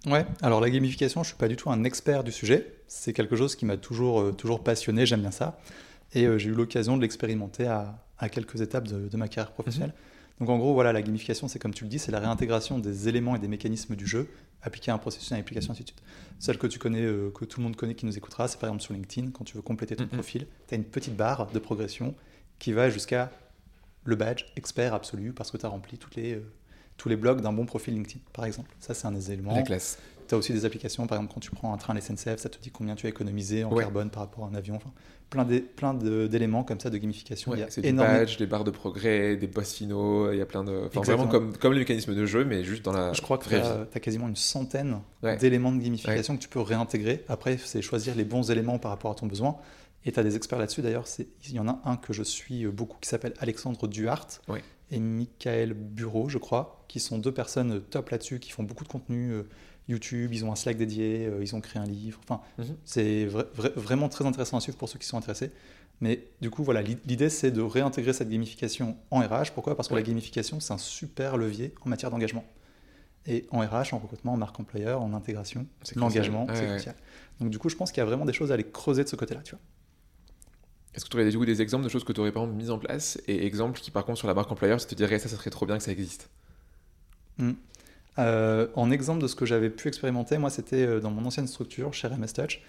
Ouais, 0.07 0.25
alors 0.41 0.61
la 0.61 0.71
gamification, 0.71 1.23
je 1.23 1.29
suis 1.29 1.37
pas 1.37 1.49
du 1.49 1.57
tout 1.57 1.71
un 1.71 1.83
expert 1.85 2.23
du 2.23 2.31
sujet. 2.31 2.75
C'est 2.87 3.13
quelque 3.13 3.35
chose 3.35 3.57
qui 3.57 3.67
m'a 3.67 3.77
toujours, 3.77 4.37
toujours 4.37 4.63
passionné, 4.63 5.05
j'aime 5.05 5.21
bien 5.21 5.33
ça. 5.33 5.59
Et 6.15 6.27
j'ai 6.39 6.51
eu 6.51 6.55
l'occasion 6.55 6.97
de 6.97 7.03
l'expérimenter 7.03 7.67
à, 7.67 8.06
à 8.19 8.29
quelques 8.29 8.61
étapes 8.61 8.89
de, 8.89 9.17
ma 9.17 9.29
carrière 9.29 9.53
professionnelle. 9.53 9.91
Mhm. 9.91 10.47
Donc 10.47 10.51
en 10.51 10.59
gros, 10.59 10.75
voilà, 10.75 10.93
la 10.93 11.03
gamification, 11.03 11.49
c'est 11.49 11.59
comme 11.59 11.73
tu 11.73 11.85
le 11.85 11.91
dis, 11.91 11.99
c'est 11.99 12.13
la 12.13 12.21
réintégration 12.21 12.79
des 12.79 13.09
éléments 13.09 13.37
et 13.37 13.39
des 13.39 13.49
mécanismes 13.49 13.97
du 13.97 14.07
jeu 14.07 14.29
appliqués 14.63 14.91
à 14.91 14.95
un 14.95 14.99
processus, 14.99 15.33
à 15.33 15.37
une 15.37 15.41
application, 15.41 15.73
ainsi 15.73 15.83
de 15.83 15.89
suite. 15.89 16.03
Celle 16.39 16.59
que 16.59 16.67
tu 16.67 16.79
connais, 16.79 17.03
euh, 17.03 17.31
que 17.31 17.45
tout 17.45 17.61
le 17.61 17.65
monde 17.65 17.77
connaît, 17.77 17.95
qui 17.95 18.05
nous 18.05 18.17
écoutera, 18.17 18.49
c'est 18.49 18.59
par 18.59 18.69
exemple 18.69 18.83
sur 18.83 18.93
LinkedIn, 18.93 19.31
quand 19.31 19.45
tu 19.45 19.57
veux 19.57 19.63
compléter 19.63 19.97
ton 19.97 20.05
mhm. 20.05 20.11
profil, 20.11 20.47
tu 20.69 20.75
as 20.75 20.77
une 20.77 20.85
petite 20.85 21.17
barre 21.17 21.47
de 21.51 21.59
progression 21.59 22.15
qui 22.59 22.73
va 22.73 22.91
jusqu'à 22.91 23.31
le 24.05 24.17
badge 24.17 24.45
expert 24.57 24.95
absolu 24.95 25.33
parce 25.33 25.51
que 25.51 25.57
tu 25.57 25.67
as 25.67 25.69
rempli 25.69 25.99
toutes 25.99 26.17
les, 26.17 26.35
euh, 26.35 26.53
tous 26.97 27.09
les 27.09 27.17
blocs 27.17 27.41
d'un 27.41 27.53
bon 27.53 27.67
profil 27.67 27.95
LinkedIn, 27.95 28.21
par 28.33 28.45
exemple. 28.45 28.75
Ça, 28.81 28.95
c'est 28.95 29.07
un 29.07 29.13
des 29.13 29.33
éléments. 29.33 29.55
La 29.55 29.63
classe. 29.63 29.99
Tu 30.29 30.35
as 30.35 30.39
aussi 30.39 30.53
des 30.53 30.65
applications, 30.65 31.07
par 31.07 31.19
exemple, 31.19 31.35
quand 31.35 31.41
tu 31.41 31.51
prends 31.51 31.73
un 31.73 31.77
train 31.77 31.93
à 31.93 31.97
la 31.97 32.01
SNCF, 32.01 32.39
ça 32.39 32.49
te 32.49 32.59
dit 32.59 32.71
combien 32.71 32.95
tu 32.95 33.07
as 33.07 33.11
économisé 33.11 33.65
en 33.65 33.75
carbone 33.75 34.11
par 34.11 34.23
rapport 34.23 34.45
à 34.45 34.49
un 34.49 34.55
avion. 34.55 34.77
Enfin, 34.77 34.91
plein 35.31 35.95
d'éléments 35.95 36.65
comme 36.65 36.81
ça 36.81 36.91
de 36.91 36.99
gamification. 36.99 37.55
il 37.55 37.61
y 37.61 37.63
a 37.63 37.67
des 37.67 37.93
badges, 37.93 38.37
des 38.37 38.47
barres 38.47 38.65
de 38.65 38.71
progrès, 38.71 39.37
des 39.37 39.47
boss 39.47 39.75
finaux, 39.75 40.33
il 40.33 40.39
y 40.39 40.41
a 40.41 40.47
plein 40.47 40.65
de. 40.65 40.85
Enfin, 40.87 41.01
vraiment 41.01 41.27
comme, 41.27 41.57
comme 41.57 41.73
les 41.73 41.81
mécanismes 41.81 42.15
de 42.15 42.27
jeu, 42.27 42.45
mais 42.45 42.65
juste 42.65 42.85
dans 42.85 42.93
la. 42.93 43.13
Je 43.13 43.23
crois 43.23 43.39
que 43.39 43.49
tu 43.49 43.55
as, 43.55 44.01
quasiment 44.01 44.29
une 44.29 44.37
centaine 44.37 45.01
d'éléments 45.41 45.73
de 45.73 45.83
gamification 45.83 46.37
que 46.37 46.43
tu 46.43 46.49
peux 46.49 46.61
réintégrer. 46.61 47.25
Après, 47.29 47.59
c'est 47.59 47.83
choisir 47.83 48.15
les 48.15 48.25
bons 48.25 48.51
éléments 48.51 48.79
par 48.79 48.91
rapport 48.91 49.11
à 49.11 49.15
ton 49.15 49.27
besoin. 49.27 49.57
Et 50.05 50.13
tu 50.13 50.21
as 50.21 50.23
des 50.23 50.37
experts 50.37 50.61
là-dessus. 50.61 50.83
D'ailleurs, 50.83 51.07
il 51.49 51.55
y 51.55 51.59
en 51.59 51.67
a 51.67 51.81
un 51.85 51.97
que 51.97 52.13
je 52.13 52.23
suis 52.23 52.65
beaucoup 52.67 52.97
qui 53.01 53.09
s'appelle 53.09 53.35
Alexandre 53.41 53.89
Duhart 53.89 54.41
et 54.93 55.01
Michael 55.01 55.75
Bureau, 55.75 56.29
je 56.29 56.39
crois, 56.39 56.85
qui 56.87 57.01
sont 57.01 57.19
deux 57.19 57.33
personnes 57.33 57.81
top 57.91 58.11
là-dessus, 58.11 58.39
qui 58.39 58.53
font 58.53 58.63
beaucoup 58.63 58.85
de 58.85 58.89
contenu 58.89 59.33
euh, 59.33 59.43
YouTube, 59.89 60.33
ils 60.33 60.45
ont 60.45 60.53
un 60.53 60.57
Slack 60.57 60.77
dédié, 60.77 61.27
euh, 61.27 61.43
ils 61.43 61.55
ont 61.55 61.61
créé 61.61 61.81
un 61.81 61.87
livre. 61.87 62.21
Enfin, 62.25 62.41
mhm. 62.59 62.77
c'est 62.85 63.27
vraiment 63.27 64.09
très 64.09 64.27
intéressant 64.27 64.57
à 64.57 64.61
suivre 64.61 64.77
pour 64.77 64.89
ceux 64.89 64.99
qui 64.99 65.07
sont 65.07 65.17
intéressés. 65.17 65.51
Mais 66.01 66.25
du 66.41 66.51
coup, 66.51 66.63
voilà, 66.63 66.83
l'idée 66.83 67.31
c'est 67.31 67.51
de 67.51 67.63
réintégrer 67.63 68.13
cette 68.13 68.29
gamification 68.29 68.97
en 69.11 69.21
RH. 69.21 69.53
Pourquoi? 69.55 69.77
Parce 69.77 69.89
que 69.89 69.95
la 69.95 70.03
gamification, 70.03 70.61
c'est 70.61 70.73
un 70.73 70.79
super 70.79 71.37
levier 71.37 71.75
en 71.85 71.89
matière 71.89 72.11
d'engagement. 72.11 72.45
Et 73.29 73.47
en 73.51 73.61
RH, 73.61 73.93
en 73.93 73.99
recrutement, 73.99 74.35
en 74.35 74.37
marque 74.37 74.59
employeur, 74.61 75.03
en 75.03 75.13
intégration, 75.13 75.67
l'engagement, 75.97 76.47
c'est 76.53 76.67
crucial. 76.67 76.95
Donc 77.41 77.51
du 77.51 77.59
coup, 77.59 77.69
je 77.69 77.77
pense 77.77 77.91
qu'il 77.91 77.99
y 77.99 78.03
a 78.03 78.05
vraiment 78.05 78.25
des 78.25 78.33
choses 78.33 78.51
à 78.51 78.55
aller 78.55 78.67
creuser 78.67 79.05
de 79.05 79.09
ce 79.09 79.17
côté-là, 79.17 79.41
tu 79.43 79.53
vois. 79.53 79.61
Est-ce 80.95 81.05
que 81.05 81.11
tu 81.11 81.17
aurais 81.17 81.31
des, 81.31 81.55
des 81.55 81.63
exemples 81.63 81.85
de 81.85 81.91
choses 81.91 82.05
que 82.05 82.13
tu 82.13 82.21
aurais 82.21 82.33
par 82.33 82.45
exemple 82.45 82.57
mises 82.57 82.71
en 82.71 82.79
place 82.79 83.21
et 83.27 83.45
exemples 83.45 83.81
qui 83.81 83.91
par 83.91 84.07
contre 84.07 84.19
sur 84.19 84.29
la 84.29 84.33
marque 84.35 84.51
employeur, 84.51 84.81
tu 84.81 84.87
te 84.87 84.95
dirais 84.95 85.19
ça, 85.19 85.29
ça 85.29 85.37
serait 85.37 85.51
trop 85.51 85.67
bien 85.67 85.77
que 85.77 85.83
ça 85.83 85.93
existe? 85.93 86.31
Hmm. 87.37 87.53
Euh, 88.19 88.69
en 88.75 88.91
exemple 88.91 89.23
de 89.23 89.27
ce 89.27 89.37
que 89.37 89.47
j'avais 89.47 89.71
pu 89.71 89.89
expérimenter, 89.89 90.39
moi, 90.39 90.51
c'était 90.51 90.87
euh, 90.87 91.01
dans 91.01 91.11
mon 91.11 91.25
ancienne 91.25 91.47
structure, 91.47 91.93
chez 91.93 92.09
MS 92.09 92.33
Touch. 92.35 92.63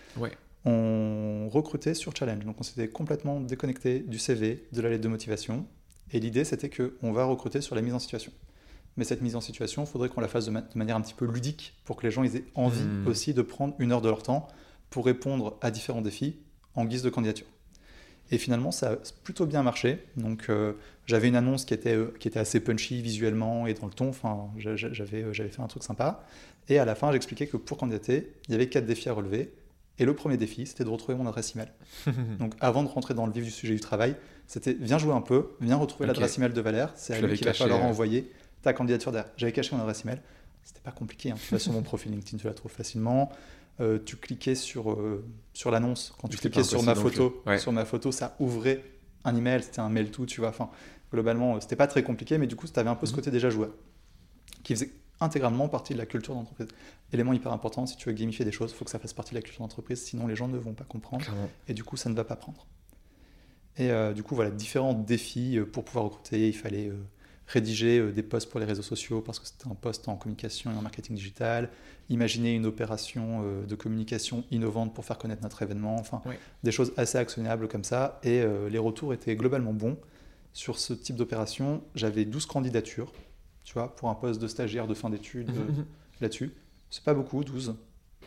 On 0.66 1.48
recrutait 1.50 1.94
sur 1.94 2.16
Challenge. 2.16 2.44
Donc, 2.44 2.58
on 2.60 2.64
s'était 2.64 2.90
complètement 2.90 3.40
déconnecté 3.40 4.00
du 4.00 4.20
CV, 4.20 4.68
de 4.74 4.82
la 4.82 4.90
lettre 4.90 5.04
de 5.04 5.08
motivation. 5.08 5.66
Et 6.12 6.20
l'idée, 6.20 6.44
c'était 6.44 6.70
qu'on 6.70 7.12
va 7.14 7.24
recruter 7.26 7.62
sur 7.62 7.76
la 7.76 7.82
mise 7.82 7.94
en 7.94 8.00
situation. 8.00 8.32
Mais 8.98 9.04
cette 9.04 9.22
mise 9.22 9.36
en 9.36 9.42
situation, 9.42 9.84
il 9.84 9.88
faudrait 9.88 10.10
qu'on 10.10 10.22
la 10.22 10.28
fasse 10.28 10.48
de, 10.48 10.62
manière 10.76 10.96
un 10.96 11.02
petit 11.02 11.14
peu 11.14 11.26
ludique 11.26 11.76
pour 11.86 11.96
que 11.96 12.06
les 12.06 12.12
gens 12.12 12.24
aient 12.24 12.44
envie 12.56 12.84
hmm. 12.84 13.08
aussi 13.08 13.34
de 13.34 13.44
prendre 13.44 13.76
une 13.80 13.92
heure 13.92 14.02
de 14.02 14.10
leur 14.10 14.24
temps 14.24 14.48
pour 14.90 15.06
répondre 15.06 15.58
à 15.62 15.70
différents 15.70 16.02
défis 16.02 16.38
en 16.74 16.86
guise 16.86 17.04
de 17.04 17.10
candidature. 17.10 17.48
Et 18.32 18.38
finalement, 18.38 18.72
ça 18.72 18.92
a 18.92 18.96
plutôt 19.24 19.46
bien 19.46 19.64
marché. 19.64 20.04
Donc, 20.18 20.48
euh, 20.50 20.74
j'avais 21.06 21.28
une 21.28 21.36
annonce 21.36 21.66
qui 21.66 21.74
était, 21.74 21.96
euh, 21.96 22.14
qui 22.20 22.28
était 22.28 22.40
assez 22.40 22.60
punchy 22.60 23.02
visuellement 23.02 23.68
et 23.68 23.74
dans 23.74 23.88
le 23.88 23.94
ton. 23.94 24.10
Enfin, 24.10 24.50
j'avais, 24.58 25.24
euh, 25.24 25.34
j'avais 25.34 25.50
fait 25.50 25.62
un 25.62 25.68
truc 25.68 25.84
sympa. 25.84 26.24
Et 26.68 26.80
à 26.80 26.86
la 26.86 26.96
fin, 26.96 27.12
j'expliquais 27.12 27.48
que 27.48 27.58
pour 27.58 27.78
candidater, 27.78 28.34
il 28.48 28.52
y 28.52 28.56
avait 28.56 28.68
quatre 28.68 28.86
défis 28.86 29.08
à 29.10 29.14
relever. 29.14 29.54
Et 30.00 30.06
le 30.06 30.14
premier 30.14 30.38
défi, 30.38 30.68
c'était 30.68 30.84
de 30.84 30.90
retrouver 30.90 31.18
mon 31.18 31.26
adresse 31.26 31.56
email. 31.56 31.70
Donc, 32.40 32.54
avant 32.60 32.84
de 32.84 32.90
rentrer 32.90 33.14
dans 33.14 33.26
le 33.26 33.32
vif 33.32 33.46
du 33.46 33.52
sujet 33.52 33.74
du 33.74 33.80
travail, 33.80 34.16
c'était 34.46 34.74
viens 34.74 34.98
jouer 34.98 35.14
un 35.14 35.22
peu, 35.22 35.52
viens 35.60 35.78
retrouver 35.78 36.08
l'adresse 36.08 36.38
email 36.38 36.52
de 36.52 36.62
Valère. 36.62 36.92
C'est 36.96 37.16
à 37.16 37.22
lui 37.22 37.38
qu'il 37.38 37.48
va 37.48 37.54
falloir 37.54 37.84
envoyer 37.84 38.32
ta 38.62 38.74
candidature 38.74 39.12
derrière. 39.12 39.32
J'avais 39.38 39.54
caché 39.54 39.76
mon 39.76 39.82
adresse 39.82 40.04
email. 40.04 40.20
C'était 40.64 40.82
pas 40.82 40.92
compliqué. 40.92 41.32
Hein. 41.32 41.38
Tu 41.42 41.54
vas 41.54 41.60
sur 41.60 41.72
mon 41.72 41.82
profil 41.82 42.12
LinkedIn, 42.12 42.38
tu 42.38 42.48
la 42.48 42.54
trouves 42.54 42.72
facilement. 42.72 43.32
Euh, 43.80 44.00
tu 44.04 44.18
cliquais 44.18 44.56
sur, 44.56 44.98
sur 45.58 45.72
l'annonce. 45.72 46.14
Quand 46.22 46.28
tu 46.28 46.38
cliquais 46.38 46.64
sur 46.64 46.84
ma 46.84 46.94
photo, 46.94 47.42
sur 47.58 47.72
ma 47.72 47.84
photo, 47.84 48.12
ça 48.12 48.36
ouvrait 48.40 48.84
un 49.26 49.36
email, 49.36 49.64
c'était 49.64 49.80
un 49.80 49.90
mail 49.90 50.12
tout, 50.12 50.28
tu 50.28 50.40
vois. 50.40 50.50
Enfin, 50.50 50.70
globalement, 51.12 51.56
euh, 51.56 51.60
c'était 51.60 51.76
pas 51.76 51.88
très 51.88 52.04
compliqué, 52.04 52.38
mais 52.38 52.46
du 52.46 52.56
coup, 52.56 52.68
tu 52.68 52.80
avais 52.80 52.92
un 52.92 52.96
peu 52.96 53.08
ce 53.08 53.12
mhm. 53.12 53.16
côté 53.16 53.32
déjà 53.32 53.50
joueur, 53.50 53.72
qui 54.62 54.76
faisait 54.76 54.92
intégralement 55.20 55.68
partie 55.68 55.94
de 55.94 55.98
la 55.98 56.06
culture 56.06 56.36
d'entreprise. 56.36 56.68
Élément 57.12 57.34
hyper 57.34 57.52
important, 57.52 57.88
si 57.88 57.98
tu 57.98 58.08
veux 58.08 58.14
gamifier 58.14 58.46
des 58.46 58.52
choses, 58.52 58.72
il 58.72 58.76
faut 58.76 58.86
que 58.86 58.92
ça 58.92 59.00
fasse 59.00 59.14
partie 59.14 59.32
de 59.32 59.40
la 59.40 59.42
culture 59.42 59.64
d'entreprise, 59.64 60.00
sinon 60.00 60.28
les 60.28 60.36
gens 60.36 60.48
ne 60.48 60.60
vont 60.60 60.74
pas 60.74 60.84
comprendre, 60.84 61.26
et 61.68 61.74
du 61.74 61.84
coup, 61.84 61.98
ça 61.98 62.12
ne 62.12 62.16
va 62.16 62.24
pas 62.24 62.36
prendre. 62.36 62.68
Et 63.78 63.90
du 64.14 64.22
coup, 64.22 64.36
voilà, 64.36 64.52
différents 64.52 64.94
défis 64.94 65.60
pour 65.74 65.86
pouvoir 65.86 66.06
recruter. 66.06 66.48
Il 66.48 66.56
fallait 66.56 66.92
rédiger 67.48 68.00
euh, 68.00 68.12
des 68.12 68.24
posts 68.24 68.50
pour 68.50 68.60
les 68.60 68.66
réseaux 68.66 68.82
sociaux 68.82 69.22
parce 69.22 69.40
que 69.40 69.48
c'était 69.48 69.68
un 69.68 69.76
post 69.76 70.08
en 70.08 70.16
communication 70.16 70.72
et 70.72 70.76
en 70.76 70.82
marketing 70.82 71.16
digital, 71.16 71.70
imaginer 72.10 72.54
une 72.54 72.66
opération 72.66 73.42
euh, 73.44 73.66
de 73.66 73.76
communication 73.76 74.44
innovante 74.52 74.94
pour 74.94 75.06
faire 75.06 75.18
connaître 75.18 75.42
notre 75.42 75.62
événement, 75.62 75.96
enfin 75.96 76.22
des 76.64 76.72
choses 76.72 76.94
assez 76.98 77.18
actionnables 77.18 77.68
comme 77.68 77.84
ça. 77.84 78.20
Et 78.24 78.42
euh, 78.42 78.70
les 78.70 78.78
retours 78.78 79.14
étaient 79.14 79.36
globalement 79.36 79.74
bons. 79.74 79.98
Sur 80.54 80.80
ce 80.80 80.94
type 80.94 81.16
d'opération, 81.16 81.84
j'avais 81.96 82.26
12 82.26 82.46
candidatures, 82.48 83.14
tu 83.64 83.74
vois, 83.74 83.96
pour 83.96 84.10
un 84.10 84.16
poste 84.16 84.42
de 84.42 84.48
stagiaire 84.48 84.88
de 84.88 84.94
fin 84.94 85.10
d'études 85.10 85.50
mhm. 85.50 85.86
là-dessus. 86.22 86.52
C'est 86.90 87.04
pas 87.04 87.14
beaucoup, 87.14 87.44
12. 87.44 87.76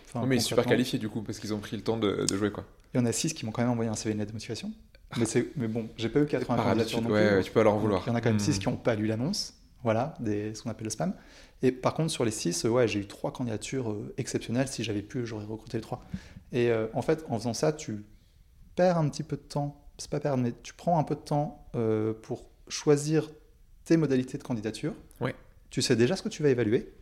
Enfin, 0.07 0.27
mais 0.27 0.39
super 0.41 0.67
qualifié 0.67 0.99
du 0.99 1.09
coup, 1.09 1.23
parce 1.23 1.39
qu'ils 1.39 1.55
ont 1.55 1.59
pris 1.59 1.77
le 1.77 1.83
temps 1.83 1.97
de, 1.97 2.27
jouer 2.33 2.51
quoi. 2.51 2.65
Il 2.95 2.99
y 2.99 3.01
en 3.01 3.07
a 3.07 3.13
6 3.13 3.35
qui 3.35 3.47
m'ont 3.47 3.53
quand 3.53 3.63
même 3.63 3.71
envoyé 3.71 3.91
un 3.91 3.95
CV 3.95 4.15
de 4.15 4.33
motivation. 4.33 4.73
Mais, 5.17 5.27
mais 5.57 5.69
bon, 5.69 5.89
j'ai 5.97 6.09
pas 6.09 6.21
eu 6.21 6.27
80 6.27 6.63
candidatures 6.63 7.03
non 7.03 7.11
ouais, 7.11 7.43
tu 7.43 7.51
peux 7.51 7.61
alors 7.61 7.79
vouloir. 7.79 8.03
Il 8.07 8.11
y 8.11 8.13
en 8.13 8.15
a 8.15 8.21
quand 8.21 8.31
même 8.31 8.39
6 8.39 8.57
hmm. 8.57 8.59
qui 8.61 8.69
n'ont 8.69 8.77
pas 8.77 8.95
lu 8.95 9.07
l'annonce, 9.07 9.55
voilà, 9.83 10.15
des, 10.21 10.55
ce 10.55 10.63
qu'on 10.63 10.71
appelle 10.71 10.85
le 10.85 10.91
spam. 10.91 11.15
Et 11.63 11.73
par 11.73 11.95
contre, 11.95 12.11
sur 12.11 12.25
les 12.25 12.31
6, 12.31 12.65
ouais, 12.65 12.87
j'ai 12.87 13.01
eu 13.01 13.07
3 13.07 13.33
candidatures 13.33 13.91
euh, 13.91 14.15
exceptionnelles. 14.19 14.69
Si 14.69 14.85
j'avais 14.85 15.03
pu, 15.03 15.27
j'aurais 15.27 15.45
recruté 15.45 15.79
les 15.79 15.83
3. 15.83 16.05
Et 16.53 16.71
euh, 16.71 16.87
en 16.95 17.03
fait, 17.03 17.25
en 17.29 17.39
faisant 17.39 17.55
ça, 17.55 17.73
tu 17.73 18.05
perds 18.77 18.99
un 18.99 19.09
petit 19.09 19.25
peu 19.25 19.37
de 19.37 19.43
temps 19.43 19.81
c'est 20.01 20.11
pas 20.11 20.21
perdre, 20.21 20.43
mais 20.43 20.53
tu 20.63 20.73
prends 20.73 20.99
un 20.99 21.05
peu 21.05 21.15
de 21.15 21.21
temps 21.21 21.67
euh, 21.75 22.15
pour 22.23 22.47
choisir 22.69 23.31
tes 23.85 23.97
modalités 23.97 24.39
de 24.39 24.43
candidature. 24.43 24.95
Ouais. 25.21 25.35
Tu 25.69 25.83
sais 25.83 25.95
déjà 25.95 26.17
ce 26.17 26.23
que 26.23 26.29
tu 26.29 26.43
vas 26.43 26.49
évaluer. 26.49 26.93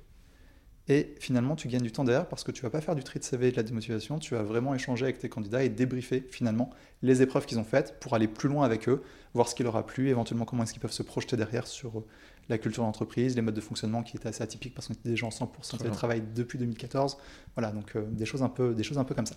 Et 0.91 1.15
finalement, 1.21 1.55
tu 1.55 1.69
gagnes 1.69 1.83
du 1.83 1.93
temps 1.93 2.05
derrière 2.05 2.27
parce 2.27 2.45
que 2.45 2.51
tu 2.51 2.63
vas 2.63 2.71
pas 2.71 2.81
faire 2.81 2.95
du 2.95 3.05
tri 3.05 3.19
de 3.19 3.25
CV 3.25 3.49
et 3.49 3.51
de 3.51 3.57
la 3.57 3.63
démotivation, 3.63 4.19
tu 4.19 4.35
vas 4.35 4.43
vraiment 4.43 4.75
échanger 4.75 5.05
avec 5.05 5.19
tes 5.19 5.29
candidats 5.29 5.63
et 5.63 5.69
débriefer 5.69 6.27
finalement 6.31 6.71
les 7.03 7.21
épreuves 7.21 7.45
qu'ils 7.45 7.59
ont 7.59 7.65
faites 7.65 8.01
pour 8.01 8.15
aller 8.15 8.27
plus 8.27 8.49
loin 8.49 8.65
avec 8.65 8.89
eux, 8.89 9.03
voir 9.35 9.49
ce 9.49 9.55
qui 9.55 9.63
leur 9.63 9.77
a 9.77 9.85
plu, 9.85 10.09
éventuellement 10.09 10.47
comment 10.47 10.63
est-ce 10.63 10.73
qu'ils 10.73 10.81
peuvent 10.81 10.91
se 10.91 11.03
projeter 11.03 11.37
derrière 11.37 11.67
sur 11.67 11.99
euh, 11.99 12.07
la 12.49 12.57
culture 12.57 12.85
d'entreprise, 12.85 13.37
les 13.37 13.43
modes 13.43 13.55
de 13.55 13.61
fonctionnement 13.61 14.03
qui 14.03 14.17
étaient 14.17 14.29
assez 14.29 14.43
atypiques 14.43 14.75
parce 14.75 14.89
qu'on 14.89 14.95
était 14.95 15.11
déjà 15.11 15.27
en 15.27 15.31
100% 15.31 15.77
télétravail 15.77 16.23
depuis 16.35 16.59
2014. 16.59 17.19
Voilà, 17.55 17.71
donc 17.71 17.95
euh, 17.95 18.07
des, 18.11 18.25
choses 18.25 18.43
un 18.43 18.49
peu, 18.49 18.75
des 18.75 18.83
choses 18.83 18.97
un 18.97 19.05
peu 19.05 19.15
comme 19.15 19.27
ça. 19.27 19.37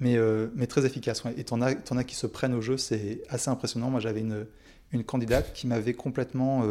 Mais, 0.00 0.16
euh, 0.16 0.48
mais 0.56 0.66
très 0.66 0.84
efficace. 0.86 1.22
Ouais. 1.22 1.34
Et 1.36 1.44
t'en 1.44 1.62
as, 1.62 1.76
en 1.92 1.96
as 1.96 2.02
qui 2.02 2.16
se 2.16 2.26
prennent 2.26 2.54
au 2.54 2.60
jeu, 2.60 2.76
c'est 2.76 3.22
assez 3.28 3.48
impressionnant. 3.48 3.90
Moi, 3.90 4.00
j'avais 4.00 4.22
une, 4.22 4.44
une 4.90 5.04
candidate 5.04 5.52
qui 5.52 5.68
m'avait 5.68 5.94
complètement 5.94 6.64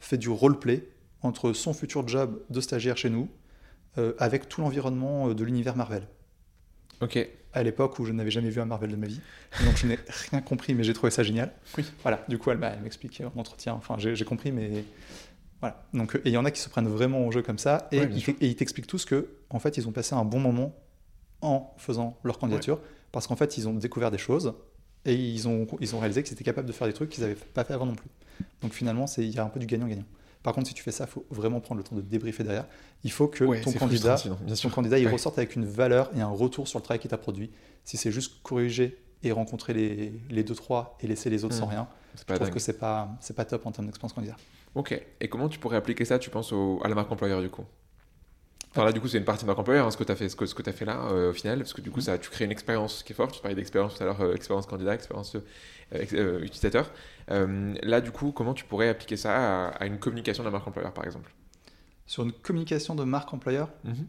fait 0.00 0.18
du 0.18 0.28
roleplay 0.28 0.84
entre 1.22 1.52
son 1.52 1.72
futur 1.72 2.06
job 2.08 2.40
de 2.50 2.60
stagiaire 2.60 2.96
chez 2.96 3.10
nous 3.10 3.28
euh, 3.98 4.14
avec 4.18 4.48
tout 4.48 4.60
l'environnement 4.60 5.28
euh, 5.28 5.34
de 5.34 5.44
l'univers 5.44 5.76
Marvel. 5.76 6.06
Ok. 7.00 7.18
À 7.52 7.62
l'époque 7.62 7.98
où 7.98 8.04
je 8.04 8.12
n'avais 8.12 8.30
jamais 8.30 8.50
vu 8.50 8.60
un 8.60 8.64
Marvel 8.66 8.90
de 8.90 8.96
ma 8.96 9.06
vie, 9.06 9.20
donc 9.64 9.76
je 9.76 9.86
n'ai 9.86 9.98
rien 10.30 10.40
compris, 10.40 10.74
mais 10.74 10.84
j'ai 10.84 10.94
trouvé 10.94 11.10
ça 11.10 11.22
génial. 11.22 11.52
Oui. 11.76 11.84
Voilà. 12.02 12.24
Du 12.28 12.38
coup, 12.38 12.50
elle, 12.50 12.60
elle 12.62 12.82
m'explique 12.82 13.20
en 13.22 13.38
entretien. 13.38 13.72
Enfin, 13.72 13.96
j'ai 13.98 14.24
compris, 14.24 14.52
mais 14.52 14.84
voilà. 15.60 15.82
Donc, 15.92 16.14
et 16.14 16.20
il 16.28 16.32
y 16.32 16.36
en 16.36 16.44
a 16.44 16.50
qui 16.50 16.60
se 16.60 16.68
prennent 16.68 16.88
vraiment 16.88 17.26
au 17.26 17.32
jeu 17.32 17.42
comme 17.42 17.58
ça, 17.58 17.88
et, 17.90 18.02
ils, 18.40 18.56
t'expliquent 18.56 18.86
tous 18.86 19.04
que, 19.04 19.28
en 19.50 19.58
fait, 19.58 19.76
ils 19.76 19.88
ont 19.88 19.92
passé 19.92 20.14
un 20.14 20.24
bon 20.24 20.38
moment 20.38 20.74
en 21.42 21.74
faisant 21.76 22.18
leur 22.22 22.38
candidature, 22.38 22.80
parce 23.12 23.26
qu'en 23.26 23.36
fait, 23.36 23.58
ils 23.58 23.68
ont 23.68 23.74
découvert 23.74 24.10
des 24.10 24.18
choses 24.18 24.54
et 25.04 25.14
ils 25.14 25.48
ont, 25.48 25.66
ils 25.80 25.96
ont 25.96 25.98
réalisé 25.98 26.22
qu'ils 26.22 26.34
étaient 26.34 26.44
capables 26.44 26.68
de 26.68 26.72
faire 26.72 26.86
des 26.86 26.92
trucs 26.92 27.10
qu'ils 27.10 27.22
n'avaient 27.22 27.34
pas 27.34 27.64
fait 27.64 27.74
avant 27.74 27.86
non 27.86 27.94
plus. 27.94 28.10
Donc 28.62 28.72
finalement, 28.72 29.06
il 29.18 29.30
y 29.30 29.38
a 29.38 29.44
un 29.44 29.48
peu 29.48 29.58
du 29.58 29.66
gagnant-gagnant. 29.66 30.04
Par 30.42 30.54
contre, 30.54 30.68
si 30.68 30.74
tu 30.74 30.82
fais 30.82 30.90
ça, 30.90 31.04
il 31.04 31.10
faut 31.10 31.26
vraiment 31.30 31.60
prendre 31.60 31.78
le 31.78 31.84
temps 31.84 31.96
de 31.96 32.00
débriefer 32.00 32.44
derrière. 32.44 32.66
Il 33.04 33.12
faut 33.12 33.28
que 33.28 33.44
ton 33.62 33.72
candidat, 33.72 34.16
ton 34.16 34.70
candidat 34.70 34.98
il 34.98 35.08
ressorte 35.08 35.38
avec 35.38 35.54
une 35.54 35.66
valeur 35.66 36.10
et 36.16 36.20
un 36.20 36.28
retour 36.28 36.66
sur 36.66 36.78
le 36.78 36.82
travail 36.82 36.98
qu'il 36.98 37.10
t'a 37.10 37.18
produit. 37.18 37.50
Si 37.84 37.96
c'est 37.96 38.10
juste 38.10 38.42
corriger 38.42 38.98
et 39.22 39.32
rencontrer 39.32 39.74
les, 39.74 40.12
les 40.30 40.42
deux, 40.42 40.54
trois 40.54 40.96
et 41.00 41.06
laisser 41.06 41.28
les 41.28 41.44
autres 41.44 41.54
sans 41.54 41.66
hmm. 41.66 41.70
rien, 41.70 41.88
je 42.16 42.34
trouve 42.34 42.50
que 42.50 42.58
c'est 42.58 42.78
pas, 42.78 43.08
pas 43.36 43.44
top 43.44 43.66
en 43.66 43.72
termes 43.72 43.86
d'expérience 43.86 44.14
candidat. 44.14 44.36
Ok. 44.74 44.98
Et 45.20 45.28
comment 45.28 45.48
tu 45.48 45.58
pourrais 45.58 45.76
appliquer 45.76 46.04
ça, 46.04 46.18
tu 46.18 46.30
penses, 46.30 46.52
à 46.82 46.88
la 46.88 46.94
marque 46.94 47.10
employeur 47.12 47.42
du 47.42 47.50
coup? 47.50 47.64
Enfin 48.70 48.84
là, 48.84 48.92
du 48.92 49.00
coup, 49.00 49.08
c'est 49.08 49.18
une 49.18 49.24
partie 49.24 49.42
de 49.42 49.46
marque 49.46 49.58
employeur, 49.58 49.86
hein, 49.86 49.90
ce 49.90 49.96
que 49.96 50.04
tu 50.04 50.12
as 50.12 50.16
fait, 50.16 50.28
ce 50.28 50.36
que, 50.36 50.46
ce 50.46 50.54
que 50.54 50.68
as 50.68 50.72
fait 50.72 50.84
là, 50.84 51.00
euh, 51.10 51.30
au 51.30 51.32
final, 51.32 51.58
parce 51.58 51.72
que 51.72 51.80
du 51.80 51.90
coup, 51.90 51.98
hmm. 51.98 52.02
ça, 52.02 52.18
tu 52.18 52.30
crées 52.30 52.44
une 52.44 52.52
expérience 52.52 53.02
qui 53.02 53.12
est 53.12 53.16
forte. 53.16 53.32
Tu 53.32 53.40
parlais 53.40 53.56
d'expérience 53.56 53.96
tout 53.96 54.02
à 54.02 54.06
l'heure, 54.06 54.20
euh, 54.20 54.34
expérience 54.34 54.66
candidat, 54.66 54.94
expérience 54.94 55.36
euh, 55.94 56.40
utilisateur. 56.40 56.90
Là, 57.28 58.00
du 58.00 58.12
coup, 58.12 58.30
comment 58.30 58.54
tu 58.54 58.64
pourrais 58.64 58.88
appliquer 58.88 59.16
ça 59.16 59.68
à, 59.68 59.86
une 59.86 59.98
communication 59.98 60.44
de 60.44 60.48
la 60.48 60.52
marque 60.52 60.68
employeur, 60.68 60.92
par 60.92 61.04
exemple? 61.04 61.32
Sur 62.06 62.24
une 62.24 62.32
communication 62.32 62.94
de 62.94 63.04
marque 63.04 63.32
employeur, 63.32 63.70
mhm. 63.84 64.06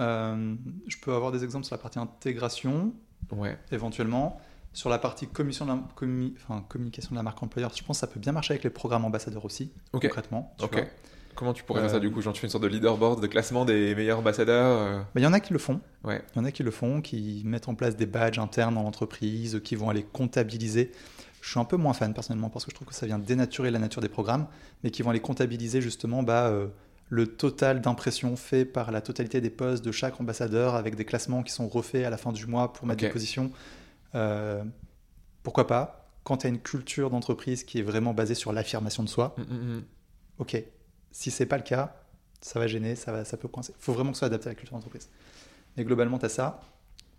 euh, 0.00 0.54
je 0.86 0.96
peux 0.98 1.12
avoir 1.12 1.32
des 1.32 1.44
exemples 1.44 1.64
sur 1.64 1.74
la 1.74 1.82
partie 1.82 1.98
intégration, 1.98 2.92
ouais. 3.32 3.58
éventuellement. 3.72 4.40
Sur 4.72 4.90
la 4.90 4.98
partie 4.98 5.26
communication 5.26 5.64
de, 5.64 5.70
la, 5.70 6.60
communication 6.68 7.10
de 7.12 7.16
la 7.16 7.22
marque 7.22 7.42
employeur, 7.42 7.72
je 7.74 7.82
pense 7.82 7.96
que 7.96 8.00
ça 8.00 8.06
peut 8.06 8.20
bien 8.20 8.32
marcher 8.32 8.52
avec 8.52 8.62
les 8.62 8.70
programmes 8.70 9.06
ambassadeurs 9.06 9.44
aussi, 9.44 9.72
concrètement. 9.90 10.54
Comment 11.36 11.52
tu 11.52 11.62
pourrais 11.62 11.82
faire 11.82 11.90
ça 11.90 12.00
du 12.00 12.10
coup 12.10 12.20
Genre 12.22 12.32
tu 12.32 12.40
fais 12.40 12.46
une 12.46 12.50
sorte 12.50 12.64
de 12.64 12.68
leaderboard 12.68 13.20
de 13.20 13.26
classement 13.26 13.64
des 13.64 13.94
meilleurs 13.94 14.18
ambassadeurs 14.18 15.04
bah, 15.14 15.20
Il 15.20 15.22
y 15.22 15.26
en 15.26 15.32
a 15.32 15.40
qui 15.40 15.52
le 15.52 15.58
font. 15.58 15.80
Ouais. 16.02 16.22
Il 16.34 16.38
y 16.38 16.40
en 16.40 16.44
a 16.44 16.50
qui 16.50 16.62
le 16.62 16.70
font, 16.70 17.00
qui 17.00 17.42
mettent 17.44 17.68
en 17.68 17.74
place 17.74 17.94
des 17.94 18.06
badges 18.06 18.38
internes 18.38 18.74
dans 18.74 18.82
l'entreprise, 18.82 19.60
qui 19.62 19.76
vont 19.76 19.90
aller 19.90 20.02
comptabiliser 20.02 20.92
je 21.46 21.52
suis 21.52 21.60
un 21.60 21.64
peu 21.64 21.76
moins 21.76 21.92
fan 21.92 22.12
personnellement 22.12 22.50
parce 22.50 22.64
que 22.64 22.72
je 22.72 22.74
trouve 22.74 22.88
que 22.88 22.94
ça 22.94 23.06
vient 23.06 23.20
dénaturer 23.20 23.70
la 23.70 23.78
nature 23.78 24.02
des 24.02 24.08
programmes, 24.08 24.48
mais 24.82 24.90
qui 24.90 25.02
vont 25.02 25.10
aller 25.10 25.20
comptabiliser 25.20 25.80
justement 25.80 26.24
bah, 26.24 26.48
euh, 26.48 26.66
le 27.08 27.28
total 27.28 27.80
d'impressions 27.80 28.34
fait 28.34 28.64
par 28.64 28.90
la 28.90 29.00
totalité 29.00 29.40
des 29.40 29.50
postes 29.50 29.84
de 29.84 29.92
chaque 29.92 30.20
ambassadeur 30.20 30.74
avec 30.74 30.96
des 30.96 31.04
classements 31.04 31.44
qui 31.44 31.52
sont 31.52 31.68
refaits 31.68 32.04
à 32.04 32.10
la 32.10 32.16
fin 32.16 32.32
du 32.32 32.46
mois 32.46 32.72
pour 32.72 32.88
mettre 32.88 33.00
des 33.00 33.10
positions. 33.10 33.52
Euh, 34.16 34.64
pourquoi 35.44 35.68
pas? 35.68 36.10
Quand 36.24 36.38
tu 36.38 36.48
as 36.48 36.50
une 36.50 36.58
culture 36.58 37.10
d'entreprise 37.10 37.62
qui 37.62 37.78
est 37.78 37.82
vraiment 37.82 38.12
basée 38.12 38.34
sur 38.34 38.52
l'affirmation 38.52 39.04
de 39.04 39.08
soi, 39.08 39.36
mm, 39.38 39.42
mm, 39.42 39.76
mm. 39.76 39.82
ok. 40.38 40.64
Si 41.12 41.30
c'est 41.30 41.46
pas 41.46 41.56
le 41.56 41.62
cas, 41.62 41.96
ça 42.40 42.58
va 42.58 42.66
gêner, 42.66 42.94
ça, 42.94 43.12
va, 43.12 43.24
ça 43.24 43.36
peut 43.36 43.48
coincer. 43.48 43.72
Il 43.78 43.82
faut 43.82 43.92
vraiment 43.92 44.10
que 44.10 44.16
ce 44.16 44.20
soit 44.20 44.26
adapté 44.26 44.48
à 44.48 44.50
la 44.50 44.54
culture 44.54 44.76
d'entreprise. 44.76 45.08
Mais 45.76 45.84
globalement, 45.84 46.18
tu 46.18 46.26
as 46.26 46.30
ça. 46.30 46.60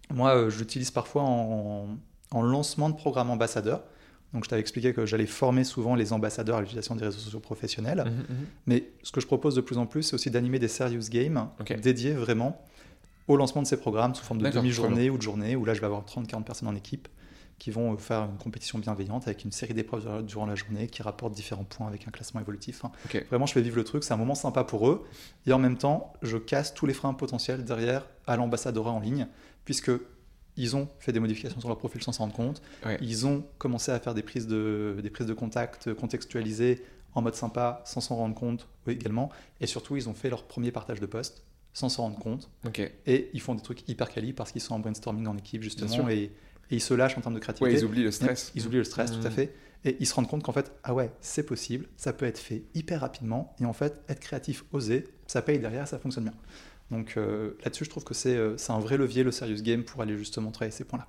Moi, 0.09 0.35
euh, 0.35 0.49
je 0.49 0.59
l'utilise 0.59 0.91
parfois 0.91 1.23
en, 1.23 1.97
en 2.31 2.41
lancement 2.41 2.89
de 2.89 2.95
programme 2.95 3.29
ambassadeur. 3.29 3.83
Donc, 4.33 4.43
je 4.43 4.49
t'avais 4.49 4.59
expliqué 4.59 4.93
que 4.93 5.05
j'allais 5.05 5.25
former 5.25 5.63
souvent 5.63 5.95
les 5.95 6.11
ambassadeurs 6.11 6.57
à 6.57 6.61
l'utilisation 6.61 6.95
des 6.95 7.05
réseaux 7.05 7.19
sociaux 7.19 7.39
professionnels. 7.39 8.03
Mhm, 8.05 8.35
mhm. 8.35 8.45
Mais 8.67 8.89
ce 9.03 9.11
que 9.11 9.21
je 9.21 9.27
propose 9.27 9.55
de 9.55 9.61
plus 9.61 9.77
en 9.77 9.85
plus, 9.85 10.03
c'est 10.03 10.13
aussi 10.13 10.29
d'animer 10.29 10.59
des 10.59 10.67
serious 10.67 11.09
games 11.09 11.49
dédiés 11.81 12.13
vraiment 12.13 12.61
au 13.27 13.35
lancement 13.35 13.61
de 13.61 13.67
ces 13.67 13.77
programmes 13.77 14.15
sous 14.15 14.23
forme 14.23 14.41
de 14.41 14.49
demi-journée 14.49 15.09
ou 15.09 15.17
de 15.17 15.21
journée, 15.21 15.55
où 15.55 15.65
là, 15.65 15.73
je 15.73 15.81
vais 15.81 15.85
avoir 15.85 16.03
30-40 16.05 16.43
personnes 16.43 16.67
en 16.67 16.75
équipe 16.75 17.07
qui 17.59 17.71
vont 17.71 17.97
faire 17.97 18.23
une 18.23 18.37
compétition 18.37 18.77
bienveillante 18.77 19.27
avec 19.27 19.43
une 19.43 19.51
série 19.51 19.73
d'épreuves 19.73 20.23
durant 20.25 20.45
la 20.45 20.55
journée 20.55 20.87
qui 20.87 21.01
rapportent 21.01 21.33
différents 21.33 21.63
points 21.63 21.87
avec 21.87 22.07
un 22.07 22.11
classement 22.11 22.39
évolutif. 22.39 22.83
Vraiment, 23.29 23.45
je 23.45 23.53
fais 23.53 23.61
vivre 23.61 23.75
le 23.77 23.83
truc, 23.83 24.03
c'est 24.03 24.13
un 24.13 24.17
moment 24.17 24.35
sympa 24.35 24.63
pour 24.63 24.87
eux. 24.89 25.05
Et 25.45 25.53
en 25.53 25.59
même 25.59 25.77
temps, 25.77 26.13
je 26.21 26.37
casse 26.37 26.73
tous 26.73 26.85
les 26.85 26.93
freins 26.93 27.13
potentiels 27.13 27.63
derrière 27.63 28.05
à 28.27 28.35
l'ambassadeur 28.37 28.87
en 28.87 28.99
ligne, 28.99 29.27
puisque 29.65 29.91
ils 30.55 30.75
ont 30.75 30.87
fait 30.99 31.11
des 31.11 31.19
modifications 31.19 31.59
sur 31.59 31.69
leur 31.69 31.77
profil 31.77 32.01
sans 32.03 32.11
s'en 32.11 32.23
rendre 32.23 32.35
compte. 32.35 32.61
Ils 33.01 33.25
ont 33.25 33.43
commencé 33.57 33.91
à 33.91 33.99
faire 33.99 34.13
des 34.13 34.23
prises, 34.23 34.47
de, 34.47 34.97
des 35.01 35.09
prises 35.09 35.27
de 35.27 35.33
contact 35.33 35.93
contextualisées 35.93 36.83
en 37.13 37.21
mode 37.21 37.35
sympa 37.35 37.81
sans 37.85 38.01
s'en 38.01 38.15
rendre 38.15 38.35
compte 38.35 38.67
également. 38.87 39.29
Et 39.61 39.67
surtout, 39.67 39.95
ils 39.95 40.09
ont 40.09 40.13
fait 40.13 40.29
leur 40.29 40.43
premier 40.43 40.71
partage 40.71 40.99
de 40.99 41.05
poste 41.05 41.43
sans 41.73 41.89
s'en 41.89 42.03
rendre 42.03 42.19
compte. 42.19 42.49
Et 43.05 43.29
ils 43.33 43.41
font 43.41 43.53
des 43.53 43.61
trucs 43.61 43.87
hyper 43.87 44.09
quali 44.09 44.33
parce 44.33 44.51
qu'ils 44.51 44.61
sont 44.61 44.73
en 44.73 44.79
brainstorming 44.79 45.27
en 45.27 45.37
équipe 45.37 45.61
justement 45.61 46.09
et, 46.09 46.31
ils 46.75 46.81
se 46.81 46.93
lâchent 46.93 47.17
en 47.17 47.21
termes 47.21 47.35
de 47.35 47.39
créativité. 47.39 47.77
ils 47.77 47.85
oublient 47.85 48.03
le 48.03 48.11
stress. 48.11 48.51
Ils, 48.55 48.65
oublient 48.65 48.77
le 48.77 48.83
stress, 48.83 49.11
tout 49.11 49.25
à 49.25 49.29
mmh. 49.29 49.33
fait. 49.33 49.53
Et 49.85 49.95
ils 49.99 50.05
se 50.05 50.13
rendent 50.13 50.27
compte 50.27 50.43
qu'en 50.43 50.51
fait, 50.51 50.71
ah 50.83 50.93
ouais, 50.93 51.11
c'est 51.21 51.45
possible, 51.45 51.87
ça 51.97 52.11
peut 52.11 52.25
être 52.25 52.39
fait 52.39 52.63
hyper 52.73 53.01
rapidement. 53.01 53.55
Et 53.61 53.65
en 53.65 53.73
fait, 53.73 54.01
être 54.09 54.19
créatif, 54.19 54.65
oser, 54.73 55.07
ça 55.27 55.41
paye 55.41 55.59
derrière, 55.59 55.87
ça 55.87 55.99
fonctionne 55.99 56.25
bien. 56.25 56.33
Donc 56.91 57.15
euh, 57.17 57.57
là-dessus, 57.63 57.85
je 57.85 57.89
trouve 57.89 58.03
que 58.03 58.13
euh, 58.27 58.57
c'est 58.57 58.71
un 58.71 58.79
vrai 58.79 58.97
levier, 58.97 59.23
le 59.23 59.31
serious 59.31 59.61
game, 59.61 59.83
pour 59.83 60.01
aller 60.01 60.17
justement 60.17 60.51
travailler 60.51 60.71
ces 60.71 60.83
points-là. 60.83 61.07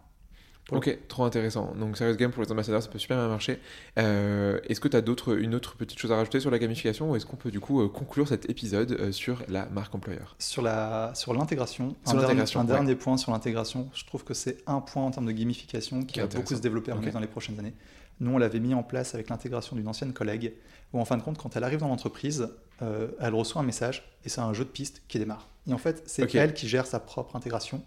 Ok, 0.71 0.99
trop 1.09 1.25
intéressant. 1.25 1.73
Donc 1.79 1.97
serious 1.97 2.17
game 2.17 2.31
pour 2.31 2.43
les 2.43 2.53
ambassadeurs, 2.53 2.83
ça 2.83 2.89
peut 2.89 2.99
super 2.99 3.17
bien 3.17 3.29
marcher. 3.29 3.59
Euh, 3.99 4.61
est-ce 4.69 4.81
que 4.81 4.89
tu 4.89 4.97
as 4.97 5.03
une 5.39 5.55
autre 5.55 5.77
petite 5.77 5.99
chose 5.99 6.13
à 6.13 6.17
rajouter 6.17 6.41
sur 6.41 6.51
la 6.51 6.59
gamification 6.59 7.11
ou 7.11 7.17
est-ce 7.17 7.27
qu'on 7.27 7.37
peut 7.37 7.51
du 7.51 7.61
coup 7.61 7.89
conclure 7.89 8.29
cet 8.29 8.51
épisode 8.51 9.11
sur 9.13 9.43
la 9.49 9.67
marque 9.67 9.95
employeur? 9.95 10.37
Sur 10.39 10.63
l'intégration, 10.63 11.97
sur 12.05 12.19
un, 12.19 12.21
dernier, 12.21 12.43
un 12.55 12.65
dernier 12.65 12.95
point 12.95 13.17
sur 13.17 13.33
l'intégration, 13.33 13.89
je 13.95 14.05
trouve 14.05 14.25
que 14.25 14.35
c'est 14.35 14.59
un 14.67 14.81
point 14.81 15.05
en 15.05 15.11
termes 15.11 15.27
de 15.27 15.33
gamification 15.33 16.03
qui 16.03 16.21
va 16.21 16.27
beaucoup 16.27 16.55
se 16.55 16.61
développer 16.61 16.93
dans 17.13 17.21
les 17.21 17.27
prochaines 17.27 17.59
années. 17.59 17.75
Nous, 18.21 18.33
on 18.33 18.39
l'avait 18.39 18.61
mis 18.61 18.75
en 18.75 18.83
place 18.83 19.15
avec 19.15 19.29
l'intégration 19.29 19.77
d'une 19.77 19.89
ancienne 19.89 20.13
collègue, 20.13 20.55
où 20.93 21.01
en 21.01 21.05
fin 21.05 21.17
de 21.17 21.23
compte, 21.23 21.39
quand 21.39 21.57
elle 21.57 21.65
arrive 21.65 21.79
dans 21.79 21.89
l'entreprise, 21.89 22.49
euh, 22.83 23.09
elle 23.21 23.35
reçoit 23.35 23.63
un 23.63 23.65
message 23.65 24.17
et 24.25 24.29
c'est 24.29 24.41
un 24.41 24.53
jeu 24.53 24.65
de 24.65 24.71
piste 24.71 25.03
qui 25.09 25.19
démarre. 25.19 25.49
Et 25.67 25.73
en 25.73 25.79
fait, 25.79 26.03
c'est 26.07 26.35
elle 26.35 26.55
qui 26.55 26.69
gère 26.69 26.87
sa 26.87 27.01
propre 27.01 27.37
intégration. 27.37 27.83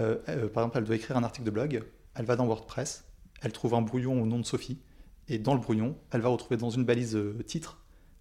Euh, 0.00 0.16
euh, 0.28 0.48
par 0.48 0.62
exemple, 0.62 0.78
elle 0.78 0.84
doit 0.84 0.96
écrire 0.96 1.16
un 1.16 1.24
article 1.24 1.46
de 1.46 1.50
blog, 1.50 1.84
elle 2.14 2.24
va 2.24 2.36
dans 2.36 2.46
WordPress, 2.46 3.04
elle 3.42 3.52
trouve 3.52 3.74
un 3.74 3.82
brouillon 3.82 4.22
au 4.22 4.26
nom 4.26 4.38
de 4.38 4.44
Sophie, 4.44 4.80
et 5.28 5.38
dans 5.38 5.54
le 5.54 5.60
brouillon, 5.60 5.96
elle 6.10 6.20
va 6.20 6.28
retrouver 6.28 6.56
dans 6.56 6.70
une 6.70 6.84
balise 6.84 7.18
titre, 7.46 7.78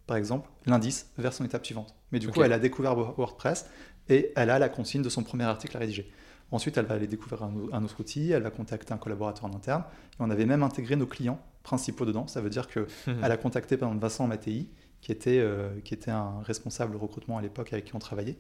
par 0.08 0.18
exemple, 0.18 0.50
l'indice 0.66 1.12
vers 1.18 1.34
son 1.34 1.46
étape 1.46 1.66
suivante. 1.66 1.96
Mais 2.12 2.20
du 2.20 2.30
coup, 2.30 2.42
elle 2.42 2.54
a 2.54 2.60
découvert 2.60 2.96
WordPress 2.96 3.66
et 4.10 4.32
elle 4.36 4.50
a 4.50 4.60
la 4.60 4.70
consigne 4.70 5.02
de 5.02 5.10
son 5.10 5.24
premier 5.24 5.44
article 5.44 5.76
à 5.76 5.80
rédiger. 5.80 6.12
Ensuite, 6.52 6.78
elle 6.78 6.86
va 6.86 6.96
aller 6.96 7.08
découvrir 7.08 7.44
un, 7.44 7.84
autre 7.84 8.00
outil, 8.00 8.32
elle 8.32 8.44
va 8.44 8.52
contacter 8.52 8.94
un 8.94 8.98
collaborateur 8.98 9.46
en 9.46 9.54
interne. 9.54 9.84
Et 10.14 10.16
on 10.20 10.30
avait 10.30 10.46
même 10.46 10.64
intégré 10.64 10.96
nos 10.96 11.06
clients 11.06 11.42
principaux 11.64 12.06
dedans. 12.06 12.26
Ça 12.28 12.40
veut 12.40 12.50
dire 12.50 12.70
qu'elle 12.70 12.88
a 13.22 13.38
contacté 13.38 13.76
par 13.76 13.90
exemple 13.90 14.02
Vincent 14.02 14.28
Mattei, 14.28 14.70
qui 15.02 15.12
était, 15.12 15.40
euh, 15.40 15.80
qui 15.82 15.94
était 15.94 16.12
un 16.12 16.42
responsable 16.42 16.96
recrutement 16.96 17.38
à 17.38 17.42
l'époque 17.42 17.74
avec 17.74 17.86
qui 17.86 17.96
on 17.96 18.00
travaillait. 18.00 18.38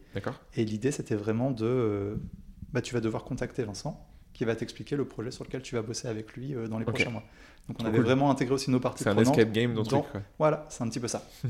Et 0.56 0.64
l'idée, 0.64 0.92
c'était 0.92 1.16
vraiment 1.16 1.52
de... 1.52 2.20
Bah, 2.74 2.82
tu 2.82 2.94
vas 2.94 3.02
devoir 3.02 3.24
contacter 3.24 3.64
Vincent, 3.64 4.06
qui 4.34 4.46
va 4.46 4.56
t'expliquer 4.56 4.96
le 4.96 5.06
projet 5.06 5.32
sur 5.32 5.44
lequel 5.44 5.62
tu 5.62 5.76
vas 5.76 5.82
bosser 5.82 6.08
avec 6.08 6.34
lui 6.34 6.54
euh, 6.54 6.68
dans 6.68 6.80
les 6.80 6.86
prochains 6.86 7.10
mois. 7.10 7.24
Donc 7.68 7.78
on 7.82 7.86
avait 7.86 8.00
vraiment 8.00 8.30
intégré 8.32 8.54
aussi 8.54 8.72
nos 8.72 8.80
parties 8.80 9.04
C'est 9.04 9.10
un 9.10 9.18
escape 9.18 9.52
game 9.52 9.74
dans, 9.74 9.84
truc. 9.84 10.04
Voilà, 10.40 10.66
c'est 10.70 10.84
un 10.84 10.90
petit 10.90 11.00
peu 11.00 11.08
ça. 11.08 11.24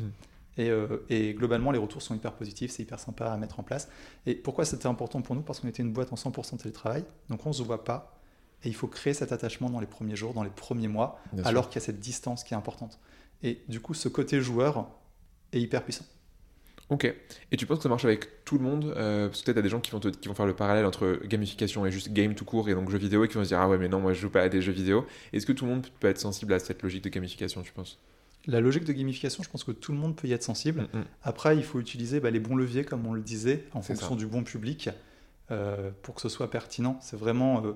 Euh, 0.59 1.05
et, 1.09 1.35
globalement, 1.35 1.69
les 1.69 1.77
retours 1.77 2.01
sont 2.01 2.15
hyper 2.15 2.33
positifs, 2.33 2.71
c'est 2.71 2.81
hyper 2.81 2.99
sympa 2.99 3.27
à 3.27 3.37
mettre 3.37 3.59
en 3.59 3.63
place. 3.63 3.89
Et 4.25 4.33
pourquoi 4.33 4.65
c'était 4.65 4.87
important 4.87 5.21
pour 5.21 5.35
nous? 5.35 5.43
Parce 5.43 5.59
qu'on 5.59 5.67
était 5.67 5.83
une 5.83 5.93
boîte 5.93 6.11
en 6.11 6.15
100% 6.15 6.57
télétravail, 6.57 7.05
donc 7.29 7.45
on 7.45 7.49
ne 7.49 7.53
se 7.53 7.61
voit 7.61 7.83
pas. 7.83 8.19
Et 8.63 8.69
il 8.69 8.73
faut 8.73 8.87
créer 8.87 9.13
cet 9.13 9.31
attachement 9.31 9.69
dans 9.69 9.79
les 9.79 9.85
premiers 9.85 10.15
jours, 10.15 10.33
dans 10.33 10.41
les 10.41 10.49
premiers 10.49 10.87
mois, 10.87 11.19
alors 11.43 11.69
qu'il 11.69 11.79
y 11.79 11.83
a 11.83 11.85
cette 11.85 11.99
distance 11.99 12.43
qui 12.43 12.55
est 12.55 12.57
importante. 12.57 12.99
Et 13.43 13.61
du 13.67 13.79
coup, 13.79 13.93
ce 13.93 14.09
côté 14.09 14.41
joueur 14.41 14.89
est 15.51 15.61
hyper 15.61 15.83
puissant. 15.83 16.05
Ok. 16.89 17.13
Et 17.51 17.57
tu 17.57 17.65
penses 17.65 17.77
que 17.79 17.83
ça 17.83 17.89
marche 17.89 18.05
avec 18.05 18.45
tout 18.45 18.57
le 18.57 18.63
monde 18.63 18.93
euh, 18.95 19.27
Parce 19.27 19.41
que 19.41 19.45
peut-être 19.45 19.57
y 19.57 19.59
a 19.59 19.63
des 19.63 19.69
gens 19.69 19.81
qui 19.81 19.91
vont, 19.91 19.99
te- 19.99 20.07
qui 20.07 20.29
vont 20.29 20.33
faire 20.35 20.45
le 20.45 20.55
parallèle 20.55 20.85
entre 20.85 21.19
gamification 21.25 21.85
et 21.85 21.91
juste 21.91 22.13
game 22.13 22.33
tout 22.33 22.45
court 22.45 22.69
et 22.69 22.73
donc 22.75 22.89
jeux 22.89 22.97
vidéo 22.97 23.25
et 23.25 23.27
qui 23.27 23.33
vont 23.35 23.43
se 23.43 23.49
dire 23.49 23.59
ah 23.59 23.67
ouais 23.67 23.77
mais 23.77 23.89
non 23.89 23.99
moi 23.99 24.13
je 24.13 24.21
joue 24.21 24.29
pas 24.29 24.41
à 24.43 24.49
des 24.49 24.61
jeux 24.61 24.71
vidéo. 24.71 25.05
Est-ce 25.33 25.45
que 25.45 25.51
tout 25.51 25.65
le 25.65 25.71
monde 25.71 25.87
peut 25.99 26.07
être 26.07 26.19
sensible 26.19 26.53
à 26.53 26.59
cette 26.59 26.81
logique 26.83 27.03
de 27.03 27.09
gamification 27.09 27.61
tu 27.61 27.73
penses? 27.73 27.99
La 28.45 28.61
logique 28.61 28.85
de 28.85 28.93
gamification, 28.93 29.43
je 29.43 29.49
pense 29.49 29.65
que 29.65 29.73
tout 29.73 29.91
le 29.91 29.97
monde 29.97 30.15
peut 30.15 30.29
y 30.29 30.31
être 30.31 30.43
sensible. 30.43 30.87
Mm, 30.93 30.99
mm. 30.99 31.03
Après, 31.23 31.57
il 31.57 31.63
faut 31.63 31.81
utiliser 31.81 32.21
bah, 32.21 32.31
les 32.31 32.39
bons 32.39 32.55
leviers, 32.55 32.85
comme 32.85 33.05
on 33.05 33.11
le 33.13 33.19
disait, 33.21 33.65
en 33.73 33.81
fonction 33.81 34.11
ça. 34.11 34.15
du 34.15 34.25
bon 34.25 34.45
public, 34.45 34.89
euh, 35.51 35.91
pour 36.01 36.15
que 36.15 36.21
ce 36.21 36.29
soit 36.29 36.49
pertinent. 36.49 36.97
C'est 37.01 37.17
vraiment 37.19 37.65
euh, 37.65 37.73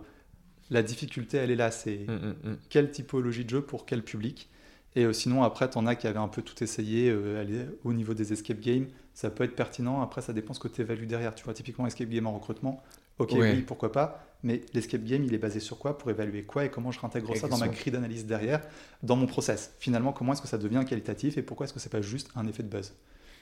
la 0.69 0.81
difficulté, 0.81 1.35
elle 1.35 1.51
est 1.51 1.57
là. 1.57 1.71
C'est 1.71 2.05
Mm, 2.07 2.49
mm, 2.51 2.57
quelle 2.69 2.89
typologie 2.89 3.43
de 3.43 3.49
jeu 3.49 3.61
pour 3.61 3.85
quel 3.85 4.01
public. 4.01 4.49
Et 4.95 5.03
euh, 5.03 5.11
sinon, 5.11 5.43
après, 5.43 5.69
t'en 5.69 5.85
as 5.87 5.95
qui 5.95 6.07
avaient 6.07 6.19
un 6.19 6.29
peu 6.29 6.41
tout 6.41 6.63
essayé 6.63 7.09
euh, 7.09 7.41
aller 7.41 7.65
au 7.83 7.91
niveau 7.91 8.13
des 8.13 8.31
escape 8.31 8.61
games. 8.61 8.87
Ça 9.13 9.29
peut 9.29 9.43
être 9.43 9.55
pertinent. 9.55 10.01
Après, 10.01 10.21
ça 10.21 10.33
dépend 10.33 10.53
ce 10.53 10.59
que 10.59 10.67
tu 10.67 10.81
évalues 10.81 11.05
derrière. 11.05 11.35
Tu 11.35 11.43
vois, 11.43 11.53
typiquement, 11.53 11.85
escape 11.87 12.09
game 12.09 12.25
en 12.27 12.33
recrutement. 12.33 12.81
Ok, 13.19 13.33
Ouais. 13.33 13.51
oui, 13.51 13.61
pourquoi 13.61 13.91
pas. 13.91 14.23
Mais 14.43 14.61
l'escape 14.73 15.03
game, 15.03 15.23
il 15.23 15.33
est 15.33 15.37
basé 15.37 15.59
sur 15.59 15.77
quoi? 15.77 15.97
Pour 15.97 16.09
évaluer 16.09 16.43
quoi 16.43 16.65
et 16.65 16.71
comment 16.71 16.91
je 16.91 16.99
réintègre 16.99 17.35
ça 17.37 17.47
dans 17.47 17.57
ma 17.57 17.67
grille 17.67 17.91
d'analyse 17.91 18.25
derrière, 18.25 18.61
dans 19.03 19.15
mon 19.15 19.27
process. 19.27 19.75
Finalement, 19.79 20.13
comment 20.13 20.33
est-ce 20.33 20.41
que 20.41 20.47
ça 20.47 20.57
devient 20.57 20.83
qualitatif 20.87 21.37
et 21.37 21.41
pourquoi 21.43 21.65
est-ce 21.65 21.73
que 21.73 21.79
c'est 21.79 21.91
pas 21.91 22.01
juste 22.01 22.29
un 22.35 22.47
effet 22.47 22.63
de 22.63 22.69
buzz? 22.69 22.93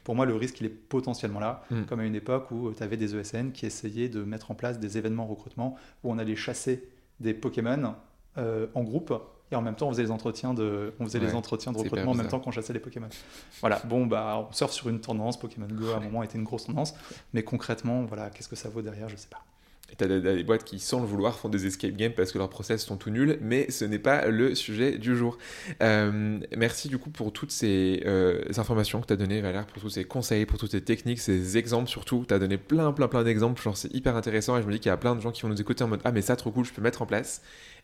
Pour 0.04 0.16
moi, 0.16 0.26
le 0.26 0.34
risque, 0.36 0.60
il 0.60 0.66
est 0.66 0.70
potentiellement 0.70 1.40
là, 1.40 1.64
Mm. 1.72 1.84
comme 1.84 2.00
à 2.00 2.06
une 2.06 2.16
époque 2.16 2.52
où 2.52 2.74
tu 2.74 2.82
avais 2.84 2.98
des 2.98 3.16
ESN 3.16 3.52
qui 3.52 3.66
essayaient 3.66 4.10
de 4.10 4.24
mettre 4.24 4.50
en 4.52 4.56
place 4.56 4.80
des 4.80 4.98
événements 4.98 5.28
recrutement 5.28 5.76
où 6.04 6.12
on 6.12 6.18
allait 6.18 6.36
chasser 6.36 6.90
des 7.20 7.34
Pokémon 7.34 7.96
euh, 8.38 8.68
en 8.74 8.84
groupe 8.84 9.14
et 9.52 9.56
en 9.56 9.62
même 9.62 9.76
temps 9.76 9.88
on 9.88 9.92
faisait 9.92 10.04
les 10.04 10.12
entretiens 10.12 10.54
de, 10.54 10.94
on 11.00 11.06
faisait 11.06 11.20
les 11.20 11.36
entretiens 11.36 11.72
de 11.72 11.78
recrutement 11.78 12.12
en 12.12 12.16
même 12.16 12.28
temps 12.28 12.40
qu'on 12.40 12.52
chassait 12.52 12.74
les 12.74 12.80
Pokémon. 12.80 13.10
Voilà, 13.62 13.82
bon 13.86 14.06
bah 14.06 14.48
on 14.50 14.54
surfe 14.54 14.74
sur 14.74 14.90
une 14.90 15.00
tendance, 15.00 15.40
Pokémon 15.40 15.68
Go 15.70 15.92
à 15.92 15.98
un 15.98 16.00
moment 16.02 16.24
était 16.24 16.38
une 16.38 16.44
grosse 16.44 16.66
tendance, 16.66 16.94
mais 17.34 17.44
concrètement 17.44 18.04
voilà 18.04 18.30
qu'est-ce 18.30 18.50
que 18.50 18.56
ça 18.56 18.70
vaut 18.70 18.82
derrière, 18.82 19.10
je 19.10 19.16
sais 19.16 19.30
pas. 19.30 19.44
Et 19.92 19.96
t'as 19.96 20.08
des, 20.08 20.22
des 20.22 20.44
boîtes 20.44 20.64
qui, 20.64 20.80
sans 20.80 21.00
le 21.00 21.08
vouloir, 21.08 21.38
font 21.38 21.50
des 21.50 21.66
escape 21.66 21.96
games 21.96 22.12
parce 22.16 22.32
que 22.32 22.38
leurs 22.38 22.50
process 22.50 22.86
sont 22.86 22.98
tout 22.98 23.10
nuls, 23.10 23.40
mais 23.42 23.70
ce 23.72 23.86
n'est 23.86 24.00
pas 24.00 24.28
le 24.28 24.54
sujet 24.56 24.98
du 24.98 25.16
jour. 25.16 25.38
Euh, 25.82 26.40
merci 26.56 26.90
du 26.90 26.98
coup 26.98 27.10
pour 27.10 27.34
toutes 27.34 27.52
ces 27.52 28.04
euh, 28.06 28.44
informations 28.58 29.02
que 29.02 29.08
tu 29.08 29.14
as 29.14 29.16
données, 29.16 29.42
Valère, 29.42 29.66
pour 29.66 29.82
tous 29.82 29.90
ces 29.90 30.06
conseils, 30.06 30.46
pour 30.46 30.60
toutes 30.60 30.72
ces 30.72 30.82
techniques, 30.82 31.20
ces 31.20 31.58
exemples 31.58 31.90
surtout. 31.90 32.26
Tu 32.28 32.34
as 32.34 32.40
donné 32.40 32.58
plein, 32.58 32.92
plein, 32.92 33.08
plein 33.08 33.24
d'exemples. 33.24 33.62
Genre, 33.62 33.76
c'est 33.76 33.94
hyper 33.94 34.16
intéressant 34.16 34.58
et 34.58 34.62
je 34.62 34.68
me 34.68 34.74
dis 34.74 34.80
qu'il 34.80 34.90
y 34.90 34.94
a 34.94 34.98
plein 34.98 35.16
de 35.16 35.22
gens 35.22 35.32
qui 35.32 35.42
vont 35.42 35.50
nous 35.50 35.60
écouter 35.60 35.84
en 35.84 35.88
mode 35.88 36.02
Ah, 36.04 36.12
mais 36.12 36.22
ça, 36.22 36.36
trop 36.36 36.52
cool, 36.52 36.66
je 36.66 36.74
peux 36.74 36.82
mettre 36.82 37.02
en 37.02 37.06
place. 37.06 37.42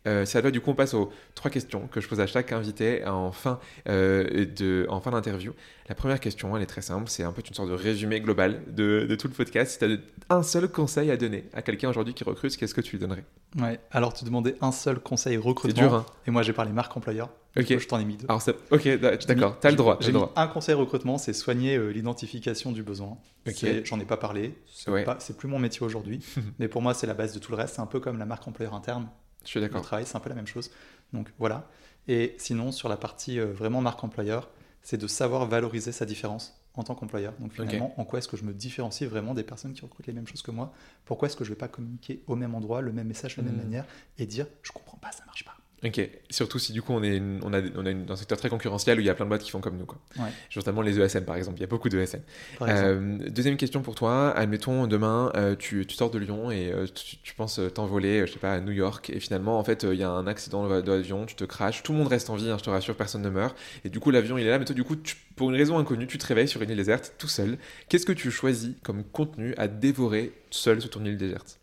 Euh, 0.08 0.26
c'est 0.26 0.38
à 0.38 0.42
toi, 0.42 0.52
du 0.52 0.62
coup, 0.62 0.72
on 0.72 0.76
passe 0.76 0.94
aux 0.94 1.12
trois 1.34 1.50
questions 1.52 1.88
que 1.88 2.00
je 2.02 2.08
pose 2.08 2.20
à 2.20 2.28
chaque 2.28 2.52
invité 2.52 3.06
en 3.06 3.32
fin, 3.32 3.60
euh, 3.90 4.46
de, 4.46 4.86
en 4.90 5.00
fin 5.02 5.12
d'interview. 5.12 5.54
La 5.90 5.96
première 5.96 6.20
question, 6.20 6.56
elle 6.56 6.64
est 6.64 6.68
très 6.68 6.82
simple, 6.82 7.10
c'est 7.10 7.24
un 7.24 7.32
peu 7.32 7.42
une 7.48 7.54
sorte 7.54 7.70
de 7.70 7.74
résumé 7.76 8.20
global 8.22 8.62
de, 8.68 9.06
de 9.08 9.16
tout 9.16 9.28
le 9.28 9.34
podcast. 9.34 9.72
Si 9.74 9.80
tu 9.80 9.86
as 10.30 10.36
un 10.36 10.44
seul 10.44 10.68
conseil 10.68 11.12
à 11.12 11.18
donner 11.18 11.46
à 11.54 11.62
quelqu'un 11.62 11.90
aujourd'hui 11.90 12.14
qui 12.14 12.24
recrute, 12.24 12.56
qu'est-ce 12.58 12.74
que 12.74 12.82
tu 12.82 12.94
lui 12.94 13.00
donnerais? 13.00 13.24
Ouais, 13.60 13.80
alors 13.92 14.14
tu 14.14 14.26
demandais 14.26 14.56
un 14.62 14.72
seul 14.72 15.00
conseil 15.00 15.34
C'est 15.36 15.48
recrutement 15.48 15.82
dur, 15.82 15.94
hein 15.94 16.06
et 16.28 16.32
moi 16.32 16.42
j'ai 16.42 16.54
parlé 16.54 16.72
marque 16.72 16.96
employeur, 16.98 17.30
Ok. 17.58 17.78
je 17.78 17.88
t'en 17.88 18.00
ai 18.00 18.06
mis 18.06 18.18
deux. 18.18 18.26
Alors, 18.28 18.42
ça- 18.42 18.54
ok, 18.72 18.88
d'accord, 19.28 19.60
t'as 19.60 19.70
le 19.70 19.76
droit. 19.78 19.98
J'ai 20.02 20.08
le 20.08 20.14
droit. 20.14 20.34
un 20.36 20.48
conseil 20.48 20.76
recrutement, 20.76 21.18
c'est 21.18 21.34
soigner 21.34 21.78
euh, 21.78 21.90
l'identification 21.92 22.72
du 22.72 22.84
besoin. 22.84 23.18
Ok. 23.48 23.54
C'est- 23.56 23.86
J'en 23.86 24.00
ai 24.00 24.06
pas 24.06 24.18
parlé, 24.18 24.56
c'est 24.74 24.90
Ouais. 24.92 25.06
c'est 25.20 25.38
plus 25.38 25.48
mon 25.48 25.60
métier 25.60 25.84
aujourd'hui, 25.86 26.20
mais 26.60 26.68
pour 26.68 26.82
moi 26.82 26.94
c'est 26.94 27.08
la 27.08 27.14
base 27.14 27.34
de 27.34 27.40
tout 27.40 27.52
le 27.52 27.58
reste. 27.58 27.76
C'est 27.76 27.82
un 27.82 27.86
peu 27.86 28.00
comme 28.00 28.18
la 28.18 28.26
marque 28.26 28.48
employeur 28.48 28.74
interne. 28.74 29.08
Je 29.46 29.52
suis 29.52 29.60
Le 29.60 29.68
d'accord. 29.68 29.84
travail, 29.84 30.06
c'est 30.06 30.16
un 30.18 30.20
peu 30.20 30.30
la 30.30 30.36
même 30.36 30.48
chose. 30.48 30.72
Donc 31.14 31.32
voilà. 31.40 31.68
Et 32.08 32.36
sinon, 32.38 32.72
sur 32.72 32.90
la 32.90 32.98
partie 32.98 33.40
euh, 33.40 33.52
vraiment 33.54 33.82
marque 33.82 34.04
employeur, 34.04 34.50
c'est 34.82 34.98
de 34.98 35.08
savoir 35.08 35.46
valoriser 35.48 35.92
sa 35.92 36.06
différence 36.06 36.62
en 36.76 36.84
tant 36.84 36.94
qu'employeur. 36.94 37.34
Donc 37.40 37.54
finalement, 37.54 37.94
en 38.00 38.06
quoi 38.06 38.20
est-ce 38.20 38.28
que 38.28 38.38
je 38.38 38.44
me 38.44 38.54
différencie 38.54 39.10
vraiment 39.10 39.34
des 39.34 39.44
personnes 39.44 39.74
qui 39.74 39.82
recrutent 39.82 40.08
les 40.08 40.14
mêmes 40.14 40.28
choses 40.28 40.42
que 40.42 40.52
moi? 40.52 40.74
Pourquoi 41.06 41.28
est-ce 41.28 41.38
que 41.38 41.44
je 41.44 41.50
ne 41.52 41.56
vais 41.56 41.60
pas 41.60 41.68
communiquer 41.70 42.22
au 42.28 42.36
même 42.36 42.54
endroit, 42.54 42.82
le 42.82 42.92
même 42.92 43.08
message, 43.08 43.38
de 43.38 43.42
la 43.42 43.48
même 43.48 43.56
Mm. 43.56 43.64
manière 43.64 43.86
et 44.18 44.26
dire 44.26 44.46
je 44.62 44.72
comprends 44.72 44.98
pas, 44.98 45.12
ça 45.12 45.26
marche 45.26 45.46
pas 45.46 45.56
Ok, 45.86 46.02
surtout 46.32 46.58
si 46.58 46.74
du 46.74 46.82
coup 46.82 46.94
on 46.94 47.04
est, 47.04 47.18
une- 47.18 47.40
on 47.44 47.54
a, 47.54 47.62
on 47.76 47.86
a 47.86 47.92
une- 47.92 48.10
un 48.10 48.16
secteur 48.16 48.40
très 48.40 48.50
concurrentiel 48.50 48.98
où 48.98 49.02
il 49.02 49.06
y 49.06 49.10
a 49.10 49.14
plein 49.14 49.26
de 49.26 49.30
boîtes 49.30 49.44
qui 49.44 49.52
font 49.52 49.60
comme 49.62 49.78
nous. 49.78 49.86
Quoi. 49.86 50.00
Ouais. 50.18 50.30
Notamment 50.56 50.82
les 50.82 50.98
ESN 51.00 51.26
par 51.26 51.36
exemple, 51.36 51.60
il 51.60 51.62
y 51.62 51.64
a 51.64 51.68
beaucoup 51.68 51.90
de 51.90 52.00
ESN. 52.00 52.22
Par 52.58 52.70
exemple. 52.70 52.88
Euh, 52.90 53.30
deuxième 53.30 53.56
question 53.56 53.82
pour 53.84 53.94
toi, 53.94 54.32
admettons 54.32 54.88
demain 54.88 55.32
euh, 55.36 55.56
tu, 55.56 55.86
tu 55.86 55.96
sors 55.96 56.10
de 56.10 56.18
Lyon 56.18 56.50
et 56.50 56.72
euh, 56.72 56.88
tu, 56.88 57.18
tu 57.18 57.36
penses 57.36 57.60
euh, 57.60 57.70
t'envoler, 57.70 58.26
je 58.26 58.34
sais 58.34 58.40
pas, 58.40 58.54
à 58.54 58.62
New 58.62 58.72
York 58.72 59.12
et 59.12 59.20
finalement 59.20 59.60
en 59.60 59.64
fait 59.64 59.84
il 59.84 60.00
y 60.00 60.04
a 60.04 60.10
un 60.10 60.26
accident 60.26 60.68
de 60.68 60.92
l'avion, 60.92 61.26
tu 61.28 61.36
te 61.36 61.44
craches, 61.44 61.84
tout 61.84 61.92
le 61.92 62.00
monde 62.00 62.08
reste 62.08 62.32
en 62.32 62.36
vie, 62.36 62.50
hein, 62.50 62.58
je 62.58 62.64
te 62.64 62.70
rassure, 62.72 62.96
personne 62.96 63.22
ne 63.22 63.30
meurt 63.30 63.56
et 63.84 63.90
du 63.90 64.00
coup 64.00 64.10
l'avion 64.10 64.40
il 64.40 64.48
est 64.48 64.50
là, 64.50 64.58
mais 64.58 64.66
toi 64.66 64.74
du 64.74 64.84
coup 64.84 64.96
tu- 64.96 65.18
pour 65.36 65.52
une 65.52 65.56
raison 65.56 65.78
inconnue 65.78 66.08
tu 66.08 66.18
te 66.18 66.26
réveilles 66.26 66.48
sur 66.48 66.62
une 66.64 66.70
île 66.72 66.78
déserte 66.78 67.14
tout 67.20 67.28
seul. 67.28 67.58
Qu'est-ce 67.90 68.06
que 68.08 68.14
tu 68.14 68.32
choisis 68.32 68.74
comme 68.82 69.04
contenu 69.04 69.54
à 69.58 69.68
dévorer 69.68 70.32
seul 70.50 70.82
sur 70.82 70.90
ton 70.90 71.06
île 71.06 71.18
déserte? 71.18 71.60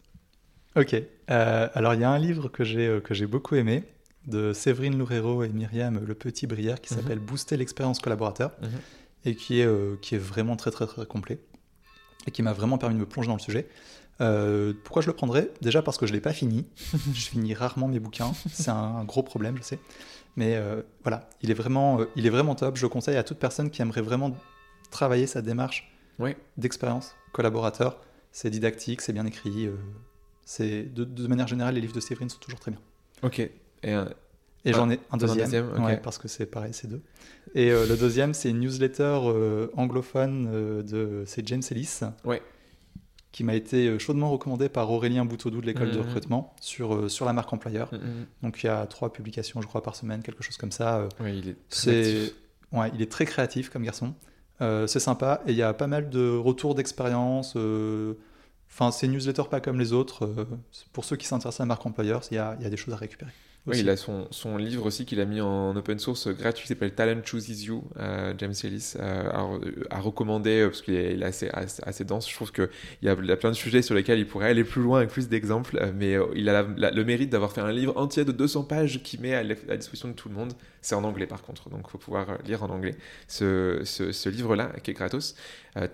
Ok. 0.77 0.95
Alors, 1.29 1.95
il 1.95 2.01
y 2.01 2.05
a 2.05 2.11
un 2.11 2.19
livre 2.19 2.49
que 2.49 2.65
j'ai 2.65 3.01
que 3.05 3.13
j'ai 3.15 3.27
beaucoup 3.27 3.55
aimé 3.57 3.85
de 4.27 4.53
Séverine 4.53 4.97
Loureiro 4.99 5.43
et 5.43 5.49
Myriam 5.49 5.99
Le 6.05 6.15
Petit 6.15 6.47
Brière 6.47 6.81
qui 6.81 6.93
Mhm. 6.95 7.01
s'appelle 7.01 7.19
Booster 7.19 7.57
l'expérience 7.57 7.99
collaborateur 8.01 8.53
Mhm. 8.63 8.69
et 9.25 9.35
qui 9.37 9.61
est, 9.61 9.67
euh, 9.67 9.97
qui 10.01 10.15
est 10.15 10.19
vraiment 10.19 10.57
très, 10.57 10.71
très, 10.71 10.87
très 10.87 11.07
complet 11.07 11.39
et 12.27 12.31
qui 12.31 12.43
m'a 12.43 12.53
vraiment 12.53 12.79
permis 12.79 12.95
de 12.95 13.01
me 13.01 13.07
plonger 13.07 13.29
dans 13.29 13.35
le 13.37 13.41
sujet. 13.41 13.69
Euh, 14.21 14.73
pourquoi 14.85 15.03
je 15.03 15.09
le 15.09 15.13
prendrais? 15.15 15.51
Déjà 15.61 15.83
parce 15.83 15.97
que 15.99 16.07
je 16.07 16.13
ne 16.13 16.17
l'ai 16.17 16.21
pas 16.21 16.33
fini. 16.33 16.67
je 17.15 17.27
finis 17.29 17.55
rarement 17.55 17.89
mes 17.89 17.99
bouquins. 17.99 18.33
C'est 18.53 18.69
un, 18.71 18.75
un 18.77 19.05
gros 19.05 19.23
problème, 19.25 19.57
je 19.57 19.63
sais. 19.63 19.79
Mais 20.37 20.55
euh, 20.57 20.83
voilà, 21.03 21.29
il 21.43 21.51
est, 21.51 21.55
vraiment, 21.55 21.99
il 22.17 22.25
est 22.27 22.31
vraiment 22.31 22.55
top. 22.55 22.77
Je 22.77 22.83
le 22.83 22.89
conseille 22.89 23.17
à 23.17 23.25
toute 23.25 23.39
personne 23.39 23.71
qui 23.71 23.83
aimerait 23.83 24.01
vraiment 24.03 24.37
travailler 24.91 25.27
sa 25.27 25.43
démarche 25.43 25.93
d'expérience 26.57 27.15
collaborateur. 27.33 27.99
C'est 28.31 28.51
didactique, 28.51 29.01
c'est 29.01 29.13
bien 29.13 29.27
écrit. 29.27 29.69
c'est 30.45 30.83
de, 30.85 31.05
de 31.05 31.27
manière 31.27 31.49
générale, 31.49 31.75
les 31.75 31.81
livres 31.81 31.95
de 31.95 32.01
Séverine 32.01 32.29
sont 32.29 32.39
toujours 32.39 32.61
très 32.61 32.71
bien. 32.71 32.81
Ok. 33.23 33.51
Et 33.85 33.95
Et 34.65 34.73
j'en 34.73 34.89
ai 34.91 35.01
un 35.11 35.17
deuxième, 35.17 35.73
ouais, 35.85 35.97
parce 35.97 36.19
que 36.19 36.29
c'est 36.29 36.47
pareil, 36.47 36.73
c'est 36.73 36.87
deux. 36.89 37.03
Et 37.55 37.71
euh, 37.73 37.87
le 37.87 37.97
deuxième, 37.97 38.33
c'est 38.33 38.49
une 38.51 38.61
newsletter 38.61 39.19
euh, 39.25 39.67
anglophone 39.77 40.49
euh, 40.53 40.83
de 40.83 41.25
c'est 41.27 41.47
James 41.49 41.63
Ellis, 41.71 42.01
Ouais. 42.25 42.41
qui 43.33 43.43
m'a 43.45 43.55
été 43.55 43.99
chaudement 43.99 44.31
recommandé 44.31 44.69
par 44.69 44.91
Aurélien 44.91 45.25
Boutodou 45.25 45.61
de 45.61 45.67
l'école 45.67 45.91
de 45.91 45.97
Mhm. 45.99 46.03
recrutement 46.05 46.55
sur, 46.61 47.11
sur 47.11 47.25
la 47.27 47.33
marque 47.33 47.53
employeur. 47.53 47.93
mm, 47.93 47.97
mm, 47.97 48.27
Donc 48.45 48.63
il 48.63 48.67
y 48.67 48.69
a 48.69 48.87
trois 48.87 49.13
publications, 49.13 49.61
je 49.61 49.67
crois, 49.67 49.83
par 49.83 49.97
semaine, 49.97 50.23
quelque 50.23 50.43
chose 50.45 50.57
comme 50.57 50.71
ça. 50.73 51.09
ouais, 51.21 51.37
il 51.39 51.49
est 51.49 51.57
très 51.69 52.03
c'est 52.05 52.33
ouais, 52.73 52.91
il 52.95 53.03
est 53.03 53.11
très 53.11 53.25
créatif 53.25 53.69
comme 53.69 53.83
garçon. 53.83 54.15
Euh, 54.61 54.87
c'est 54.87 55.01
sympa 55.01 55.43
et 55.47 55.51
il 55.51 55.57
y 55.57 55.63
a 55.63 55.73
pas 55.75 55.89
mal 55.89 56.09
de 56.09 56.37
retours 56.37 56.75
d'expérience. 56.77 57.55
euh, 57.57 58.15
Enfin, 58.71 58.91
c'est 58.91 59.05
une 59.07 59.13
newsletter 59.13 59.43
pas 59.51 59.61
comme 59.61 59.79
les 59.79 59.93
autres. 59.93 60.25
euh, 60.25 60.45
pour 60.93 61.05
ceux 61.05 61.17
qui 61.17 61.27
s'intéressent 61.27 61.61
à 61.61 61.65
la 61.65 61.69
marque 61.69 61.85
employeur, 61.85 62.23
il 62.31 62.35
y 62.35 62.37
y 62.37 62.39
a 62.67 62.71
des 62.71 62.77
choses 62.77 62.95
à 62.95 62.97
récupérer. 62.97 63.33
Oui, 63.65 63.79
il 63.79 63.89
a 63.91 63.97
son, 63.97 64.27
son 64.33 64.57
livre 64.57 64.87
aussi 64.87 65.05
qu'il 65.07 65.21
a 65.21 65.25
mis 65.25 65.41
en 65.41 65.77
open 65.77 65.97
source 66.01 66.27
euh, 66.27 66.33
gratuit 66.33 66.67
s'appelle 66.67 66.95
Talent 66.95 67.21
Chooses 67.25 67.63
You, 67.63 67.85
euh, 67.97 68.35
James 68.39 68.55
Ellis, 68.65 68.95
euh, 68.99 69.31
recommander 69.93 70.63
euh, 70.63 70.69
parce 70.69 70.83
qu'il 70.83 70.95
est, 70.97 71.23
assez, 71.23 71.49
assez, 71.51 71.81
assez 71.87 72.05
dense. 72.05 72.29
Je 72.29 72.35
trouve 72.35 72.51
qu'il 72.51 72.69
y, 73.03 73.09
a- 73.09 73.15
y 73.15 73.31
a 73.31 73.37
plein 73.37 73.51
de 73.51 73.55
sujets 73.57 73.83
sur 73.83 73.95
lesquels 73.95 74.19
il 74.19 74.27
pourrait 74.27 74.49
aller 74.49 74.65
plus 74.65 74.83
loin 74.83 74.99
avec 74.99 75.11
plus 75.11 75.29
d'exemples, 75.29 75.81
mais 75.95 76.17
il 76.35 76.49
a 76.49 76.63
la- 76.63 76.69
la- 76.77 76.91
le 76.91 77.05
mérite 77.05 77.31
d'avoir 77.31 77.53
fait 77.53 77.61
un 77.61 77.71
livre 77.71 77.97
entier 77.97 78.25
de 78.25 78.33
200 78.33 78.65
pages 78.65 79.01
qui 79.05 79.19
met 79.21 79.35
à, 79.35 79.45
la- 79.45 79.77
disposition 79.77 80.09
de 80.09 80.15
tout 80.15 80.29
le 80.29 80.35
monde. 80.35 80.55
C'est 80.81 80.97
en 80.97 81.05
anglais 81.05 81.29
par 81.29 81.43
contre, 81.43 81.71
donc 81.71 81.83
il 81.87 81.91
faut 81.91 81.99
pouvoir 81.99 82.39
lire 82.45 82.65
en 82.65 82.71
anglais 82.71 82.97
ce, 83.29 83.83
ce, 83.85 84.11
ce 84.11 84.29
livre-là 84.29 84.73
qui 84.83 84.91
est 84.91 84.95
gratos, 84.95 85.37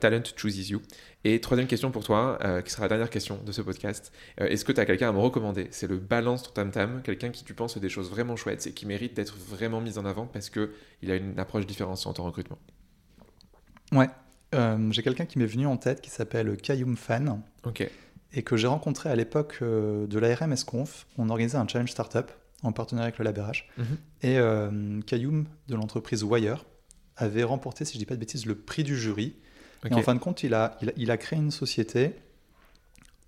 Talent 0.01 0.23
Chooses 0.37 0.71
You. 0.71 0.81
Et 1.25 1.41
troisième 1.41 1.67
question 1.69 1.91
pour 1.91 2.05
toi, 2.05 2.39
euh, 2.45 2.63
qui 2.63 2.71
sera 2.71 2.85
la 2.85 2.89
dernière 2.89 3.11
question 3.11 3.39
de 3.45 3.53
ce 3.53 3.61
podcast. 3.63 4.13
Euh, 4.41 4.47
Est-ce 4.47 4.65
que 4.65 4.73
tu 4.73 4.81
as 4.81 4.87
quelqu'un 4.87 5.09
à 5.09 5.13
me 5.13 5.19
recommander? 5.19 5.69
C'est 5.71 5.87
le 5.87 5.99
balance 5.99 6.43
ton 6.45 6.51
tam 6.51 6.71
tam, 6.71 7.01
quelqu'un 7.03 7.31
qui 7.31 7.45
tu 7.45 7.55
penses 7.55 7.75
fait 7.75 7.81
des 7.81 7.89
choses 7.89 8.11
vraiment 8.11 8.37
chouettes 8.37 8.67
et 8.67 8.73
qui 8.73 8.87
mérite 8.87 9.15
d'être 9.15 9.37
vraiment 9.37 9.81
mis 9.81 9.99
en 9.99 10.05
avant 10.05 10.27
parce 10.27 10.51
que 10.51 10.73
il 11.03 11.11
a 11.11 11.17
une 11.17 11.39
approche 11.39 11.67
différenciante 11.67 12.19
en 12.21 12.25
recrutement. 12.25 12.59
Ouais. 13.93 14.09
Euh, 14.55 14.91
j'ai 14.93 15.03
quelqu'un 15.03 15.27
qui 15.27 15.39
m'est 15.39 15.47
venu 15.47 15.67
en 15.67 15.77
tête 15.77 16.01
qui 16.01 16.11
s'appelle 16.11 16.57
Kayum 16.57 16.97
Fan 16.97 17.43
Ok. 17.65 17.89
et 18.33 18.43
que 18.43 18.57
j'ai 18.57 18.67
rencontré 18.67 19.11
à 19.11 19.17
l'époque 19.17 19.59
euh, 19.63 20.07
de 20.07 20.19
la 20.19 20.35
RMS 20.35 20.65
Conf. 20.67 21.07
On 21.19 21.29
organisait 21.29 21.59
un 21.59 21.69
challenge 21.69 21.91
startup 21.91 22.31
en 22.63 22.73
partenariat 22.73 23.09
avec 23.09 23.19
le 23.19 23.25
LabRH. 23.25 23.69
Mhm. 23.77 23.85
Et 24.23 24.39
euh, 24.39 25.01
Kayum 25.03 25.45
de 25.69 25.75
l'entreprise 25.75 26.25
Wire 26.25 26.65
avait 27.17 27.45
remporté, 27.45 27.85
si 27.85 27.95
je 27.95 27.99
dis 27.99 28.07
pas 28.07 28.15
de 28.15 28.21
bêtises, 28.21 28.47
le 28.47 28.55
prix 28.55 28.85
du 28.85 28.97
jury. 28.97 29.37
Et 29.85 29.95
en 29.95 30.03
fin 30.03 30.15
de 30.15 30.21
compte, 30.21 30.43
il 30.43 30.55
a, 30.55 30.77
il, 30.83 30.91
a, 30.91 30.93
il 30.97 31.11
a 31.11 31.17
créé 31.17 31.39
une 31.39 31.51
société 31.51 32.15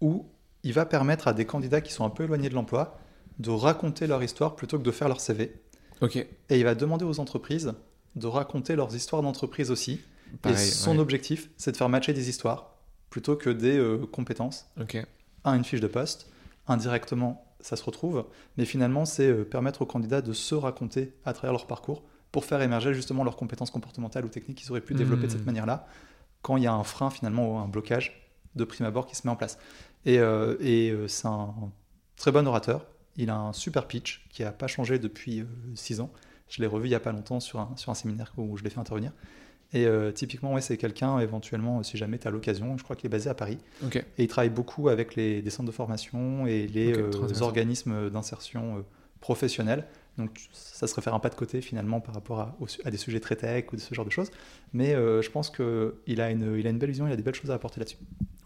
où 0.00 0.26
il 0.62 0.72
va 0.72 0.84
permettre 0.84 1.28
à 1.28 1.32
des 1.32 1.44
candidats 1.44 1.80
qui 1.80 1.92
sont 1.92 2.04
un 2.04 2.10
peu 2.10 2.24
éloignés 2.24 2.48
de 2.48 2.54
l'emploi 2.54 2.98
de 3.38 3.50
raconter 3.50 4.06
leur 4.06 4.22
histoire 4.22 4.54
plutôt 4.54 4.78
que 4.78 4.82
de 4.82 4.90
faire 4.90 5.08
leur 5.08 5.20
CV. 5.20 5.54
Et 6.48 6.58
il 6.58 6.64
va 6.64 6.74
demander 6.74 7.04
aux 7.04 7.20
entreprises 7.20 7.72
de 8.16 8.26
raconter 8.26 8.76
leurs 8.76 8.94
histoires 8.94 9.22
d'entreprise 9.22 9.70
aussi. 9.70 10.00
Pareil, 10.42 10.56
et 10.56 10.70
son 10.70 10.92
ouais. 10.92 10.98
objectif, 10.98 11.50
c'est 11.56 11.72
de 11.72 11.76
faire 11.76 11.88
matcher 11.88 12.12
des 12.12 12.28
histoires 12.28 12.76
plutôt 13.08 13.36
que 13.36 13.50
des 13.50 13.76
euh, 13.76 14.06
compétences. 14.06 14.70
Un, 15.44 15.54
une 15.56 15.64
fiche 15.64 15.80
de 15.80 15.86
poste. 15.86 16.30
Indirectement, 16.68 17.44
ça 17.60 17.76
se 17.76 17.82
retrouve. 17.82 18.24
Mais 18.56 18.64
finalement, 18.64 19.04
c'est 19.04 19.28
euh, 19.28 19.44
permettre 19.44 19.82
aux 19.82 19.86
candidats 19.86 20.22
de 20.22 20.32
se 20.32 20.54
raconter 20.54 21.14
à 21.24 21.32
travers 21.32 21.52
leur 21.52 21.66
parcours 21.66 22.02
pour 22.30 22.44
faire 22.44 22.62
émerger 22.62 22.94
justement 22.94 23.24
leurs 23.24 23.36
compétences 23.36 23.70
comportementales 23.70 24.24
ou 24.24 24.28
techniques 24.28 24.58
qu'ils 24.58 24.70
auraient 24.70 24.80
pu 24.80 24.94
développer 24.94 25.26
de 25.26 25.32
cette 25.32 25.46
manière-là. 25.46 25.86
Quand 26.42 26.56
il 26.56 26.64
y 26.64 26.66
a 26.66 26.72
un 26.72 26.84
frein 26.84 27.10
finalement 27.10 27.54
ou 27.54 27.58
un 27.58 27.68
blocage 27.68 28.32
de 28.54 28.64
prime 28.64 28.86
abord 28.86 29.06
qui 29.06 29.14
se 29.14 29.26
met 29.26 29.32
en 29.32 29.36
place. 29.36 29.58
Et, 30.04 30.18
euh, 30.18 30.56
et 30.60 30.90
euh, 30.90 31.08
c'est 31.08 31.28
un 31.28 31.54
très 32.16 32.32
bon 32.32 32.46
orateur. 32.46 32.86
Il 33.16 33.30
a 33.30 33.36
un 33.36 33.52
super 33.52 33.86
pitch 33.86 34.26
qui 34.30 34.42
n'a 34.42 34.52
pas 34.52 34.66
changé 34.66 34.98
depuis 34.98 35.44
6 35.74 36.00
ans. 36.00 36.10
Je 36.48 36.60
l'ai 36.62 36.66
revu 36.66 36.86
il 36.86 36.90
n'y 36.90 36.94
a 36.94 37.00
pas 37.00 37.12
longtemps 37.12 37.40
sur 37.40 37.60
un, 37.60 37.72
sur 37.76 37.90
un 37.90 37.94
séminaire 37.94 38.32
où 38.36 38.56
je 38.56 38.64
l'ai 38.64 38.70
fait 38.70 38.80
intervenir. 38.80 39.12
Et 39.72 39.86
typiquement, 40.14 40.54
ouais, 40.54 40.60
c'est 40.60 40.76
quelqu'un, 40.76 41.20
éventuellement, 41.20 41.82
si 41.84 41.96
jamais 41.96 42.18
tu 42.18 42.26
as 42.26 42.30
l'occasion, 42.30 42.76
je 42.76 42.82
crois 42.82 42.96
qu'il 42.96 43.06
est 43.06 43.10
basé 43.10 43.30
à 43.30 43.34
Paris. 43.34 43.58
Et 44.18 44.24
il 44.24 44.26
travaille 44.26 44.50
beaucoup 44.50 44.88
avec 44.88 45.14
les, 45.14 45.42
des 45.42 45.50
centres 45.50 45.68
de 45.68 45.74
formation 45.74 46.46
et 46.46 46.66
les 46.66 46.92
euh, 46.96 47.10
organismes 47.40 48.10
d'insertion 48.10 48.78
euh, 48.78 48.80
professionnelle. 49.20 49.86
Donc 50.18 50.48
ça 50.52 50.86
serait 50.86 51.02
faire 51.02 51.14
un 51.14 51.18
pas 51.18 51.28
de 51.28 51.34
côté 51.34 51.60
finalement 51.60 52.00
par 52.00 52.14
rapport 52.14 52.40
à, 52.40 52.90
des 52.90 52.96
sujets 52.96 53.20
très 53.20 53.36
tech 53.36 53.66
ou 53.72 53.76
de 53.76 53.80
ce 53.80 53.94
genre 53.94 54.04
de 54.04 54.10
choses. 54.10 54.30
Mais 54.72 54.94
euh, 54.94 55.22
je 55.22 55.30
pense 55.30 55.50
qu'il 55.50 56.20
a 56.20 56.30
une, 56.30 56.42
a 56.42 56.70
une 56.70 56.78
belle 56.78 56.90
vision, 56.90 57.06
il 57.06 57.12
a 57.12 57.16
des 57.16 57.22
belles 57.22 57.34
choses 57.34 57.50
à 57.50 57.54
apporter 57.54 57.80
là-dessus. 57.80 57.98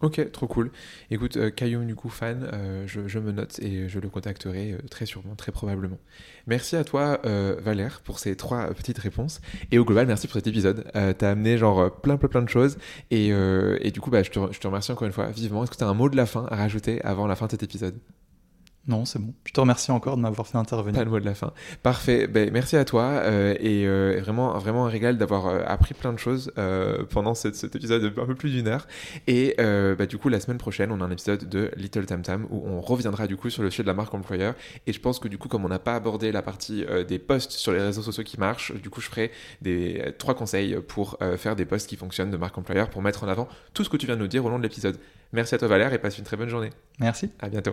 Ok, 0.05 0.31
trop 0.33 0.47
cool. 0.47 0.71
Écoute, 1.11 1.39
euh, 1.39 1.51
coup 1.97 2.11
fan, 2.11 2.47
euh, 2.53 2.85
je, 2.87 3.19
me 3.19 3.33
note 3.33 3.59
et 3.61 3.89
je 3.89 3.99
le 3.99 4.11
contacterai 4.11 4.73
euh, 4.73 4.79
très 4.91 5.07
sûrement, 5.07 5.35
très 5.35 5.51
probablement. 5.51 5.99
Merci 6.47 6.77
à 6.77 6.85
toi 6.85 7.21
Valère 7.25 8.03
pour 8.03 8.19
ces 8.19 8.37
trois 8.37 8.67
petites 8.75 8.99
réponses 8.99 9.41
et 9.71 9.79
au 9.79 9.85
global 9.87 10.07
merci 10.07 10.27
pour 10.27 10.35
cet 10.35 10.47
épisode. 10.47 10.85
T'as 10.93 11.31
amené 11.31 11.57
genre 11.57 11.91
plein 12.03 12.19
plein 12.19 12.29
plein 12.29 12.43
de 12.43 12.51
choses 12.51 12.77
et, 13.11 13.29
et 13.29 13.91
du 13.93 14.01
coup 14.03 14.11
bah, 14.11 14.23
je, 14.23 14.31
te, 14.31 14.53
je 14.53 14.61
te 14.61 14.67
remercie 14.67 14.93
encore 14.93 15.07
une 15.07 15.13
fois 15.13 15.31
vivement. 15.31 15.63
Est-ce 15.63 15.71
que 15.71 15.77
tu 15.77 15.85
as 15.85 15.89
un 15.89 15.95
mot 15.95 16.11
de 16.11 16.17
la 16.17 16.27
fin 16.27 16.47
à 16.51 16.57
rajouter 16.57 17.01
avant 17.03 17.27
la 17.27 17.35
fin 17.35 17.47
de 17.47 17.53
cet 17.53 17.63
épisode? 17.63 17.99
Non, 18.87 19.07
c'est 19.07 19.19
bon. 19.19 19.33
Je 19.47 19.53
te 19.53 19.61
remercie 19.61 19.91
encore 19.93 20.17
de 20.17 20.23
m'avoir 20.23 20.47
fait 20.47 20.59
intervenir. 20.59 20.99
Pas 21.01 21.05
le 21.05 21.11
mot 21.11 21.19
de 21.19 21.25
la 21.25 21.35
fin. 21.35 21.53
Parfait. 21.83 22.27
Ben, 22.27 22.51
merci 22.53 22.77
à 22.77 22.85
toi 22.85 23.05
euh, 23.05 23.55
et 23.59 23.87
euh, 23.87 24.19
vraiment, 24.21 24.59
vraiment 24.59 24.85
un 24.87 24.91
régal 24.91 25.17
d'avoir 25.17 25.47
euh, 25.47 25.63
appris 25.67 25.95
plein 25.95 26.13
de 26.13 26.19
choses 26.19 26.53
pendant 27.11 27.35
cette- 27.35 27.57
cet 27.57 27.75
épisode 27.77 28.03
de 28.03 28.21
un 28.21 28.27
peu 28.27 28.35
plus 28.35 28.51
d'une 28.51 28.69
heure. 28.69 28.87
Et 29.27 29.55
bah, 29.59 30.05
du 30.07 30.19
coup, 30.19 30.29
la 30.29 30.39
semaine 30.41 30.59
prochaine, 30.59 30.93
on 30.93 31.01
a 31.01 31.05
un 31.05 31.11
épisode 31.11 31.49
de 31.49 31.71
Little 31.77 32.05
Tam 32.07 32.21
Tam 32.23 32.47
où 32.51 32.63
on 32.69 32.81
reviendra 32.81 33.27
du 33.27 33.37
coup 33.37 33.49
sur 33.49 33.63
le 33.63 33.71
sujet 33.71 33.83
de 33.85 33.89
la 33.89 33.95
marque 33.95 34.13
employeur. 34.13 34.55
Et 34.87 34.93
je 34.93 35.01
pense 35.01 35.19
que 35.19 35.29
du 35.29 35.39
coup, 35.39 35.49
comme 35.49 35.65
on 35.65 35.69
n'a 35.69 35.79
pas 35.79 35.95
abordé 35.95 36.31
la 36.31 36.43
partie 36.43 36.85
des 37.09 37.19
posts 37.19 37.53
sur 37.53 37.73
les 37.73 37.81
réseaux 37.81 38.03
sociaux 38.03 38.23
qui 38.25 38.39
marchent, 38.39 38.73
du 38.75 38.91
coup, 38.91 39.01
je 39.01 39.09
ferai 39.09 39.31
des 39.63 40.13
trois 40.19 40.35
conseils 40.35 40.77
pour 40.87 41.19
faire 41.39 41.57
des 41.57 41.65
posts 41.65 41.89
qui 41.89 41.97
fonctionnent 41.97 42.31
de 42.31 42.37
marque 42.37 42.59
employeur 42.59 42.91
pour 42.91 43.01
mettre 43.03 43.25
en 43.25 43.29
avant 43.29 43.49
tout 43.73 43.83
ce 43.85 43.89
que 43.89 43.97
tu 43.97 44.05
viens 44.07 44.17
de 44.17 44.21
nous 44.21 44.29
dire 44.29 44.45
au 44.45 44.49
long 44.51 44.59
de 44.59 44.63
l'épisode. 44.63 44.99
Merci 45.33 45.55
à 45.55 45.59
toi 45.59 45.69
Valère 45.69 45.93
et 45.93 45.99
passe 45.99 46.19
une 46.19 46.25
très 46.25 46.37
bonne 46.37 46.49
journée. 46.51 46.71
Merci. 47.01 47.31
À 47.41 47.49
bientôt. 47.49 47.73